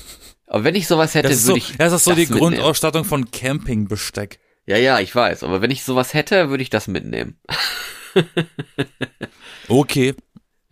aber 0.47 0.65
wenn 0.65 0.75
ich 0.75 0.89
sowas 0.89 1.15
hätte, 1.15 1.29
würde 1.29 1.37
so, 1.37 1.57
ich. 1.57 1.77
Das 1.77 1.93
ist 1.93 2.03
so 2.03 2.11
das 2.11 2.17
die 2.17 2.23
mitnehmen. 2.23 2.55
Grundausstattung 2.55 3.05
von 3.05 3.31
Campingbesteck. 3.31 4.41
Ja, 4.67 4.77
ja, 4.77 4.99
ich 4.99 5.15
weiß. 5.15 5.45
Aber 5.45 5.61
wenn 5.61 5.71
ich 5.71 5.85
sowas 5.85 6.15
hätte, 6.15 6.51
würde 6.51 6.63
ich 6.65 6.71
das 6.71 6.89
mitnehmen. 6.89 7.39
okay. 9.69 10.15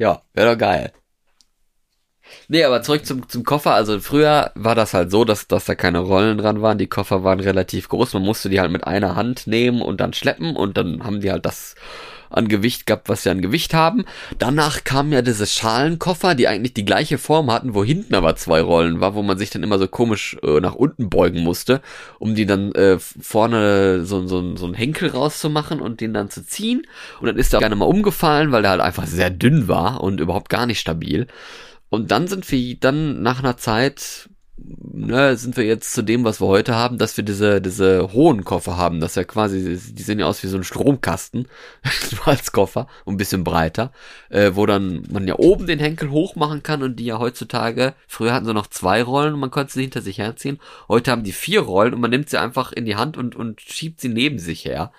Ja, 0.01 0.23
wäre 0.33 0.53
doch 0.53 0.59
geil. 0.59 0.93
Nee, 2.49 2.65
aber 2.65 2.83
zurück 2.83 3.05
zum, 3.05 3.29
zum 3.29 3.45
Koffer. 3.45 3.75
Also 3.75 4.01
früher 4.01 4.51
war 4.55 4.75
das 4.75 4.95
halt 4.95 5.11
so, 5.11 5.25
dass, 5.25 5.47
dass 5.47 5.67
da 5.67 5.75
keine 5.75 5.99
Rollen 5.99 6.39
dran 6.39 6.63
waren. 6.63 6.79
Die 6.79 6.87
Koffer 6.87 7.23
waren 7.23 7.41
relativ 7.41 7.89
groß. 7.89 8.15
Man 8.15 8.23
musste 8.23 8.49
die 8.49 8.61
halt 8.61 8.71
mit 8.71 8.87
einer 8.87 9.15
Hand 9.15 9.47
nehmen 9.47 9.83
und 9.83 10.01
dann 10.01 10.13
schleppen 10.15 10.57
und 10.57 10.77
dann 10.79 11.05
haben 11.05 11.21
die 11.21 11.31
halt 11.31 11.45
das 11.45 11.75
an 12.31 12.49
Gewicht 12.49 12.87
gehabt, 12.87 13.09
was 13.09 13.25
sie 13.25 13.31
an 13.31 13.43
Gewicht 13.43 13.75
haben. 13.75 14.05
Danach 14.39 14.85
kamen 14.85 15.13
ja 15.13 15.23
diese 15.23 15.47
Schalenkoffer, 15.47 16.35
die 16.35 16.49
eigentlich 16.49 16.75
die 16.75 16.85
gleiche 16.85 17.19
Form 17.19 17.51
hatten, 17.51 17.75
wo 17.75 17.85
hinten 17.85 18.15
aber 18.15 18.37
zwei 18.37 18.61
Rollen 18.61 19.01
war, 19.01 19.15
wo 19.15 19.23
man 19.23 19.39
sich 19.39 19.51
dann 19.51 19.63
immer 19.63 19.79
so 19.79 19.89
komisch 19.89 20.39
äh, 20.43 20.61
nach 20.61 20.75
unten 20.75 21.11
beugen 21.11 21.43
musste, 21.43 21.83
um 22.19 22.35
die 22.35 22.47
dann 22.47 22.73
äh, 22.73 22.99
vorne 22.99 24.05
so, 24.05 24.27
so, 24.27 24.57
so 24.57 24.65
einen 24.65 24.75
Henkel 24.75 25.11
rauszumachen 25.11 25.81
und 25.81 26.01
den 26.01 26.15
dann 26.15 26.31
zu 26.31 26.47
ziehen. 26.47 26.83
Und 27.21 27.27
dann 27.27 27.37
ist 27.37 27.53
er 27.53 27.61
gerne 27.61 27.77
mal 27.77 27.85
umgefallen, 27.85 28.53
weil 28.53 28.63
der 28.63 28.73
halt 28.73 28.81
einfach 28.81 29.07
sehr 29.07 29.31
dünn 29.31 29.69
war 29.69 30.03
und 30.03 30.21
überhaupt 30.21 30.49
gar 30.49 30.67
nicht 30.67 30.81
stabil. 30.81 31.27
Und 31.91 32.13
dann 32.13 32.29
sind 32.29 32.51
wir 32.51 32.77
dann 32.77 33.23
nach 33.23 33.41
einer 33.41 33.57
Zeit 33.57 34.31
ne, 34.93 35.37
sind 35.37 35.57
wir 35.57 35.65
jetzt 35.65 35.93
zu 35.93 36.03
dem, 36.03 36.25
was 36.25 36.41
wir 36.41 36.47
heute 36.47 36.75
haben, 36.75 36.99
dass 36.99 37.17
wir 37.17 37.25
diese, 37.25 37.61
diese 37.61 38.13
hohen 38.13 38.45
Koffer 38.45 38.77
haben, 38.77 39.01
dass 39.01 39.15
ja 39.15 39.25
quasi, 39.25 39.79
die 39.93 40.03
sehen 40.03 40.19
ja 40.19 40.27
aus 40.27 40.43
wie 40.43 40.49
so 40.49 40.57
ein 40.57 40.65
Stromkasten, 40.65 41.49
als 42.25 42.53
Koffer, 42.53 42.87
ein 43.07 43.17
bisschen 43.17 43.45
breiter, 43.45 43.93
äh, 44.29 44.53
wo 44.55 44.67
dann 44.67 45.05
man 45.11 45.27
ja 45.27 45.37
oben 45.39 45.67
den 45.67 45.79
Henkel 45.79 46.11
hoch 46.11 46.37
machen 46.37 46.63
kann 46.63 46.83
und 46.83 46.97
die 46.97 47.07
ja 47.07 47.19
heutzutage, 47.19 47.95
früher 48.07 48.33
hatten 48.33 48.47
sie 48.47 48.55
noch 48.55 48.67
zwei 48.67 49.03
Rollen 49.03 49.35
und 49.35 49.41
man 49.41 49.51
konnte 49.51 49.73
sie 49.73 49.83
hinter 49.83 50.03
sich 50.03 50.19
herziehen, 50.19 50.61
heute 50.89 51.11
haben 51.11 51.25
die 51.25 51.33
vier 51.33 51.61
Rollen 51.61 51.95
und 51.95 52.01
man 52.01 52.11
nimmt 52.11 52.31
sie 52.31 52.41
einfach 52.41 52.73
in 52.73 52.85
die 52.85 52.97
Hand 52.97 53.17
und, 53.17 53.37
und 53.37 53.61
schiebt 53.61 54.01
sie 54.01 54.09
neben 54.09 54.39
sich 54.39 54.65
her. 54.65 54.93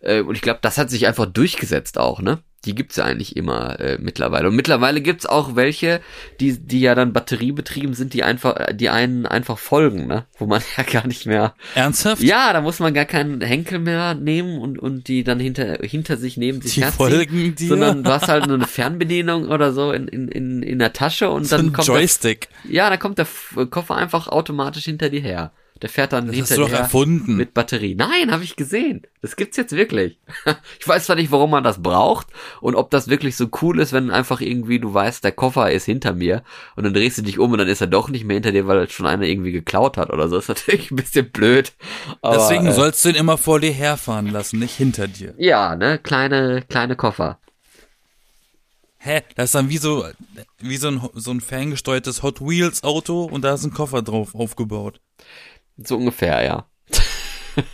Äh, 0.00 0.20
und 0.20 0.34
ich 0.34 0.42
glaube, 0.42 0.60
das 0.62 0.78
hat 0.78 0.90
sich 0.90 1.06
einfach 1.06 1.26
durchgesetzt 1.26 1.98
auch, 1.98 2.20
ne? 2.20 2.40
Die 2.64 2.74
gibt's 2.74 2.96
ja 2.96 3.04
eigentlich 3.04 3.36
immer 3.36 3.78
äh, 3.80 3.98
mittlerweile. 4.00 4.48
Und 4.48 4.56
mittlerweile 4.56 5.00
gibt's 5.00 5.26
auch 5.26 5.54
welche, 5.56 6.00
die, 6.40 6.58
die 6.58 6.80
ja 6.80 6.94
dann 6.94 7.12
batteriebetrieben 7.12 7.94
sind, 7.94 8.14
die 8.14 8.22
einfach, 8.24 8.56
äh, 8.56 8.74
die 8.74 8.88
einen 8.88 9.26
einfach 9.26 9.58
folgen, 9.58 10.06
ne? 10.06 10.26
Wo 10.38 10.46
man 10.46 10.62
ja 10.76 10.82
gar 10.84 11.06
nicht 11.06 11.26
mehr. 11.26 11.54
Ernsthaft? 11.74 12.22
Ja, 12.22 12.52
da 12.52 12.60
muss 12.60 12.78
man 12.80 12.94
gar 12.94 13.04
keinen 13.04 13.40
Henkel 13.40 13.78
mehr 13.78 14.14
nehmen 14.14 14.58
und, 14.58 14.78
und 14.78 15.08
die 15.08 15.24
dann 15.24 15.40
hinter, 15.40 15.78
hinter 15.82 16.16
sich 16.16 16.36
neben 16.36 16.60
sich 16.60 16.74
Die 16.74 16.82
herziehen. 16.82 16.96
folgen 16.96 17.54
dir? 17.54 17.68
Sondern 17.68 18.02
du 18.04 18.10
hast 18.10 18.28
halt 18.28 18.46
nur 18.46 18.56
eine 18.56 18.66
Fernbedienung 18.66 19.48
oder 19.48 19.72
so 19.72 19.92
in, 19.92 20.08
in, 20.08 20.28
in, 20.28 20.62
in 20.62 20.78
der 20.78 20.92
Tasche 20.92 21.30
und 21.30 21.44
so 21.44 21.56
dann 21.56 21.72
kommt 21.72 21.88
der, 21.88 21.94
Joystick. 21.96 22.48
ja, 22.68 22.88
dann 22.90 22.98
kommt 22.98 23.18
der 23.18 23.26
Koffer 23.70 23.96
einfach 23.96 24.28
automatisch 24.28 24.84
hinter 24.84 25.10
dir 25.10 25.20
her. 25.20 25.52
Der 25.82 25.88
fährt 25.90 26.12
dann 26.12 26.26
Das 26.28 26.36
hinter 26.36 26.50
hast 26.50 26.56
du 26.56 26.62
doch 26.62 26.70
erfunden. 26.72 27.36
mit 27.36 27.52
Batterie. 27.52 27.94
Nein, 27.96 28.30
habe 28.30 28.44
ich 28.44 28.54
gesehen. 28.56 29.02
Das 29.22 29.34
gibt's 29.36 29.56
jetzt 29.56 29.72
wirklich. 29.72 30.18
Ich 30.78 30.86
weiß 30.86 31.06
zwar 31.06 31.16
nicht, 31.16 31.32
warum 31.32 31.50
man 31.50 31.64
das 31.64 31.82
braucht 31.82 32.26
und 32.60 32.74
ob 32.74 32.90
das 32.90 33.08
wirklich 33.08 33.36
so 33.36 33.48
cool 33.62 33.80
ist, 33.80 33.92
wenn 33.92 34.10
einfach 34.10 34.40
irgendwie 34.40 34.78
du 34.78 34.92
weißt, 34.94 35.24
der 35.24 35.32
Koffer 35.32 35.72
ist 35.72 35.84
hinter 35.86 36.12
mir 36.12 36.42
und 36.76 36.84
dann 36.84 36.92
drehst 36.94 37.18
du 37.18 37.22
dich 37.22 37.38
um 37.38 37.50
und 37.52 37.58
dann 37.58 37.68
ist 37.68 37.80
er 37.80 37.86
doch 37.86 38.08
nicht 38.10 38.24
mehr 38.24 38.34
hinter 38.34 38.52
dir, 38.52 38.66
weil 38.66 38.88
schon 38.90 39.06
einer 39.06 39.24
irgendwie 39.24 39.52
geklaut 39.52 39.96
hat 39.96 40.10
oder 40.10 40.28
so. 40.28 40.36
ist 40.38 40.48
natürlich 40.48 40.90
ein 40.90 40.96
bisschen 40.96 41.30
blöd. 41.30 41.72
Aber, 42.22 42.36
Deswegen 42.36 42.66
äh, 42.66 42.72
sollst 42.72 43.04
du 43.04 43.08
ihn 43.08 43.14
immer 43.14 43.36
vor 43.38 43.60
dir 43.60 43.72
herfahren 43.72 44.28
lassen, 44.30 44.58
nicht 44.58 44.76
hinter 44.76 45.08
dir. 45.08 45.34
ja, 45.38 45.74
ne, 45.74 45.98
kleine 45.98 46.62
kleine 46.68 46.94
Koffer. 46.96 47.38
Hä? 48.98 49.22
Das 49.36 49.46
ist 49.46 49.54
dann 49.54 49.68
wie 49.68 49.76
so, 49.78 50.06
wie 50.60 50.76
so 50.78 50.88
ein, 50.88 51.00
so 51.14 51.30
ein 51.30 51.40
ferngesteuertes 51.40 52.22
Hot 52.22 52.40
Wheels 52.40 52.84
Auto 52.84 53.24
und 53.24 53.42
da 53.42 53.54
ist 53.54 53.64
ein 53.64 53.72
Koffer 53.74 54.00
drauf 54.02 54.34
aufgebaut. 54.34 55.00
So 55.76 55.96
ungefähr, 55.96 56.44
ja. 56.44 56.66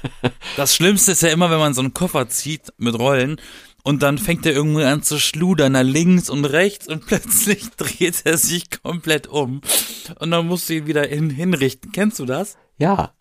Das 0.56 0.74
Schlimmste 0.74 1.12
ist 1.12 1.22
ja 1.22 1.30
immer, 1.30 1.50
wenn 1.50 1.58
man 1.58 1.74
so 1.74 1.80
einen 1.80 1.94
Koffer 1.94 2.28
zieht 2.28 2.72
mit 2.76 2.98
Rollen 2.98 3.40
und 3.82 4.02
dann 4.02 4.18
fängt 4.18 4.44
er 4.44 4.52
irgendwie 4.52 4.84
an 4.84 5.02
zu 5.02 5.18
schludern 5.18 5.72
nach 5.72 5.82
links 5.82 6.28
und 6.28 6.44
rechts 6.44 6.86
und 6.88 7.06
plötzlich 7.06 7.70
dreht 7.70 8.22
er 8.24 8.36
sich 8.36 8.70
komplett 8.82 9.26
um 9.26 9.62
und 10.18 10.30
dann 10.30 10.46
musst 10.46 10.68
du 10.68 10.74
ihn 10.74 10.86
wieder 10.86 11.06
hin, 11.06 11.30
hinrichten. 11.30 11.92
Kennst 11.92 12.18
du 12.18 12.26
das? 12.26 12.58
Ja. 12.78 13.14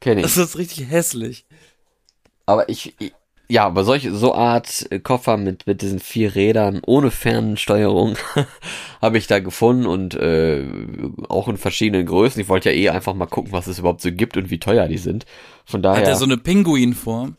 Kenne 0.00 0.20
ich. 0.20 0.26
Das 0.26 0.36
ist 0.36 0.58
richtig 0.58 0.90
hässlich. 0.90 1.46
Aber 2.46 2.68
ich, 2.68 2.94
ich 2.98 3.12
ja, 3.50 3.66
aber 3.66 3.84
solche, 3.84 4.14
so 4.14 4.34
Art 4.34 4.86
äh, 4.90 5.00
Koffer 5.00 5.36
mit, 5.36 5.66
mit 5.66 5.82
diesen 5.82 5.98
vier 5.98 6.34
Rädern 6.34 6.80
ohne 6.86 7.10
Fernsteuerung 7.10 8.16
habe 9.02 9.18
ich 9.18 9.26
da 9.26 9.40
gefunden 9.40 9.86
und 9.86 10.14
äh, 10.14 10.66
auch 11.28 11.48
in 11.48 11.56
verschiedenen 11.56 12.06
Größen. 12.06 12.40
Ich 12.40 12.48
wollte 12.48 12.70
ja 12.70 12.76
eh 12.76 12.88
einfach 12.90 13.14
mal 13.14 13.26
gucken, 13.26 13.52
was 13.52 13.66
es 13.66 13.78
überhaupt 13.78 14.00
so 14.02 14.12
gibt 14.12 14.36
und 14.36 14.50
wie 14.50 14.60
teuer 14.60 14.88
die 14.88 14.98
sind. 14.98 15.26
Von 15.64 15.80
Hat 15.80 15.84
daher. 15.96 16.08
er 16.08 16.16
so 16.16 16.24
eine 16.24 16.36
Pinguinform? 16.38 17.36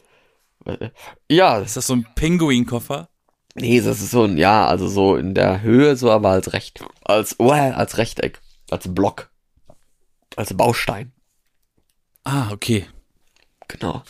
ja, 1.29 1.57
Ist 1.59 1.77
das 1.77 1.87
so 1.87 1.93
ein 1.95 2.05
Pinguinkoffer? 2.15 3.09
nee, 3.55 3.81
das 3.81 4.01
ist 4.01 4.11
so 4.11 4.23
ein, 4.23 4.37
ja, 4.37 4.65
also 4.65 4.87
so 4.87 5.15
in 5.15 5.33
der 5.33 5.61
Höhe, 5.61 5.95
so 5.95 6.11
aber 6.11 6.29
als 6.29 6.53
Recht, 6.53 6.83
als, 7.03 7.35
oh, 7.39 7.51
als 7.51 7.97
Rechteck, 7.97 8.39
als 8.69 8.93
Block, 8.93 9.29
als 10.35 10.53
Baustein. 10.55 11.11
Ah, 12.23 12.51
okay. 12.51 12.85
Genau. 13.67 14.03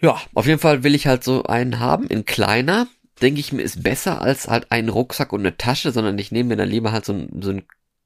Ja, 0.00 0.20
auf 0.34 0.46
jeden 0.46 0.58
Fall 0.58 0.82
will 0.82 0.94
ich 0.94 1.06
halt 1.06 1.24
so 1.24 1.44
einen 1.44 1.78
haben 1.80 2.06
in 2.06 2.24
kleiner. 2.24 2.86
Denke 3.22 3.40
ich 3.40 3.52
mir, 3.52 3.62
ist 3.62 3.82
besser 3.82 4.20
als 4.20 4.48
halt 4.48 4.70
ein 4.72 4.88
Rucksack 4.88 5.32
und 5.32 5.40
eine 5.40 5.56
Tasche, 5.56 5.92
sondern 5.92 6.18
ich 6.18 6.32
nehme 6.32 6.50
mir 6.50 6.56
dann 6.56 6.68
lieber 6.68 6.92
halt 6.92 7.04
so 7.04 7.12
ein, 7.12 7.42
so 7.42 7.50
ein 7.50 7.62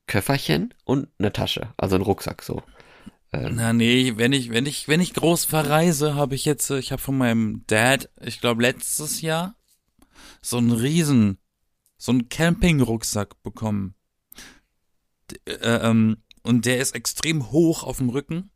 Köfferchen 0.06 0.74
und 0.84 1.08
eine 1.18 1.32
Tasche. 1.32 1.72
Also 1.76 1.96
ein 1.96 2.02
Rucksack 2.02 2.42
so. 2.42 2.62
Ähm, 3.32 3.52
Na 3.54 3.72
nee, 3.72 4.14
wenn 4.16 4.32
ich 4.32 4.50
wenn 4.50 4.66
ich 4.66 4.88
wenn 4.88 5.00
ich 5.00 5.14
groß 5.14 5.44
verreise, 5.44 6.14
habe 6.14 6.34
ich 6.34 6.44
jetzt 6.44 6.70
äh, 6.70 6.78
ich 6.78 6.92
habe 6.92 7.02
von 7.02 7.16
meinem 7.16 7.64
Dad, 7.66 8.10
ich 8.20 8.40
glaube 8.40 8.62
letztes 8.62 9.20
Jahr 9.20 9.54
so 10.40 10.56
einen 10.56 10.72
riesen 10.72 11.38
so 11.98 12.12
einen 12.12 12.28
Campingrucksack 12.28 13.42
bekommen. 13.42 13.94
D 15.30 15.36
äh, 15.46 15.88
ähm, 15.88 16.18
und 16.42 16.64
der 16.64 16.78
ist 16.78 16.94
extrem 16.94 17.50
hoch 17.50 17.82
auf 17.82 17.98
dem 17.98 18.08
Rücken, 18.08 18.50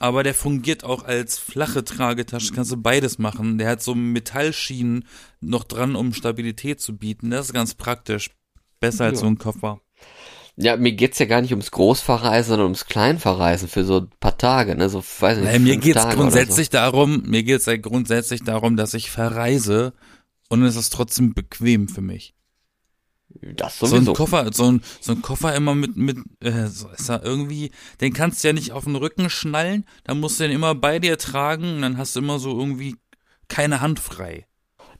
aber 0.00 0.22
der 0.24 0.34
fungiert 0.34 0.82
auch 0.82 1.04
als 1.04 1.38
flache 1.38 1.84
Tragetasche, 1.84 2.52
kannst 2.52 2.72
du 2.72 2.76
beides 2.78 3.18
machen. 3.18 3.58
Der 3.58 3.68
hat 3.68 3.82
so 3.82 3.94
Metallschienen 3.94 5.04
noch 5.40 5.62
dran, 5.62 5.94
um 5.94 6.14
Stabilität 6.14 6.80
zu 6.80 6.96
bieten. 6.96 7.30
Das 7.30 7.46
ist 7.46 7.52
ganz 7.52 7.74
praktisch. 7.74 8.30
Besser 8.80 9.04
als 9.04 9.18
Ja. 9.18 9.20
so 9.20 9.26
ein 9.26 9.36
Koffer. 9.38 9.80
Ja, 10.56 10.76
mir 10.78 10.92
geht's 10.92 11.18
ja 11.18 11.26
gar 11.26 11.42
nicht 11.42 11.52
ums 11.52 11.70
Großverreisen, 11.70 12.48
sondern 12.48 12.64
ums 12.66 12.86
Kleinverreisen 12.86 13.68
für 13.68 13.84
so 13.84 13.98
ein 13.98 14.10
paar 14.20 14.36
Tage, 14.38 14.74
ne, 14.74 14.88
so, 14.88 15.00
weiß 15.00 15.36
nicht, 15.36 15.46
Naja, 15.46 15.58
mir 15.58 15.74
fünf 15.74 15.84
geht's 15.84 16.02
Tage 16.02 16.16
grundsätzlich 16.16 16.70
darum, 16.70 17.22
mir 17.26 17.42
geht's 17.42 17.66
ja 17.66 17.76
grundsätzlich 17.76 18.42
darum, 18.42 18.76
dass 18.76 18.94
ich 18.94 19.10
verreise 19.10 19.92
und 20.48 20.62
es 20.62 20.76
ist 20.76 20.92
trotzdem 20.92 21.34
bequem 21.34 21.88
für 21.88 22.00
mich. 22.00 22.34
So. 23.34 23.52
Das 23.54 23.78
So 23.78 23.86
sowieso. 23.86 24.12
ein 24.12 24.16
Koffer, 24.16 24.50
so 24.52 24.70
ein, 24.70 24.82
so 25.00 25.12
ein 25.12 25.22
Koffer 25.22 25.54
immer 25.54 25.74
mit, 25.74 25.96
mit, 25.96 26.18
äh, 26.40 26.66
so 26.66 26.88
ist 26.88 27.08
da 27.08 27.20
irgendwie, 27.22 27.70
den 28.00 28.12
kannst 28.12 28.42
du 28.42 28.48
ja 28.48 28.52
nicht 28.52 28.72
auf 28.72 28.84
den 28.84 28.96
Rücken 28.96 29.30
schnallen, 29.30 29.84
dann 30.04 30.20
musst 30.20 30.40
du 30.40 30.44
den 30.44 30.52
immer 30.52 30.74
bei 30.74 30.98
dir 30.98 31.18
tragen 31.18 31.76
und 31.76 31.82
dann 31.82 31.96
hast 31.96 32.16
du 32.16 32.20
immer 32.20 32.38
so 32.38 32.58
irgendwie 32.58 32.96
keine 33.48 33.80
Hand 33.80 33.98
frei. 34.00 34.46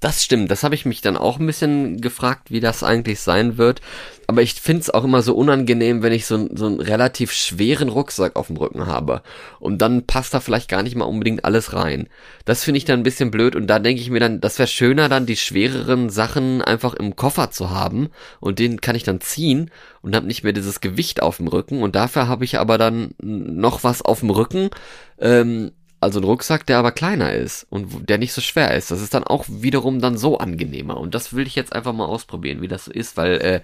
Das 0.01 0.24
stimmt, 0.24 0.51
das 0.51 0.64
habe 0.64 0.74
ich 0.74 0.86
mich 0.86 1.03
dann 1.03 1.18
auch 1.18 1.38
ein 1.38 1.46
bisschen 1.46 2.01
gefragt, 2.01 2.51
wie 2.51 2.61
das 2.61 2.82
eigentlich 2.82 3.20
sein 3.20 3.59
wird. 3.59 3.82
Aber 4.26 4.40
ich 4.40 4.55
find's 4.55 4.88
auch 4.88 5.05
immer 5.05 5.20
so 5.20 5.34
unangenehm, 5.34 6.03
wenn 6.03 6.14
ich 6.14 6.24
so, 6.24 6.48
so 6.55 6.66
einen 6.66 6.80
relativ 6.80 7.32
schweren 7.32 7.90
Rucksack 7.90 8.36
auf 8.36 8.46
dem 8.46 8.57
Rücken 8.57 8.86
habe. 8.86 9.22
Und 9.59 9.82
dann 9.82 10.07
passt 10.07 10.32
da 10.32 10.40
vielleicht 10.40 10.70
gar 10.70 10.82
nicht 10.82 10.96
mal 10.96 11.05
unbedingt 11.05 11.44
alles 11.44 11.74
rein. 11.74 12.09
Das 12.46 12.64
finde 12.64 12.78
ich 12.78 12.86
dann 12.86 13.01
ein 13.01 13.03
bisschen 13.03 13.30
blöd 13.30 13.55
und 13.55 13.66
da 13.66 13.78
denke 13.78 14.01
ich 14.01 14.09
mir 14.09 14.20
dann, 14.20 14.40
das 14.40 14.59
wäre 14.59 14.68
schöner, 14.68 15.11
dann 15.11 15.26
die 15.26 15.36
schwereren 15.36 16.09
Sachen 16.09 16.62
einfach 16.62 16.94
im 16.94 17.14
Koffer 17.14 17.51
zu 17.51 17.68
haben 17.68 18.09
und 18.38 18.59
den 18.59 18.80
kann 18.80 18.96
ich 18.96 19.03
dann 19.03 19.20
ziehen 19.20 19.70
und 20.01 20.16
habe 20.16 20.26
nicht 20.26 20.44
mehr 20.44 20.55
dieses 20.55 20.80
Gewicht 20.80 21.20
auf 21.20 21.36
dem 21.36 21.48
Rücken. 21.48 21.82
Und 21.82 21.94
dafür 21.94 22.26
habe 22.26 22.46
ich 22.46 22.59
aber 22.59 22.78
dann 22.78 23.14
noch 23.20 23.84
was 23.84 24.01
auf 24.01 24.20
dem 24.20 24.30
Rücken. 24.30 24.70
Ähm, 25.18 25.72
also 26.01 26.18
ein 26.18 26.24
Rucksack, 26.24 26.66
der 26.66 26.78
aber 26.78 26.92
kleiner 26.92 27.34
ist 27.34 27.66
und 27.68 28.09
der 28.09 28.16
nicht 28.16 28.32
so 28.32 28.40
schwer 28.40 28.74
ist. 28.74 28.90
Das 28.90 29.03
ist 29.03 29.12
dann 29.12 29.24
auch 29.24 29.44
wiederum 29.48 30.01
dann 30.01 30.16
so 30.16 30.38
angenehmer. 30.38 30.96
Und 30.96 31.14
das 31.14 31.34
will 31.34 31.46
ich 31.46 31.55
jetzt 31.55 31.74
einfach 31.74 31.92
mal 31.92 32.07
ausprobieren, 32.07 32.62
wie 32.62 32.68
das 32.68 32.86
so 32.86 32.90
ist, 32.90 33.18
weil 33.18 33.34
äh, 33.40 33.61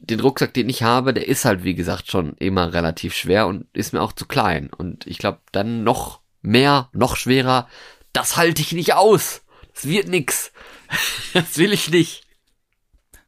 den 0.00 0.20
Rucksack, 0.20 0.52
den 0.52 0.68
ich 0.68 0.82
habe, 0.82 1.14
der 1.14 1.26
ist 1.26 1.46
halt, 1.46 1.64
wie 1.64 1.74
gesagt, 1.74 2.10
schon 2.10 2.34
immer 2.38 2.72
relativ 2.72 3.14
schwer 3.14 3.46
und 3.46 3.66
ist 3.72 3.92
mir 3.92 4.02
auch 4.02 4.12
zu 4.12 4.26
klein. 4.26 4.70
Und 4.76 5.06
ich 5.06 5.18
glaube, 5.18 5.38
dann 5.50 5.82
noch 5.82 6.20
mehr, 6.42 6.90
noch 6.92 7.16
schwerer, 7.16 7.68
das 8.12 8.36
halte 8.36 8.60
ich 8.60 8.72
nicht 8.72 8.94
aus. 8.94 9.42
Das 9.74 9.86
wird 9.86 10.08
nix. 10.08 10.52
Das 11.34 11.58
will 11.58 11.74
ich 11.74 11.90
nicht. 11.90 12.22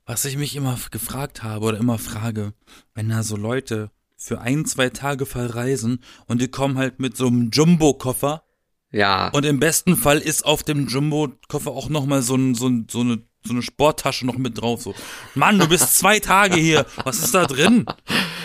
Was 0.06 0.24
ich 0.24 0.38
mich 0.38 0.56
immer 0.56 0.78
gefragt 0.90 1.42
habe 1.42 1.66
oder 1.66 1.78
immer 1.78 1.98
frage, 1.98 2.54
wenn 2.94 3.10
da 3.10 3.22
so 3.22 3.36
Leute 3.36 3.90
für 4.16 4.40
ein, 4.40 4.64
zwei 4.64 4.88
Tage 4.88 5.26
verreisen 5.26 6.02
und 6.26 6.40
die 6.40 6.48
kommen 6.48 6.78
halt 6.78 6.98
mit 6.98 7.16
so 7.16 7.26
einem 7.26 7.50
Jumbo-Koffer 7.50 8.42
Ja, 8.92 9.28
Und 9.28 9.44
im 9.46 9.60
besten 9.60 9.96
Fall 9.96 10.18
ist 10.18 10.44
auf 10.44 10.62
dem 10.64 10.88
Jumbo-Koffer 10.88 11.70
auch 11.70 11.88
nochmal 11.88 12.22
so, 12.22 12.34
ein, 12.34 12.54
so, 12.56 12.66
ein, 12.66 12.86
so, 12.90 13.00
eine, 13.02 13.18
so 13.44 13.52
eine 13.52 13.62
Sporttasche 13.62 14.26
noch 14.26 14.36
mit 14.36 14.60
drauf. 14.60 14.82
So, 14.82 14.94
Mann, 15.36 15.60
du 15.60 15.68
bist 15.68 15.96
zwei 15.96 16.18
Tage 16.18 16.56
hier. 16.56 16.84
Was 17.04 17.22
ist 17.22 17.32
da 17.34 17.46
drin? 17.46 17.86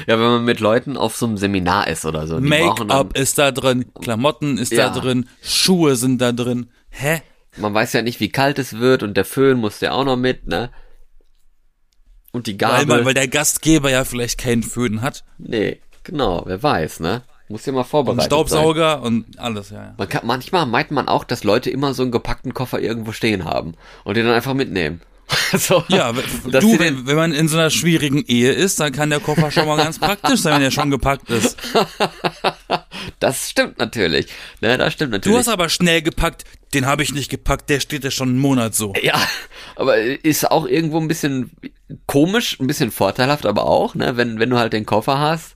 ja, 0.05 0.19
wenn 0.19 0.19
man 0.19 0.45
mit 0.45 0.59
Leuten 0.59 0.97
auf 0.97 1.15
so 1.17 1.25
einem 1.25 1.37
Seminar 1.37 1.87
ist 1.87 2.05
oder 2.05 2.27
so. 2.27 2.39
Make-up 2.39 3.17
ist 3.17 3.39
da 3.39 3.51
drin, 3.51 3.91
Klamotten 3.99 4.59
ist 4.59 4.71
Ja. 4.71 4.89
da 4.89 4.99
drin, 4.99 5.27
Schuhe 5.41 5.95
sind 5.95 6.21
da 6.21 6.31
drin. 6.31 6.69
Hä? 6.89 7.21
Man 7.57 7.73
weiß 7.73 7.93
ja 7.93 8.03
nicht, 8.03 8.19
wie 8.19 8.29
kalt 8.29 8.59
es 8.59 8.77
wird 8.77 9.01
und 9.01 9.15
der 9.17 9.25
Föhn 9.25 9.57
muss 9.57 9.79
ja 9.81 9.93
auch 9.93 10.05
noch 10.05 10.17
mit, 10.17 10.45
ne? 10.45 10.69
Und 12.33 12.47
die 12.47 12.57
Gabel. 12.57 12.87
weil, 12.89 13.05
weil 13.05 13.13
der 13.13 13.29
Gastgeber 13.29 13.89
ja 13.89 14.03
vielleicht 14.05 14.37
keinen 14.37 14.61
Föhn 14.61 15.01
hat. 15.01 15.23
nee, 15.37 15.79
genau, 16.03 16.43
wer 16.45 16.61
weiß, 16.61 16.99
ne? 16.99 17.23
Muss 17.47 17.65
ja 17.65 17.73
mal 17.73 17.81
Und 17.81 17.87
vorbereitet 17.87 18.21
sein. 18.23 18.29
Staubsauger 18.29 19.01
und 19.03 19.39
alles, 19.39 19.69
ja. 19.69 19.83
ja. 19.83 19.95
Man 19.97 20.09
kann, 20.09 20.25
manchmal 20.25 20.65
meint 20.65 20.91
man 20.91 21.07
auch, 21.07 21.23
dass 21.23 21.43
Leute 21.43 21.69
immer 21.69 21.93
so 21.93 22.01
einen 22.01 22.11
gepackten 22.11 22.53
Koffer 22.53 22.79
irgendwo 22.79 23.11
stehen 23.11 23.45
haben 23.45 23.75
und 24.03 24.17
den 24.17 24.25
dann 24.25 24.33
einfach 24.35 24.53
mitnehmen. 24.53 25.01
so, 25.57 25.83
Ja, 25.87 26.11
du, 26.11 26.79
wenn, 26.79 27.07
wenn 27.07 27.15
man 27.15 27.33
in 27.33 27.47
so 27.47 27.57
einer 27.57 27.69
schwierigen 27.71 28.23
Ehe 28.27 28.51
ist, 28.51 28.79
dann 28.79 28.91
kann 28.91 29.09
der 29.09 29.19
Koffer 29.19 29.49
schon 29.49 29.67
mal 29.67 29.77
ganz 29.77 29.97
praktisch 29.97 30.41
sein, 30.41 30.55
wenn 30.55 30.61
er 30.61 30.71
schon 30.71 30.91
gepackt 30.91 31.29
ist. 31.29 31.57
das 33.19 33.49
stimmt 33.49 33.79
natürlich. 33.79 34.27
Ne, 34.61 34.77
das 34.77 34.93
stimmt 34.93 35.13
Du 35.13 35.17
natürlich. 35.17 35.37
hast 35.39 35.47
aber 35.47 35.69
schnell 35.69 36.01
gepackt, 36.03 36.43
den 36.73 36.85
habe 36.85 37.03
ich 37.03 37.13
nicht 37.13 37.29
gepackt, 37.29 37.69
der 37.69 37.79
steht 37.79 38.03
ja 38.03 38.11
schon 38.11 38.29
einen 38.29 38.39
Monat 38.39 38.75
so. 38.75 38.93
Ja, 39.01 39.19
aber 39.75 39.97
ist 39.97 40.49
auch 40.51 40.67
irgendwo 40.67 40.99
ein 40.99 41.07
bisschen 41.07 41.51
komisch, 42.05 42.59
ein 42.59 42.67
bisschen 42.67 42.91
vorteilhaft, 42.91 43.45
aber 43.45 43.65
auch, 43.65 43.95
ne, 43.95 44.17
wenn, 44.17 44.39
wenn 44.39 44.49
du 44.49 44.57
halt 44.59 44.73
den 44.73 44.85
Koffer 44.85 45.19
hast, 45.19 45.55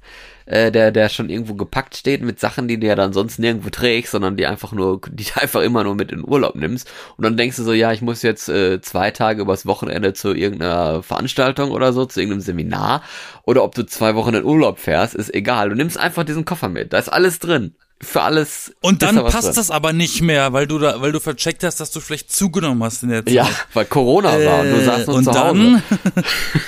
äh, 0.50 0.72
der, 0.72 0.91
der 0.91 1.10
schon 1.10 1.30
irgendwo 1.30 1.54
gepackt 1.54 1.95
steht 1.95 2.22
mit 2.22 2.39
Sachen, 2.39 2.68
die 2.68 2.80
du 2.80 2.88
ja 2.88 2.95
dann 2.95 3.14
sonst 3.14 3.38
nirgendwo 3.38 3.70
trägst, 3.70 4.12
sondern 4.12 4.36
die 4.36 4.47
einfach 4.47 4.72
nur, 4.72 5.00
die 5.10 5.26
du 5.26 5.41
einfach 5.41 5.62
immer 5.62 5.84
nur 5.84 5.95
mit 5.95 6.12
in 6.12 6.28
Urlaub 6.28 6.56
nimmst. 6.56 6.91
Und 7.18 7.24
dann 7.24 7.38
denkst 7.38 7.58
du 7.58 7.64
so, 7.64 7.74
ja, 7.74 7.91
ich 7.91 8.02
muss 8.02 8.24
jetzt 8.24 8.50
äh, 8.50 8.82
zwei 8.82 9.12
Tage 9.12 9.41
übers 9.41 9.66
Wochenende 9.68 10.14
zu 10.14 10.34
irgendeiner 10.34 11.04
Veranstaltung 11.04 11.72
oder 11.72 11.93
so, 11.93 12.06
zu 12.06 12.20
irgendeinem 12.20 12.41
Seminar. 12.41 13.04
Oder 13.43 13.64
ob 13.64 13.76
du 13.76 13.86
zwei 13.86 14.16
Wochen 14.16 14.34
in 14.34 14.43
Urlaub 14.43 14.80
fährst, 14.80 15.14
ist 15.14 15.34
egal. 15.34 15.70
Du 15.70 15.76
nimmst 15.76 15.97
einfach 15.97 16.24
diesen 16.24 16.45
Koffer 16.45 16.70
mit. 16.70 16.93
Da 16.93 16.97
ist 16.97 17.10
alles 17.10 17.39
drin. 17.39 17.76
Für 18.02 18.22
alles. 18.22 18.74
Und 18.82 19.02
dann 19.02 19.16
da 19.16 19.24
passt 19.24 19.47
drin. 19.47 19.56
das 19.56 19.72
aber 19.72 19.93
nicht 19.93 20.22
mehr, 20.22 20.54
weil 20.54 20.68
du 20.68 20.80
da, 20.80 21.02
weil 21.02 21.12
du 21.12 21.20
vercheckt 21.20 21.64
hast, 21.64 21.80
dass 21.80 21.91
du 21.91 22.00
vielleicht 22.00 22.32
zugenommen 22.32 22.84
hast 22.84 23.04
in 23.04 23.10
der 23.10 23.26
Zeit. 23.26 23.34
Ja, 23.34 23.50
weil 23.74 23.86
Corona 23.86 24.30
war 24.30 24.62
und 24.62 24.72
du 24.72 24.86
saßt 24.86 25.08
nur 25.08 25.16
und 25.18 25.24
zu 25.26 25.32
dann, 25.32 25.84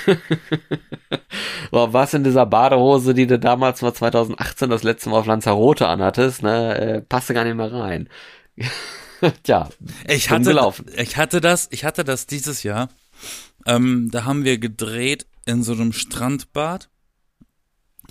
Hause. 0.06 0.18
So, 1.72 1.92
was 1.92 2.12
in 2.12 2.22
dieser 2.22 2.44
Badehose, 2.44 3.14
die 3.14 3.26
du 3.26 3.38
damals 3.38 3.80
mal 3.80 3.94
2018 3.94 4.68
das 4.68 4.82
letzte 4.82 5.08
Mal 5.08 5.20
auf 5.20 5.26
Lanzarote 5.26 5.88
anhattest, 5.88 6.42
ne, 6.42 6.78
äh, 6.78 7.00
passte 7.00 7.32
gar 7.32 7.44
nicht 7.44 7.56
mehr 7.56 7.72
rein. 7.72 8.10
Tja, 9.42 9.70
ich 10.06 10.30
hatte, 10.30 10.44
gelaufen. 10.44 10.86
ich 10.94 11.16
hatte 11.16 11.40
das, 11.40 11.68
ich 11.70 11.84
hatte 11.86 12.04
das 12.04 12.26
dieses 12.26 12.62
Jahr. 12.62 12.90
Ähm, 13.64 14.10
da 14.12 14.24
haben 14.24 14.44
wir 14.44 14.58
gedreht 14.58 15.26
in 15.46 15.62
so 15.62 15.72
einem 15.72 15.92
Strandbad. 15.92 16.90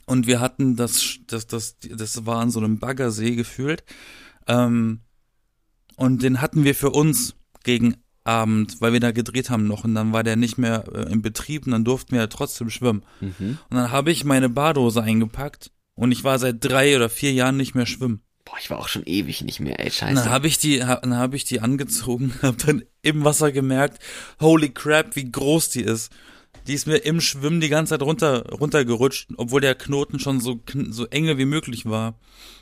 Und 0.05 0.27
wir 0.27 0.39
hatten 0.39 0.75
das, 0.75 1.19
das, 1.27 1.47
das, 1.47 1.77
das 1.79 2.25
war 2.25 2.39
an 2.39 2.51
so 2.51 2.59
einem 2.59 2.79
Baggersee 2.79 3.35
gefühlt. 3.35 3.83
Ähm, 4.47 5.01
und 5.95 6.23
den 6.23 6.41
hatten 6.41 6.63
wir 6.63 6.75
für 6.75 6.89
uns 6.89 7.35
gegen 7.63 7.95
Abend, 8.23 8.81
weil 8.81 8.93
wir 8.93 8.99
da 8.99 9.11
gedreht 9.11 9.49
haben 9.49 9.67
noch. 9.67 9.83
Und 9.83 9.95
dann 9.95 10.13
war 10.13 10.23
der 10.23 10.35
nicht 10.35 10.57
mehr 10.57 10.83
äh, 10.93 11.11
in 11.11 11.21
Betrieb 11.21 11.65
und 11.65 11.71
dann 11.71 11.83
durften 11.83 12.11
wir 12.11 12.21
ja 12.21 12.27
trotzdem 12.27 12.69
schwimmen. 12.69 13.03
Mhm. 13.19 13.57
Und 13.69 13.77
dann 13.77 13.91
habe 13.91 14.11
ich 14.11 14.23
meine 14.23 14.49
Badehose 14.49 15.01
eingepackt 15.01 15.71
und 15.95 16.11
ich 16.11 16.23
war 16.23 16.39
seit 16.39 16.63
drei 16.63 16.95
oder 16.95 17.09
vier 17.09 17.33
Jahren 17.33 17.57
nicht 17.57 17.75
mehr 17.75 17.85
schwimmen. 17.85 18.21
Boah, 18.45 18.57
ich 18.59 18.69
war 18.69 18.79
auch 18.79 18.87
schon 18.87 19.03
ewig 19.05 19.41
nicht 19.41 19.59
mehr, 19.59 19.79
ey, 19.79 19.85
Und 19.87 19.93
scheiße. 19.93 20.15
dann 20.15 20.29
habe 20.29 20.47
ich 20.47 20.57
die, 20.57 20.83
hab, 20.83 21.03
dann 21.03 21.15
habe 21.15 21.35
ich 21.35 21.45
die 21.45 21.61
angezogen, 21.61 22.33
habe 22.41 22.57
dann 22.57 22.83
im 23.01 23.23
Wasser 23.23 23.51
gemerkt, 23.51 23.99
holy 24.39 24.69
crap, 24.69 25.15
wie 25.15 25.31
groß 25.31 25.69
die 25.69 25.81
ist. 25.81 26.11
Die 26.67 26.73
ist 26.73 26.87
mir 26.87 26.97
im 26.97 27.21
Schwimmen 27.21 27.59
die 27.59 27.69
ganze 27.69 27.91
Zeit 27.91 28.01
runter, 28.01 28.49
runtergerutscht, 28.51 29.29
obwohl 29.37 29.61
der 29.61 29.75
Knoten 29.75 30.19
schon 30.19 30.39
so, 30.39 30.61
so 30.89 31.05
enge 31.07 31.37
wie 31.37 31.45
möglich 31.45 31.85
war. 31.85 32.15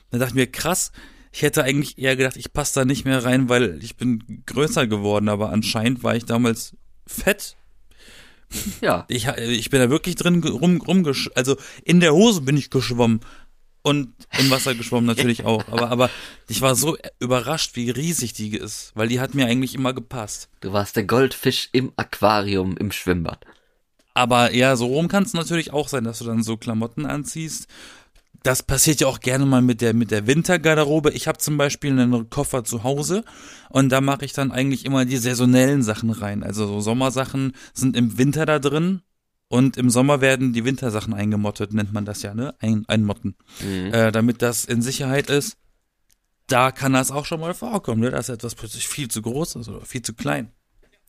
Dann 0.10 0.20
dachte 0.20 0.32
ich 0.32 0.36
mir, 0.36 0.48
krass, 0.48 0.92
ich 1.32 1.42
hätte 1.42 1.64
eigentlich 1.64 1.98
eher 1.98 2.16
gedacht, 2.16 2.38
ich 2.38 2.54
passe 2.54 2.80
da 2.80 2.86
nicht 2.86 3.06
mehr 3.06 3.24
rein, 3.24 3.50
weil 3.50 3.84
ich 3.84 3.98
bin 3.98 4.44
größer 4.46 4.88
geworden, 4.88 5.30
aber 5.30 5.52
anscheinend 5.52 6.04
war 6.04 6.16
ich 6.16 6.26
damals 6.26 6.76
fett. 7.06 7.56
ja. 8.82 9.06
Ich, 9.10 9.28
ich 9.28 9.70
bin 9.70 9.80
da 9.80 9.90
wirklich 9.90 10.16
drin 10.16 10.44
rum, 10.44 10.82
rumgesch, 10.82 11.30
also 11.36 11.56
in 11.84 12.00
der 12.00 12.14
Hose 12.14 12.42
bin 12.42 12.58
ich 12.58 12.70
geschwommen. 12.70 13.22
Und 13.82 14.14
im 14.38 14.50
Wasser 14.50 14.76
geschwommen 14.76 15.06
natürlich 15.06 15.46
auch. 15.46 15.66
Aber, 15.70 15.90
aber 15.90 16.10
ich 16.50 16.60
war 16.62 16.76
so 16.76 16.98
überrascht, 17.20 17.78
wie 17.78 17.90
riesig 17.90 18.34
die 18.34 18.58
ist, 18.58 18.92
weil 18.94 19.08
die 19.08 19.22
hat 19.22 19.36
mir 19.36 19.46
eigentlich 19.46 19.74
immer 19.74 19.94
gepasst. 19.94 20.50
Du 20.60 20.74
warst 20.74 20.98
der 20.98 21.06
Goldfisch 21.06 21.70
im 21.72 21.94
Aquarium 21.96 22.76
im 22.76 22.92
Schwimmbad. 22.92 23.46
Aber 24.14 24.54
ja, 24.54 24.76
so 24.76 24.88
rum 24.88 25.08
kann 25.08 25.24
es 25.24 25.34
natürlich 25.34 25.72
auch 25.72 25.88
sein, 25.88 26.04
dass 26.04 26.20
du 26.20 26.26
dann 26.26 26.44
so 26.44 26.58
Klamotten 26.58 27.06
anziehst. 27.06 27.68
Das 28.44 28.64
passiert 28.64 29.02
ja 29.02 29.08
auch 29.08 29.20
gerne 29.20 29.46
mal 29.46 29.62
mit 29.62 29.82
der 29.82 29.94
mit 29.94 30.12
der 30.12 30.26
Wintergarderobe. 30.26 31.12
Ich 31.12 31.28
habe 31.28 31.38
zum 31.40 31.58
Beispiel 31.58 31.92
einen 31.92 32.30
Koffer 32.30 32.64
zu 32.64 32.84
Hause 32.84 33.24
und 33.70 33.90
da 33.90 34.00
mache 34.00 34.24
ich 34.24 34.34
dann 34.34 34.52
eigentlich 34.52 34.86
immer 34.86 35.06
die 35.06 35.18
saisonellen 35.18 35.84
Sachen 35.84 36.10
rein. 36.10 36.44
Also 36.44 36.66
so 36.66 36.80
Sommersachen 36.80 37.54
sind 37.74 37.98
im 37.98 38.18
Winter 38.18 38.46
da 38.46 38.60
drin 38.60 39.02
und 39.50 39.78
im 39.78 39.90
Sommer 39.90 40.22
werden 40.22 40.54
die 40.54 40.64
Wintersachen 40.64 41.14
eingemottet, 41.14 41.74
nennt 41.74 41.92
man 41.92 42.06
das 42.06 42.22
ja, 42.22 42.34
ne? 42.34 42.54
Ein, 42.60 42.86
einmotten. 42.88 43.36
Mhm. 43.62 43.94
Äh, 43.94 44.12
damit 44.12 44.42
das 44.42 44.64
in 44.64 44.82
Sicherheit 44.82 45.30
ist. 45.30 45.58
Da 46.46 46.72
kann 46.72 46.94
das 46.94 47.12
auch 47.12 47.26
schon 47.26 47.42
mal 47.42 47.54
vorkommen, 47.54 48.02
ne? 48.02 48.12
dass 48.12 48.30
etwas 48.30 48.56
plötzlich 48.56 48.88
viel 48.88 49.08
zu 49.08 49.22
groß 49.22 49.56
ist 49.56 49.70
oder 49.70 49.86
viel 49.86 50.02
zu 50.02 50.14
klein. 50.14 50.52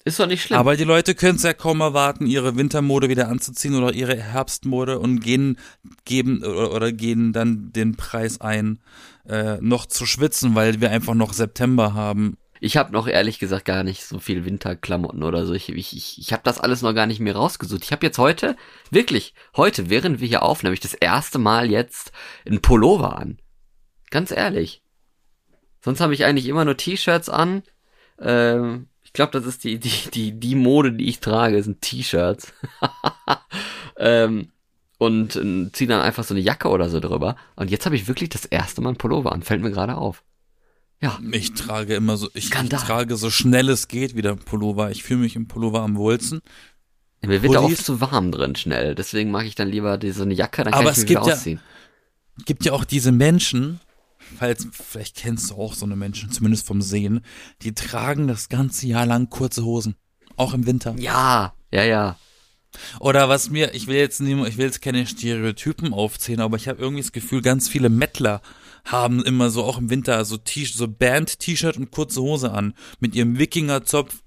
Ist 0.04 0.18
doch 0.18 0.26
nicht 0.26 0.42
schlimm. 0.42 0.58
Aber 0.58 0.76
die 0.76 0.84
Leute 0.84 1.14
können 1.14 1.36
es 1.36 1.42
ja 1.42 1.52
kaum 1.52 1.80
erwarten, 1.80 2.26
ihre 2.26 2.56
Wintermode 2.56 3.10
wieder 3.10 3.28
anzuziehen 3.28 3.74
oder 3.74 3.92
ihre 3.92 4.16
Herbstmode 4.16 4.98
und 4.98 5.20
gehen, 5.20 5.58
geben 6.04 6.42
oder, 6.42 6.72
oder 6.72 6.92
gehen 6.92 7.32
dann 7.32 7.70
den 7.72 7.96
Preis 7.96 8.40
ein, 8.40 8.80
äh, 9.28 9.58
noch 9.60 9.84
zu 9.86 10.06
schwitzen, 10.06 10.54
weil 10.54 10.80
wir 10.80 10.90
einfach 10.90 11.14
noch 11.14 11.34
September 11.34 11.92
haben. 11.92 12.38
Ich 12.62 12.76
habe 12.76 12.92
noch 12.92 13.08
ehrlich 13.08 13.38
gesagt 13.38 13.64
gar 13.64 13.84
nicht 13.84 14.04
so 14.04 14.18
viel 14.18 14.44
Winterklamotten 14.44 15.22
oder 15.22 15.46
so. 15.46 15.54
Ich, 15.54 15.70
ich, 15.70 15.96
ich, 15.96 16.18
ich 16.18 16.32
habe 16.32 16.42
das 16.44 16.60
alles 16.60 16.82
noch 16.82 16.94
gar 16.94 17.06
nicht 17.06 17.20
mehr 17.20 17.36
rausgesucht. 17.36 17.84
Ich 17.84 17.92
habe 17.92 18.04
jetzt 18.06 18.18
heute, 18.18 18.56
wirklich, 18.90 19.34
heute, 19.56 19.88
während 19.88 20.20
wir 20.20 20.28
hier 20.28 20.42
aufnehmen, 20.42 20.74
ich 20.74 20.80
das 20.80 20.94
erste 20.94 21.38
Mal 21.38 21.70
jetzt 21.70 22.12
einen 22.46 22.60
Pullover 22.60 23.18
an. 23.18 23.38
Ganz 24.10 24.30
ehrlich. 24.30 24.82
Sonst 25.82 26.00
habe 26.00 26.12
ich 26.12 26.24
eigentlich 26.24 26.48
immer 26.48 26.66
nur 26.66 26.76
T-Shirts 26.76 27.30
an. 27.30 27.62
Ähm, 28.20 28.89
ich 29.10 29.14
glaube, 29.14 29.32
das 29.32 29.44
ist 29.44 29.64
die, 29.64 29.80
die, 29.80 29.90
die, 30.14 30.32
die 30.38 30.54
Mode, 30.54 30.92
die 30.92 31.08
ich 31.08 31.18
trage, 31.18 31.60
sind 31.64 31.80
T-Shirts. 31.82 32.52
ähm, 33.96 34.52
und 34.98 35.34
äh, 35.34 35.72
ziehe 35.72 35.88
dann 35.88 36.00
einfach 36.00 36.22
so 36.22 36.32
eine 36.32 36.40
Jacke 36.40 36.68
oder 36.68 36.88
so 36.88 37.00
drüber. 37.00 37.34
Und 37.56 37.72
jetzt 37.72 37.86
habe 37.86 37.96
ich 37.96 38.06
wirklich 38.06 38.28
das 38.28 38.44
erste 38.44 38.82
Mal 38.82 38.90
einen 38.90 38.98
Pullover 38.98 39.32
an. 39.32 39.42
Fällt 39.42 39.62
mir 39.62 39.72
gerade 39.72 39.96
auf. 39.96 40.22
Ja. 41.00 41.18
Ich 41.32 41.54
trage 41.54 41.94
immer 41.96 42.16
so, 42.16 42.28
ich, 42.34 42.54
ich 42.54 42.68
trage 42.68 43.16
so 43.16 43.30
schnell 43.30 43.68
es 43.68 43.88
geht 43.88 44.14
wieder 44.14 44.36
Pullover. 44.36 44.92
Ich 44.92 45.02
fühle 45.02 45.20
mich 45.20 45.34
im 45.34 45.48
Pullover 45.48 45.80
am 45.80 45.96
wohlsten. 45.96 46.40
Mir 47.22 47.42
wird 47.42 47.52
da 47.54 47.62
oft 47.62 47.84
zu 47.84 48.00
warm 48.00 48.30
drin 48.30 48.54
schnell. 48.54 48.94
Deswegen 48.94 49.32
mag 49.32 49.44
ich 49.44 49.56
dann 49.56 49.68
lieber 49.68 49.98
die, 49.98 50.12
so 50.12 50.22
eine 50.22 50.34
Jacke, 50.34 50.62
dann 50.62 50.72
Aber 50.72 50.84
kann 50.84 50.92
ich 50.92 50.98
es 50.98 51.02
mich 51.02 51.10
wieder 51.10 51.20
gibt 51.20 51.26
ja- 51.28 51.34
ausziehen. 51.34 51.60
gibt 52.46 52.64
ja 52.64 52.72
auch 52.72 52.84
diese 52.84 53.10
Menschen, 53.10 53.80
falls, 54.38 54.66
vielleicht 54.72 55.16
kennst 55.16 55.50
du 55.50 55.54
auch 55.54 55.74
so 55.74 55.86
eine 55.86 55.96
Menschen, 55.96 56.30
zumindest 56.30 56.66
vom 56.66 56.82
Sehen, 56.82 57.20
die 57.62 57.74
tragen 57.74 58.28
das 58.28 58.48
ganze 58.48 58.86
Jahr 58.86 59.06
lang 59.06 59.30
kurze 59.30 59.64
Hosen. 59.64 59.96
Auch 60.36 60.54
im 60.54 60.66
Winter. 60.66 60.94
Ja, 60.98 61.54
ja, 61.70 61.84
ja. 61.84 62.16
Oder 63.00 63.28
was 63.28 63.50
mir, 63.50 63.74
ich 63.74 63.86
will 63.86 63.96
jetzt 63.96 64.20
nicht, 64.20 64.48
ich 64.48 64.56
will 64.56 64.66
jetzt 64.66 64.80
keine 64.80 65.06
Stereotypen 65.06 65.92
aufzählen, 65.92 66.40
aber 66.40 66.56
ich 66.56 66.68
habe 66.68 66.80
irgendwie 66.80 67.02
das 67.02 67.12
Gefühl, 67.12 67.42
ganz 67.42 67.68
viele 67.68 67.88
Mettler 67.88 68.40
haben 68.84 69.22
immer 69.22 69.50
so 69.50 69.64
auch 69.64 69.78
im 69.78 69.90
Winter 69.90 70.24
so 70.24 70.36
T 70.36 70.64
so 70.64 70.88
Band-T-Shirt 70.88 71.76
und 71.76 71.90
kurze 71.90 72.22
Hose 72.22 72.52
an 72.52 72.74
mit 72.98 73.14
ihrem 73.14 73.38
Wikingerzopf. 73.38 74.22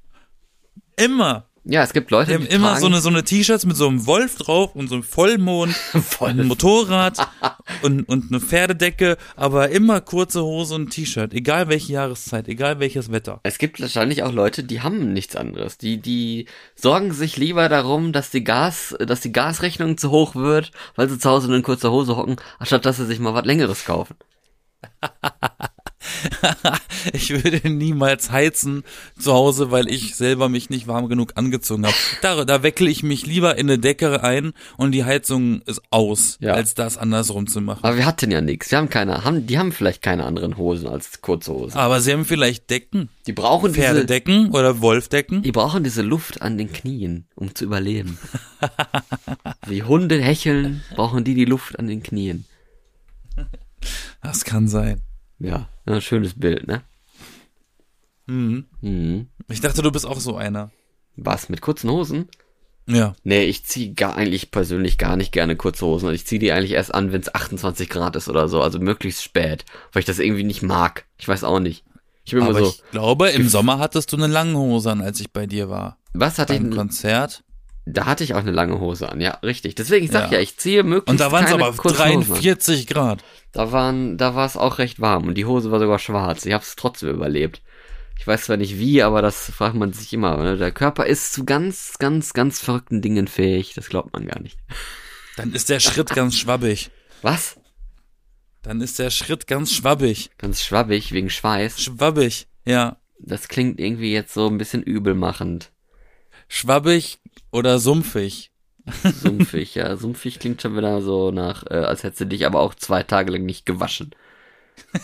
Immer. 0.98 1.50
Ja, 1.66 1.82
es 1.82 1.94
gibt 1.94 2.12
Leute, 2.12 2.32
Die 2.32 2.36
haben 2.36 2.44
die 2.44 2.54
immer 2.54 2.70
tragen, 2.72 2.82
so 2.82 2.88
eine 2.88 3.00
so 3.00 3.10
eine 3.10 3.24
T-Shirts 3.24 3.66
mit 3.66 3.78
so 3.78 3.88
einem 3.88 4.06
Wolf 4.06 4.36
drauf 4.36 4.76
und 4.76 4.90
so 4.90 4.96
einem 4.96 5.04
Vollmond, 5.04 5.74
ein 6.20 6.46
Motorrad 6.46 7.18
und 7.82 8.08
und 8.10 8.32
eine 8.32 8.42
Pferdedecke, 8.42 9.18
aber 9.38 9.70
immer 9.70 10.02
kurze 10.02 10.44
Hose 10.44 10.76
und 10.76 10.90
T-Shirt, 10.90 11.34
egal 11.34 11.70
welche 11.70 11.94
Jahreszeit, 11.94 12.50
egal 12.50 12.80
welches 12.80 13.12
Wetter. 13.14 13.40
Es 13.44 13.60
gibt 13.60 13.80
wahrscheinlich 13.80 14.24
auch 14.24 14.34
Leute, 14.34 14.66
die 14.66 14.82
haben 14.82 15.14
nichts 15.14 15.38
anderes. 15.38 15.78
Die, 15.78 16.02
die 16.02 16.48
sorgen 16.76 17.14
sich 17.14 17.38
lieber 17.38 17.70
darum, 17.70 18.12
dass 18.12 18.30
die 18.30 18.44
Gas, 18.44 18.96
dass 19.00 19.22
die 19.22 19.32
Gasrechnung 19.32 19.98
zu 19.98 20.12
hoch 20.12 20.36
wird, 20.36 20.72
weil 20.96 21.10
sie 21.10 21.18
zu 21.18 21.30
Hause 21.30 21.54
in 21.56 21.64
kurzer 21.64 21.92
Hose 21.92 22.18
hocken, 22.18 22.36
anstatt 22.60 22.86
dass 22.86 22.98
sie 22.98 23.06
sich 23.06 23.20
mal 23.20 23.34
was 23.34 23.46
längeres 23.46 23.86
kaufen. 23.86 24.16
Ich 27.12 27.30
würde 27.32 27.70
niemals 27.70 28.32
heizen 28.32 28.84
zu 29.20 29.34
Hause, 29.34 29.72
weil 29.72 29.90
ich 29.90 30.16
selber 30.16 30.48
mich 30.48 30.70
nicht 30.70 30.88
warm 30.88 31.10
genug 31.10 31.34
angezogen 31.36 31.86
habe. 31.86 31.96
Da, 32.22 32.46
da 32.46 32.64
weckle 32.64 32.90
ich 32.90 33.04
mich 33.04 33.26
lieber 33.26 33.58
in 33.58 33.70
eine 33.70 33.78
Decke 33.80 34.24
ein 34.24 34.54
und 34.78 34.92
die 34.94 35.04
Heizung 35.04 35.62
ist 35.64 35.82
aus, 35.90 36.38
Ja. 36.40 36.54
als 36.54 36.76
das 36.76 36.98
andersrum 36.98 37.48
zu 37.48 37.60
machen. 37.60 37.84
Aber 37.84 37.98
wir 37.98 38.06
hatten 38.06 38.32
ja 38.32 38.40
nichts. 38.42 38.72
Wir 38.72 38.78
haben 38.78 38.90
keine, 38.90 39.26
haben, 39.26 39.46
die 39.48 39.58
haben 39.58 39.72
vielleicht 39.74 40.02
keine 40.02 40.24
anderen 40.24 40.56
Hosen 40.58 40.88
als 40.88 41.22
kurze 41.22 41.52
Hosen. 41.54 41.78
Aber 41.78 42.00
sie 42.00 42.14
haben 42.14 42.24
vielleicht 42.26 42.70
Decken, 42.70 43.10
Die 43.28 43.34
brauchen 43.34 43.74
diese, 43.74 43.86
Pferdedecken 43.88 44.52
oder 44.52 44.80
Wolfdecken. 44.82 45.42
Die 45.42 45.52
brauchen 45.52 45.84
diese 45.84 46.04
Luft 46.04 46.42
an 46.42 46.58
den 46.58 46.72
Knien, 46.72 47.28
um 47.36 47.54
zu 47.54 47.66
überleben. 47.66 48.18
Wie 49.68 49.84
Hunde 49.84 50.22
hecheln, 50.22 50.84
brauchen 50.96 51.24
die 51.26 51.34
die 51.36 51.46
Luft 51.46 51.78
an 51.80 51.88
den 51.88 52.02
Knien. 52.02 52.46
Das 54.22 54.46
kann 54.46 54.68
sein. 54.70 55.02
Ja, 55.44 55.68
ein 55.86 56.02
schönes 56.02 56.40
Bild, 56.40 56.68
ne? 56.68 56.82
Mhm. 58.28 58.66
Mhm. 58.82 59.28
Ich 59.50 59.62
dachte, 59.62 59.82
du 59.82 59.92
bist 59.92 60.06
auch 60.06 60.20
so 60.20 60.38
einer. 60.38 60.72
Was, 61.16 61.50
mit 61.50 61.62
kurzen 61.62 61.90
Hosen? 61.90 62.30
Ja. 62.88 63.14
Nee, 63.24 63.44
ich 63.44 63.66
zieh 63.66 63.94
gar 63.94 64.16
eigentlich 64.16 64.52
persönlich 64.52 64.98
gar 64.98 65.16
nicht 65.16 65.32
gerne 65.32 65.56
kurze 65.56 65.86
Hosen. 65.86 66.12
Ich 66.14 66.26
zieh 66.26 66.40
die 66.40 66.52
eigentlich 66.52 66.72
erst 66.72 66.94
an, 66.94 67.12
wenn 67.12 67.22
es 67.22 67.34
28 67.34 67.90
Grad 67.90 68.16
ist 68.16 68.30
oder 68.30 68.48
so, 68.48 68.62
also 68.62 68.80
möglichst 68.80 69.24
spät, 69.24 69.66
weil 69.92 70.00
ich 70.02 70.06
das 70.06 70.20
irgendwie 70.20 70.44
nicht 70.44 70.64
mag. 70.64 71.06
Ich 71.18 71.28
weiß 71.28 71.44
auch 71.44 71.60
nicht. 71.60 71.84
Ich 72.26 72.32
bin 72.32 72.42
immer 72.42 72.52
Aber 72.52 72.60
so, 72.66 72.70
ich 72.72 72.84
glaube, 72.92 73.30
im 73.30 73.50
Sommer 73.50 73.80
hattest 73.80 74.12
du 74.14 74.18
eine 74.18 74.28
lange 74.28 74.58
Hose 74.58 74.92
an, 74.92 75.02
als 75.02 75.20
ich 75.20 75.32
bei 75.32 75.46
dir 75.46 75.70
war. 75.70 75.98
was 76.14 76.40
hatte 76.40 76.54
ich 76.54 76.60
Beim 76.60 76.70
denn? 76.72 76.78
Konzert. 76.78 77.44
Da 77.86 78.06
hatte 78.06 78.24
ich 78.24 78.34
auch 78.34 78.40
eine 78.40 78.52
lange 78.52 78.80
Hose 78.80 79.10
an, 79.10 79.20
ja, 79.20 79.32
richtig. 79.44 79.76
Deswegen, 79.76 80.06
ich 80.06 80.12
sag 80.12 80.32
Ja. 80.32 80.38
ja, 80.38 80.40
ich 80.40 80.58
ziehe 80.58 80.84
möglichst 80.84 81.10
Und 81.10 81.20
da 81.20 81.32
waren 81.32 81.46
es 81.46 81.52
aber 81.52 81.74
kurzen 81.74 81.98
Hosen 82.00 82.34
an. 82.34 82.42
43 82.42 82.88
Grad. 82.88 83.24
Da 83.52 83.72
waren, 83.72 84.18
da 84.18 84.36
war 84.36 84.46
es 84.46 84.56
auch 84.56 84.78
recht 84.78 85.02
warm 85.02 85.28
und 85.28 85.36
die 85.36 85.46
Hose 85.46 85.70
war 85.70 85.80
sogar 85.80 86.00
schwarz. 86.00 86.46
Ich 86.46 86.54
habe 86.54 86.64
es 86.64 86.76
trotzdem 86.76 87.10
überlebt. 87.10 87.62
Ich 88.18 88.26
weiß 88.26 88.46
zwar 88.46 88.58
nicht 88.58 88.80
wie, 88.80 89.04
aber 89.04 89.22
das 89.22 89.52
fragt 89.52 89.76
man 89.76 89.92
sich 89.92 90.14
immer. 90.14 90.38
Ne? 90.38 90.56
Der 90.58 90.72
Körper 90.72 91.06
ist 91.06 91.34
zu 91.34 91.44
ganz, 91.44 91.98
ganz, 92.00 92.34
ganz 92.34 92.60
verrückten 92.62 93.02
Dingen 93.02 93.28
fähig. 93.28 93.74
Das 93.74 93.90
glaubt 93.90 94.14
man 94.14 94.28
gar 94.28 94.40
nicht. 94.40 94.58
Dann 95.36 95.52
ist 95.52 95.70
der 95.70 95.82
Schritt 95.82 96.10
ganz 96.16 96.38
schwabbig. 96.38 96.90
Was? 97.22 97.58
Dann 98.62 98.80
ist 98.80 98.98
der 98.98 99.10
Schritt 99.10 99.46
ganz 99.46 99.74
schwabbig. 99.74 100.30
Ganz 100.38 100.64
schwabbig 100.64 101.12
wegen 101.12 101.30
Schweiß. 101.30 101.82
Schwabbig, 101.82 102.48
ja. 102.66 102.98
Das 103.20 103.50
klingt 103.50 103.80
irgendwie 103.80 104.14
jetzt 104.14 104.34
so 104.34 104.48
ein 104.48 104.58
bisschen 104.58 104.84
übelmachend. 104.84 105.72
Schwabbig 106.56 107.18
oder 107.52 107.80
sumpfig. 107.80 108.52
Sumpfig, 109.04 109.74
ja. 109.74 109.98
Sumpfig 109.98 110.38
klingt 110.38 110.62
schon 110.62 110.78
wieder 110.78 111.02
so 111.02 111.32
nach, 111.32 111.64
äh, 111.66 111.74
als 111.74 112.04
hättest 112.04 112.22
du 112.22 112.26
dich 112.28 112.46
aber 112.46 112.60
auch 112.60 112.76
zwei 112.76 113.02
Tage 113.02 113.32
lang 113.32 113.44
nicht 113.44 113.66
gewaschen. 113.66 114.14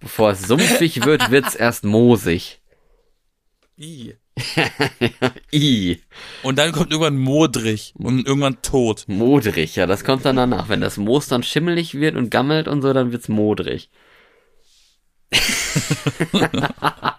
Bevor 0.00 0.32
es 0.32 0.42
sumpfig 0.42 1.04
wird, 1.04 1.30
wird's 1.30 1.54
erst 1.54 1.84
moosig. 1.84 2.60
I. 3.78 4.16
I. 5.52 6.02
Und 6.42 6.58
dann 6.58 6.72
kommt 6.72 6.90
irgendwann 6.90 7.18
modrig 7.18 7.94
und 7.96 8.26
irgendwann 8.26 8.60
tot. 8.60 9.04
Modrig, 9.06 9.76
ja, 9.76 9.86
das 9.86 10.02
kommt 10.02 10.24
dann 10.24 10.34
danach. 10.34 10.68
Wenn 10.68 10.80
das 10.80 10.96
Moos 10.96 11.28
dann 11.28 11.44
schimmelig 11.44 11.94
wird 11.94 12.16
und 12.16 12.30
gammelt 12.30 12.66
und 12.66 12.82
so, 12.82 12.92
dann 12.92 13.12
wird's 13.12 13.28
modrig. 13.28 13.88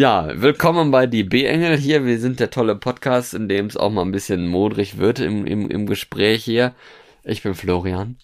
ja, 0.00 0.30
willkommen 0.34 0.90
bei 0.90 1.06
die 1.06 1.24
B-Engel 1.24 1.76
hier. 1.76 2.06
Wir 2.06 2.18
sind 2.18 2.40
der 2.40 2.48
tolle 2.48 2.74
Podcast, 2.74 3.34
in 3.34 3.50
dem 3.50 3.66
es 3.66 3.76
auch 3.76 3.90
mal 3.90 4.00
ein 4.00 4.12
bisschen 4.12 4.46
modrig 4.46 4.96
wird 4.96 5.20
im, 5.20 5.44
im, 5.44 5.68
im 5.68 5.84
Gespräch 5.84 6.42
hier. 6.42 6.74
Ich 7.22 7.42
bin 7.42 7.54
Florian. 7.54 8.16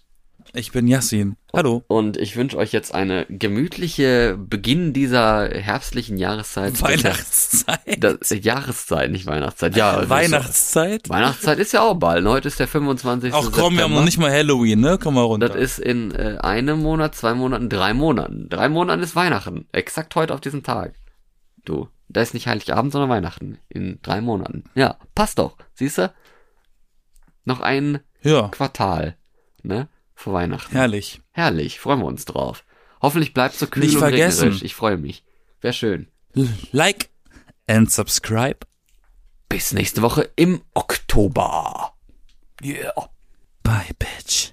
Ich 0.54 0.72
bin 0.72 0.88
Yassin. 0.88 1.36
Hallo. 1.52 1.84
Und 1.86 2.16
ich 2.16 2.34
wünsche 2.34 2.56
euch 2.56 2.72
jetzt 2.72 2.94
eine 2.94 3.26
gemütliche 3.28 4.38
Beginn 4.38 4.94
dieser 4.94 5.50
herbstlichen 5.50 6.16
Jahreszeit. 6.16 6.80
Weihnachtszeit. 6.80 8.02
Das, 8.02 8.20
das, 8.20 8.42
Jahreszeit, 8.42 9.10
nicht 9.10 9.26
Weihnachtszeit. 9.26 9.76
Ja, 9.76 10.08
Weihnachtszeit? 10.08 11.06
So, 11.06 11.12
Weihnachtszeit 11.12 11.58
ist 11.58 11.74
ja 11.74 11.82
auch 11.82 11.96
bald. 11.96 12.24
Heute 12.24 12.48
ist 12.48 12.58
der 12.58 12.68
25. 12.68 13.34
Ach 13.34 13.52
komm, 13.52 13.76
wir 13.76 13.84
haben 13.84 13.92
noch 13.92 14.04
nicht 14.04 14.16
mal 14.16 14.32
Halloween, 14.32 14.80
ne? 14.80 14.96
Komm 14.98 15.16
mal 15.16 15.24
runter. 15.24 15.48
Das 15.48 15.58
ist 15.58 15.78
in 15.78 16.10
äh, 16.12 16.38
einem 16.40 16.80
Monat, 16.80 17.14
zwei 17.14 17.34
Monaten, 17.34 17.68
drei 17.68 17.92
Monaten. 17.92 18.48
Drei 18.48 18.70
Monaten 18.70 19.02
ist 19.02 19.14
Weihnachten. 19.14 19.66
Exakt 19.72 20.14
heute 20.14 20.32
auf 20.32 20.40
diesen 20.40 20.62
Tag. 20.62 20.94
Du, 21.66 21.88
da 22.08 22.22
ist 22.22 22.32
nicht 22.32 22.46
Heiligabend, 22.46 22.92
sondern 22.92 23.10
Weihnachten. 23.10 23.58
In 23.68 23.98
drei 24.00 24.20
Monaten. 24.20 24.64
Ja, 24.74 24.98
passt 25.14 25.38
doch. 25.38 25.56
Siehst 25.74 25.98
du? 25.98 26.12
Noch 27.44 27.60
ein 27.60 28.00
ja. 28.22 28.48
Quartal. 28.48 29.18
Ne? 29.62 29.88
vor 30.16 30.32
Weihnachten. 30.32 30.72
Herrlich. 30.72 31.20
Herrlich, 31.30 31.78
freuen 31.78 32.00
wir 32.00 32.06
uns 32.06 32.24
drauf. 32.24 32.64
Hoffentlich 33.00 33.34
bleibt 33.34 33.54
so 33.54 33.66
kühl 33.66 33.84
Nicht 33.84 33.94
und 33.94 34.00
vergessen. 34.00 34.40
regnerisch. 34.40 34.62
Ich 34.62 34.74
freue 34.74 34.96
mich. 34.96 35.24
Wäre 35.60 35.74
schön. 35.74 36.08
Like 36.72 37.10
and 37.66 37.92
subscribe. 37.92 38.60
Bis 39.48 39.72
nächste 39.72 40.02
Woche 40.02 40.30
im 40.34 40.62
Oktober. 40.74 41.92
Yeah. 42.62 43.10
Bye, 43.62 43.94
bitch. 43.98 44.52